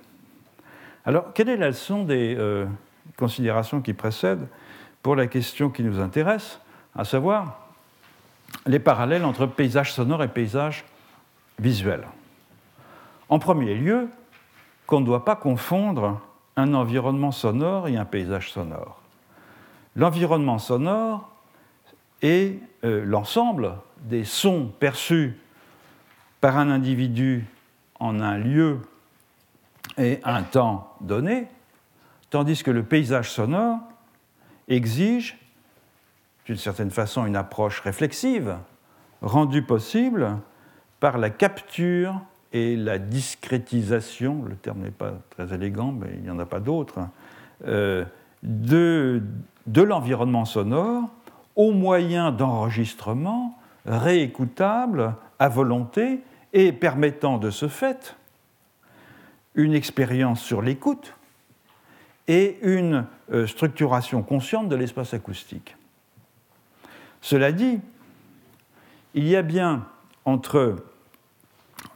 Alors, 1.06 1.34
quelle 1.34 1.50
est 1.50 1.58
la 1.58 1.68
leçon 1.68 2.04
des 2.04 2.36
euh, 2.38 2.66
considérations 3.18 3.82
qui 3.82 3.94
précèdent 3.94 4.48
pour 5.04 5.16
la 5.16 5.28
question 5.28 5.70
qui 5.70 5.84
nous 5.84 6.00
intéresse, 6.00 6.60
à 6.96 7.06
savoir 7.06 7.68
les 8.66 8.80
parallèles 8.80 9.24
entre 9.24 9.46
paysage 9.46 9.94
sonore 9.94 10.24
et 10.24 10.28
paysage 10.28 10.84
visuel 11.60 12.02
En 13.30 13.38
premier 13.38 13.76
lieu, 13.76 14.08
qu'on 14.88 15.02
ne 15.02 15.06
doit 15.06 15.26
pas 15.26 15.36
confondre 15.36 16.22
un 16.56 16.74
environnement 16.74 17.32
sonore 17.32 17.88
et 17.88 17.98
un 17.98 18.06
paysage 18.06 18.52
sonore. 18.52 19.02
L'environnement 19.96 20.58
sonore 20.58 21.30
est 22.22 22.60
euh, 22.84 23.04
l'ensemble 23.06 23.74
des 24.02 24.24
sons 24.24 24.72
perçus 24.80 25.38
par 26.42 26.58
un 26.58 26.70
individu 26.70 27.46
en 28.00 28.20
un 28.20 28.38
lieu 28.38 28.80
et 29.98 30.20
un 30.24 30.44
temps 30.44 30.96
donné, 31.02 31.48
tandis 32.30 32.64
que 32.64 32.72
le 32.72 32.84
paysage 32.84 33.32
sonore 33.32 33.80
exige, 34.68 35.38
d'une 36.46 36.58
certaine 36.58 36.92
façon, 36.92 37.26
une 37.26 37.36
approche 37.36 37.80
réflexive, 37.80 38.56
rendue 39.22 39.64
possible 39.64 40.38
par 41.00 41.18
la 41.18 41.30
capture 41.30 42.22
et 42.54 42.76
la 42.76 43.00
discrétisation, 43.00 44.44
le 44.44 44.56
terme 44.56 44.82
n'est 44.82 44.92
pas 44.92 45.14
très 45.30 45.54
élégant, 45.54 45.92
mais 45.92 46.08
il 46.14 46.22
n'y 46.22 46.30
en 46.30 46.40
a 46.40 46.46
pas 46.46 46.60
d'autre, 46.60 47.00
euh, 47.68 48.06
de, 48.44 49.22
de 49.68 49.82
l'environnement 49.82 50.46
sonore 50.46 51.10
au 51.56 51.72
moyen 51.72 52.32
d'enregistrements 52.32 53.58
réécoutables 53.86 55.16
à 55.40 55.50
volonté 55.50 56.22
et 56.56 56.72
permettant 56.72 57.38
de 57.38 57.52
ce 57.52 57.68
fait 57.68 58.16
une 59.56 59.74
expérience 59.74 60.42
sur 60.42 60.62
l'écoute 60.62 61.14
et 62.30 62.58
une 62.62 63.06
euh, 63.32 63.46
structuration 63.46 64.24
consciente 64.24 64.70
de 64.70 64.76
l'espace 64.76 65.14
acoustique. 65.14 65.76
Cela 67.20 67.52
dit, 67.52 67.80
il 69.14 69.28
y 69.28 69.36
a 69.36 69.42
bien 69.42 69.86
entre 70.24 70.78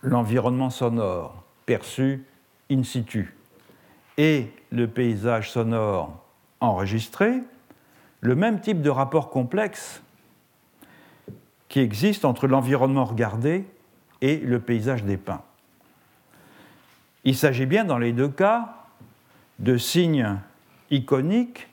l'environnement 0.02 0.70
sonore 0.70 1.44
perçu 1.66 2.26
in 2.70 2.84
situ 2.84 3.36
et 4.18 4.52
le 4.72 4.88
paysage 4.88 5.52
sonore 5.52 6.22
enregistré 6.60 7.42
le 8.20 8.36
même 8.36 8.60
type 8.60 8.82
de 8.82 8.90
rapport 8.90 9.30
complexe 9.30 10.04
qui 11.70 11.80
existe 11.80 12.26
entre 12.26 12.46
l'environnement 12.46 13.06
regardé 13.06 13.66
et 14.22 14.38
le 14.38 14.60
paysage 14.60 15.04
des 15.04 15.18
pins. 15.18 15.42
Il 17.24 17.36
s'agit 17.36 17.66
bien 17.66 17.86
dans 17.86 17.98
les 17.98 18.14
deux 18.14 18.30
cas 18.30 18.76
de 19.60 19.78
signes 19.78 20.38
iconiques 20.90 21.68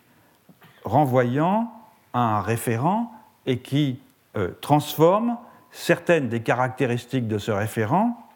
renvoyant 0.84 1.72
à 2.12 2.20
un 2.20 2.40
référent 2.40 3.12
et 3.46 3.58
qui 3.58 4.00
euh, 4.36 4.50
transforment 4.60 5.36
certaines 5.70 6.28
des 6.28 6.42
caractéristiques 6.42 7.28
de 7.28 7.38
ce 7.38 7.50
référent 7.50 8.28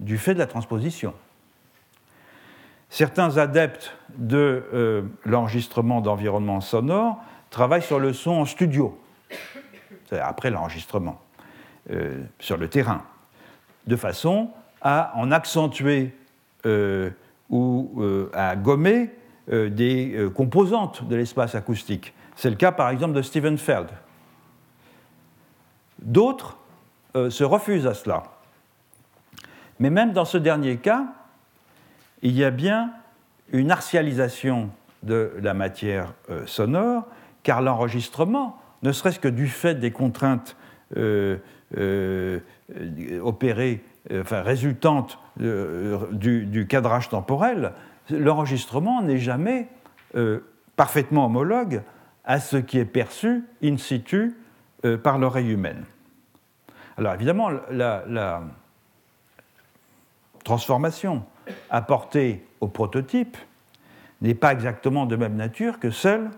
du 0.00 0.18
fait 0.18 0.34
de 0.34 0.38
la 0.38 0.46
transposition. 0.46 1.14
Certains 2.88 3.36
adeptes 3.36 3.96
de 4.16 4.64
euh, 4.72 5.02
l'enregistrement 5.24 6.00
d'environnement 6.00 6.60
sonore 6.60 7.22
travaillent 7.50 7.82
sur 7.82 8.00
le 8.00 8.12
son 8.12 8.32
en 8.32 8.44
studio, 8.44 8.98
après 10.10 10.50
l'enregistrement, 10.50 11.20
euh, 11.90 12.24
sur 12.40 12.56
le 12.56 12.68
terrain 12.68 13.04
de 13.86 13.96
façon 13.96 14.50
à 14.80 15.12
en 15.16 15.30
accentuer 15.30 16.14
euh, 16.66 17.10
ou 17.48 17.90
euh, 17.98 18.30
à 18.32 18.56
gommer 18.56 19.10
euh, 19.50 19.68
des 19.68 20.28
composantes 20.34 21.06
de 21.08 21.16
l'espace 21.16 21.54
acoustique. 21.54 22.14
C'est 22.36 22.50
le 22.50 22.56
cas 22.56 22.72
par 22.72 22.90
exemple 22.90 23.14
de 23.14 23.22
Stephen 23.22 23.58
Feld. 23.58 23.88
D'autres 26.00 26.56
se 27.14 27.42
refusent 27.42 27.86
à 27.86 27.92
cela. 27.92 28.22
Mais 29.80 29.90
même 29.90 30.12
dans 30.12 30.24
ce 30.24 30.38
dernier 30.38 30.76
cas, 30.76 31.06
il 32.22 32.32
y 32.32 32.44
a 32.44 32.50
bien 32.50 32.92
une 33.52 33.70
artialisation 33.70 34.70
de 35.02 35.32
la 35.42 35.52
matière 35.52 36.14
sonore, 36.46 37.04
car 37.42 37.60
l'enregistrement, 37.60 38.58
ne 38.82 38.92
serait-ce 38.92 39.18
que 39.18 39.28
du 39.28 39.48
fait 39.48 39.74
des 39.74 39.90
contraintes 39.90 40.56
opérée, 43.22 43.82
euh, 44.10 44.22
enfin 44.22 44.42
résultante 44.42 45.18
euh, 45.40 46.06
du, 46.12 46.66
cadrage 46.66 47.08
temporel, 47.08 47.72
l'enregistrement 48.10 49.02
n'est 49.02 49.18
jamais 49.18 49.68
parfaitement 50.74 51.26
homologue 51.26 51.82
à 52.24 52.40
ce 52.40 52.56
qui 52.56 52.78
est 52.78 52.84
perçu 52.84 53.44
in 53.62 53.76
situ 53.76 54.34
par 55.04 55.18
l'oreille 55.18 55.52
humaine. 55.52 55.84
Alors 56.98 57.14
évidemment, 57.14 57.50
la, 57.70 58.02
la, 58.08 58.42
transformation 60.42 61.22
apportée 61.68 62.44
au 62.60 62.66
prototype 62.66 63.36
n'est 64.20 64.34
pas 64.34 64.52
exactement 64.52 65.06
de 65.06 65.14
même 65.14 65.36
nature 65.36 65.78
que 65.78 65.90
celle 65.90 66.30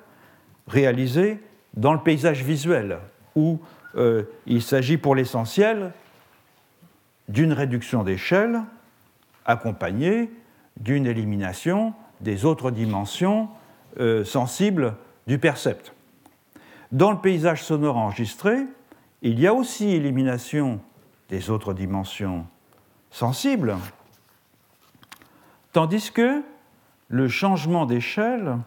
réalisée 0.69 1.41
dans 1.75 1.93
le 1.93 2.01
paysage 2.01 2.45
visuel, 2.45 2.99
où 3.35 3.59
euh, 3.97 4.25
il 4.47 4.63
s'agit 4.63 4.97
pour 4.97 5.15
l'essentiel 5.15 5.93
d'une 7.29 7.53
réduction 7.53 8.03
d'échelle 8.03 8.63
accompagnée 9.45 10.31
d'une 10.79 11.07
élimination 11.07 11.95
des 12.21 12.45
autres 12.45 12.71
dimensions 12.71 13.49
euh, 13.99 14.25
sensibles 14.25 14.95
du 15.27 15.39
percept. 15.39 15.93
Dans 16.93 17.11
le 17.11 17.19
paysage 17.19 17.63
sonore 17.63 17.97
enregistré, 17.97 18.59
il 19.23 19.39
y 19.41 19.47
a 19.47 19.55
aussi 19.55 19.91
élimination 19.91 20.81
des 21.29 21.51
autres 21.51 21.75
dimensions 21.75 22.47
sensibles, 23.11 23.77
tandis 25.73 26.11
que 26.11 26.43
le 27.09 27.29
changement 27.29 27.87
d'échelle 27.87 28.59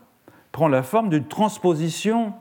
prend 0.51 0.67
la 0.67 0.84
forme 0.84 1.09
d'une 1.09 1.28
transposition 1.28 2.34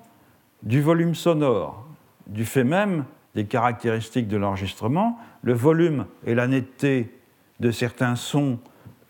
du 0.62 0.80
volume 0.80 1.14
sonore 1.14 1.83
du 2.26 2.44
fait 2.44 2.64
même 2.64 3.04
des 3.34 3.44
caractéristiques 3.44 4.28
de 4.28 4.36
l'enregistrement, 4.36 5.18
le 5.42 5.52
volume 5.52 6.06
et 6.24 6.34
la 6.34 6.46
netteté 6.46 7.12
de 7.60 7.70
certains 7.70 8.16
sons 8.16 8.58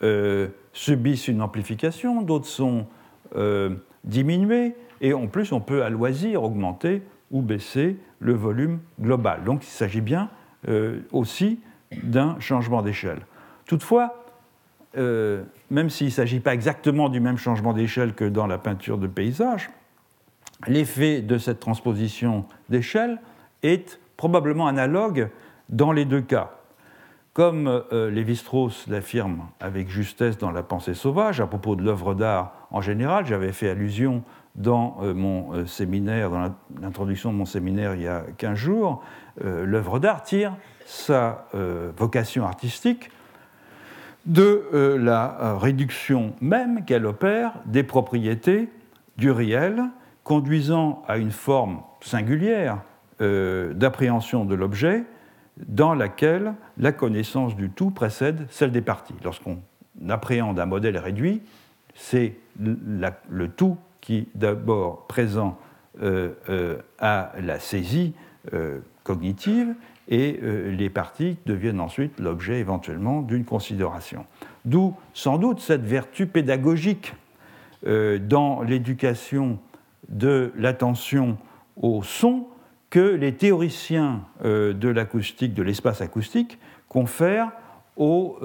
euh, 0.03 0.49
subissent 0.73 1.29
une 1.29 1.43
amplification, 1.43 2.23
d'autres 2.23 2.47
sont 2.47 2.87
euh, 3.37 3.71
diminués, 4.05 4.75
et 5.01 5.12
en 5.12 5.27
plus 5.27 5.53
on 5.53 5.61
peut 5.61 5.85
à 5.85 5.91
loisir 5.91 6.43
augmenter 6.43 7.03
ou 7.31 7.43
baisser 7.43 7.97
le 8.19 8.33
volume 8.33 8.81
global. 9.01 9.45
Donc 9.45 9.65
il 9.65 9.71
s'agit 9.71 10.01
bien 10.01 10.31
euh, 10.69 11.01
aussi 11.12 11.61
d'un 12.03 12.39
changement 12.41 12.83
d'échelle. 12.83 13.21
Toutefois, 13.67 14.21
même 14.97 15.91
s'il 15.91 16.07
ne 16.07 16.12
s'agit 16.12 16.39
pas 16.39 16.55
exactement 16.55 17.09
du 17.09 17.19
même 17.19 17.37
changement 17.37 17.73
d'échelle 17.73 18.15
que 18.15 18.25
dans 18.25 18.47
la 18.47 18.59
peinture 18.59 18.97
de 18.97 19.09
paysage, 19.09 19.71
l'effet 20.67 21.21
de 21.21 21.39
cette 21.39 21.61
transposition 21.61 22.45
d'échelle 22.69 23.21
est 23.63 24.01
probablement 24.17 24.67
analogue 24.67 25.29
dans 25.69 25.93
les 25.93 26.05
deux 26.05 26.21
cas. 26.21 26.53
Comme 27.33 27.67
euh, 27.67 28.11
Lévi-Strauss 28.11 28.87
l'affirme 28.87 29.49
avec 29.61 29.89
justesse 29.89 30.39
dans 30.39 30.53
La 30.53 30.63
pensée 30.63 30.95
sauvage, 30.95 31.41
à 31.41 31.47
propos 31.47 31.75
de 31.75 31.83
l'œuvre 31.83 32.15
d'art 32.15 32.69
en 32.71 32.81
général, 32.81 33.27
j'avais 33.27 33.53
fait 33.53 33.69
allusion 33.69 34.23
dans 34.55 34.99
euh, 35.03 35.15
mon 35.15 35.53
euh, 35.53 35.67
séminaire, 35.67 36.31
dans 36.31 36.55
l'introduction 36.81 37.33
de 37.33 37.39
mon 37.39 37.47
séminaire 37.47 37.95
il 37.95 38.03
y 38.03 38.09
a 38.09 38.25
15 38.39 38.57
jours, 38.57 39.03
l'œuvre 39.43 39.99
d'art 39.99 40.23
tire 40.23 40.55
sa 40.87 41.49
vocation 41.97 42.45
artistique 42.47 43.11
de 44.27 44.65
euh, 44.73 44.99
la 44.99 45.57
réduction 45.59 46.35
même 46.41 46.85
qu'elle 46.85 47.07
opère 47.07 47.53
des 47.67 47.83
propriétés 47.83 48.69
du 49.17 49.31
réel, 49.31 49.85
conduisant 50.25 51.03
à 51.07 51.18
une 51.18 51.31
forme 51.31 51.83
singulière 52.01 52.83
d'appréhension 53.20 54.45
de 54.45 54.55
l'objet 54.55 55.05
dans 55.68 55.95
laquelle 55.95 56.55
la 56.79 56.93
connaissance 56.93 57.55
du 57.55 57.70
tout 57.70 57.91
précède 57.91 58.47
celle 58.51 58.72
des 58.72 58.81
parties. 58.81 59.14
Lorsqu'on 59.22 59.59
appréhende 60.09 60.59
un 60.59 60.66
modèle 60.66 60.99
réduit, 60.99 61.43
c'est 61.95 62.35
le 62.59 63.49
tout 63.49 63.77
qui 64.01 64.29
d'abord 64.35 65.07
présent 65.07 65.59
euh, 66.03 66.33
euh, 66.49 66.79
à 66.99 67.33
la 67.41 67.59
saisie 67.59 68.12
euh, 68.53 68.81
cognitive 69.05 69.75
et 70.09 70.39
les 70.43 70.91
parties 70.91 71.39
deviennent 71.47 71.81
ensuite 71.81 72.20
l'objet 72.20 72.61
éventuellement 72.61 73.22
d'une 73.22 73.47
considération. 73.47 74.27
D'où 74.66 74.95
sans 75.14 75.39
doute 75.39 75.61
cette 75.61 75.81
vertu 75.81 76.27
pédagogique 76.27 77.14
dans 77.87 78.61
l'éducation 78.61 79.59
de 80.09 80.53
l'attention 80.57 81.39
au 81.77 82.03
son 82.03 82.47
que 82.91 83.01
les 83.01 83.35
théoriciens 83.35 84.23
de 84.43 84.89
l'acoustique, 84.89 85.55
de 85.55 85.63
l'espace 85.63 86.01
acoustique, 86.01 86.59
confèrent 86.89 87.51
aux 87.97 88.39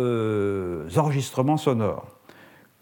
enregistrements 0.98 1.58
sonores. 1.58 2.08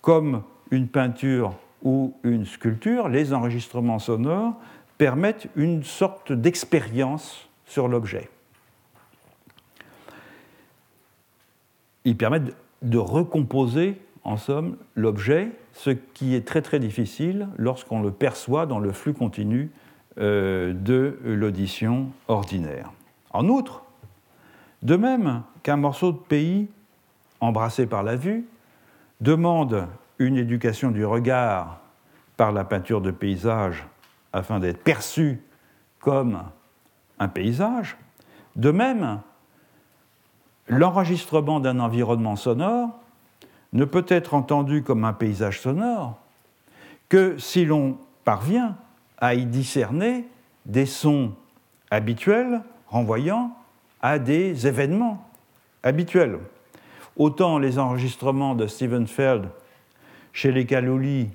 Comme 0.02 0.44
une 0.72 0.88
peinture 0.88 1.54
ou 1.84 2.16
une 2.24 2.46
sculpture, 2.46 3.10
les 3.10 3.34
enregistrements 3.34 4.00
sonores 4.00 4.54
permettent 4.98 5.48
une 5.56 5.84
sorte 5.84 6.32
d'expérience 6.32 7.50
sur 7.66 7.88
l'objet. 7.88 8.30
Ils 12.06 12.16
permettent 12.16 12.56
de 12.82 12.98
recomposer, 12.98 14.00
en 14.28 14.36
somme, 14.36 14.76
l'objet, 14.96 15.52
ce 15.72 15.90
qui 15.90 16.36
est 16.36 16.46
très 16.46 16.62
très 16.62 16.80
difficile 16.80 17.48
lorsqu'on 17.58 18.02
le 18.02 18.12
perçoit 18.12 18.66
dans 18.66 18.78
le 18.78 18.92
flux 18.92 19.14
continu 19.14 19.72
euh, 20.20 20.74
de 20.74 21.18
l'audition 21.24 22.10
ordinaire. 22.28 22.92
En 23.32 23.48
outre, 23.48 23.84
de 24.84 24.98
même 24.98 25.44
qu'un 25.64 25.78
morceau 25.78 26.12
de 26.12 26.18
pays 26.18 26.68
embrassé 27.40 27.88
par 27.88 28.04
la 28.04 28.18
vue 28.18 28.46
demande 29.22 29.88
une 30.20 30.36
éducation 30.36 30.92
du 30.92 31.06
regard 31.06 31.80
par 32.36 32.52
la 32.52 32.66
peinture 32.66 33.00
de 33.00 33.12
paysage 33.12 33.88
afin 34.34 34.60
d'être 34.60 34.84
perçu 34.84 35.40
comme 36.02 36.44
un 37.18 37.30
paysage. 37.30 37.96
De 38.58 38.72
même, 38.72 39.22
l'enregistrement 40.68 41.62
d'un 41.62 41.80
environnement 41.80 42.36
sonore 42.36 43.00
ne 43.74 43.86
peut 43.86 44.06
être 44.08 44.34
entendu 44.34 44.84
comme 44.84 45.04
un 45.04 45.14
paysage 45.14 45.62
sonore 45.62 46.20
que 47.10 47.38
si 47.38 47.66
l'on 47.66 47.98
parvient 48.24 48.76
à 49.18 49.34
y 49.34 49.46
discerner 49.46 50.28
des 50.66 50.86
sons 50.86 51.34
habituels 51.90 52.62
renvoyant 52.88 53.56
à 54.02 54.20
des 54.20 54.68
événements 54.68 55.26
habituels. 55.84 56.40
Autant 57.16 57.58
les 57.58 57.80
enregistrements 57.80 58.56
de 58.56 58.68
Stephen 58.68 59.08
Feld 59.08 59.50
chez 60.34 60.52
les 60.52 60.66
Kaloli 60.66 61.30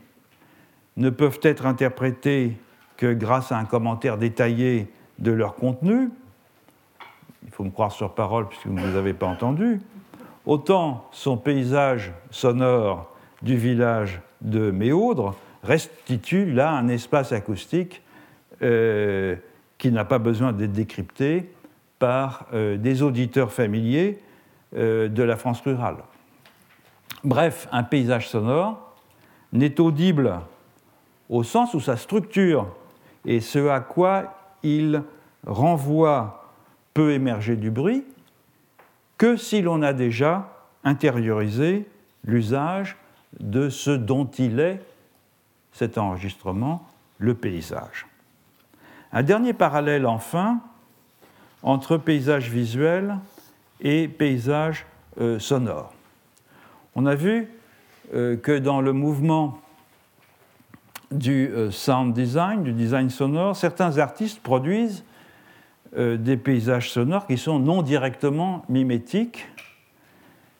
ne 0.96 1.10
peuvent 1.10 1.40
être 1.42 1.66
interprétés 1.66 2.56
que 2.96 3.12
grâce 3.12 3.50
à 3.50 3.58
un 3.58 3.64
commentaire 3.64 4.18
détaillé 4.18 4.88
de 5.18 5.32
leur 5.32 5.54
contenu, 5.54 6.10
il 7.44 7.50
faut 7.50 7.64
me 7.64 7.70
croire 7.70 7.92
sur 7.92 8.14
parole 8.14 8.48
puisque 8.48 8.66
vous 8.66 8.74
ne 8.74 8.86
les 8.86 8.96
avez 8.96 9.14
pas 9.14 9.26
entendus, 9.26 9.80
autant 10.46 11.08
son 11.12 11.36
paysage 11.36 12.12
sonore 12.30 13.14
du 13.42 13.56
village 13.56 14.20
de 14.40 14.70
Méaudre 14.70 15.36
restitue 15.62 16.50
là 16.52 16.72
un 16.72 16.88
espace 16.88 17.32
acoustique 17.32 18.02
euh, 18.62 19.36
qui 19.78 19.90
n'a 19.90 20.04
pas 20.04 20.18
besoin 20.18 20.52
d'être 20.52 20.72
décrypté 20.72 21.50
par 21.98 22.46
euh, 22.52 22.76
des 22.76 23.02
auditeurs 23.02 23.52
familiers 23.52 24.18
euh, 24.76 25.08
de 25.08 25.22
la 25.22 25.36
France 25.36 25.60
rurale. 25.60 25.96
Bref, 27.24 27.68
un 27.70 27.82
paysage 27.82 28.28
sonore 28.28 28.96
n'est 29.52 29.80
audible 29.80 30.40
au 31.28 31.42
sens 31.42 31.74
où 31.74 31.80
sa 31.80 31.96
structure 31.96 32.66
et 33.24 33.40
ce 33.40 33.68
à 33.68 33.80
quoi 33.80 34.34
il 34.62 35.02
renvoie 35.46 36.50
peut 36.94 37.12
émerger 37.12 37.56
du 37.56 37.70
bruit 37.70 38.04
que 39.22 39.36
si 39.36 39.62
l'on 39.62 39.82
a 39.82 39.92
déjà 39.92 40.48
intériorisé 40.82 41.88
l'usage 42.24 42.96
de 43.38 43.68
ce 43.70 43.92
dont 43.92 44.24
il 44.24 44.58
est, 44.58 44.82
cet 45.72 45.96
enregistrement, 45.96 46.88
le 47.18 47.34
paysage. 47.34 48.08
Un 49.12 49.22
dernier 49.22 49.52
parallèle 49.52 50.06
enfin 50.06 50.58
entre 51.62 51.98
paysage 51.98 52.50
visuel 52.50 53.16
et 53.80 54.08
paysage 54.08 54.86
euh, 55.20 55.38
sonore. 55.38 55.94
On 56.96 57.06
a 57.06 57.14
vu 57.14 57.48
euh, 58.14 58.36
que 58.36 58.58
dans 58.58 58.80
le 58.80 58.92
mouvement 58.92 59.60
du 61.12 61.46
euh, 61.46 61.70
sound 61.70 62.12
design, 62.12 62.64
du 62.64 62.72
design 62.72 63.08
sonore, 63.08 63.54
certains 63.54 63.98
artistes 63.98 64.42
produisent 64.42 65.04
des 65.96 66.36
paysages 66.36 66.90
sonores 66.90 67.26
qui 67.26 67.36
sont 67.36 67.58
non 67.58 67.82
directement 67.82 68.64
mimétiques. 68.68 69.46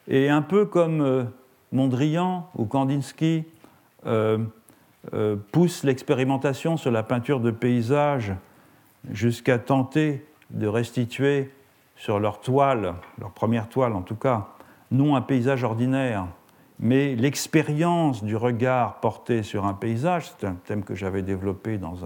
Et 0.09 0.29
un 0.29 0.43
peu 0.43 0.67
comme 0.67 1.31
Mondrian 1.73 2.49
ou 2.57 2.67
Kandinsky 2.67 3.45
poussent 5.53 5.85
l'expérimentation 5.85 6.77
sur 6.77 6.91
la 6.91 7.03
peinture 7.03 7.41
de 7.41 7.51
paysages 7.51 8.33
jusqu'à 9.11 9.59
tenter 9.59 10.27
de 10.51 10.67
restituer 10.67 11.51
sur 11.97 12.21
leur 12.21 12.41
toile, 12.41 12.95
leur 13.19 13.31
première 13.31 13.69
toile 13.69 13.95
en 13.95 14.03
tout 14.03 14.17
cas, 14.17 14.49
non 14.91 15.17
un 15.17 15.21
paysage 15.23 15.65
ordinaire, 15.65 16.27
mais 16.79 17.15
l'expérience 17.15 18.25
du 18.25 18.37
regard 18.37 19.01
porté 19.01 19.43
sur 19.43 19.67
un 19.67 19.75
paysage, 19.75 20.31
c'est 20.31 20.47
un 20.47 20.55
thème 20.55 20.83
que 20.83 20.95
j'avais 20.95 21.23
développé 21.23 21.79
dans 21.79 21.97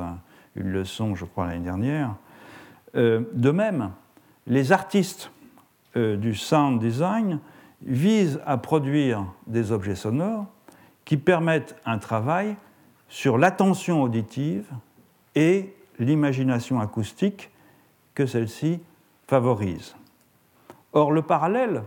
une 0.54 0.68
leçon, 0.68 1.14
je 1.14 1.24
crois, 1.24 1.46
l'année 1.46 1.64
dernière. 1.64 2.14
Euh, 2.96 3.22
de 3.32 3.50
même, 3.50 3.92
les 4.46 4.72
artistes 4.72 5.30
euh, 5.96 6.16
du 6.16 6.34
sound 6.34 6.80
design 6.80 7.40
visent 7.82 8.40
à 8.46 8.56
produire 8.56 9.24
des 9.46 9.70
objets 9.70 9.94
sonores 9.94 10.46
qui 11.04 11.16
permettent 11.16 11.76
un 11.84 11.98
travail 11.98 12.56
sur 13.08 13.38
l'attention 13.38 14.02
auditive 14.02 14.66
et 15.34 15.74
l'imagination 15.98 16.80
acoustique 16.80 17.50
que 18.14 18.26
celle-ci 18.26 18.80
favorise. 19.26 19.94
Or, 20.92 21.12
le 21.12 21.22
parallèle 21.22 21.82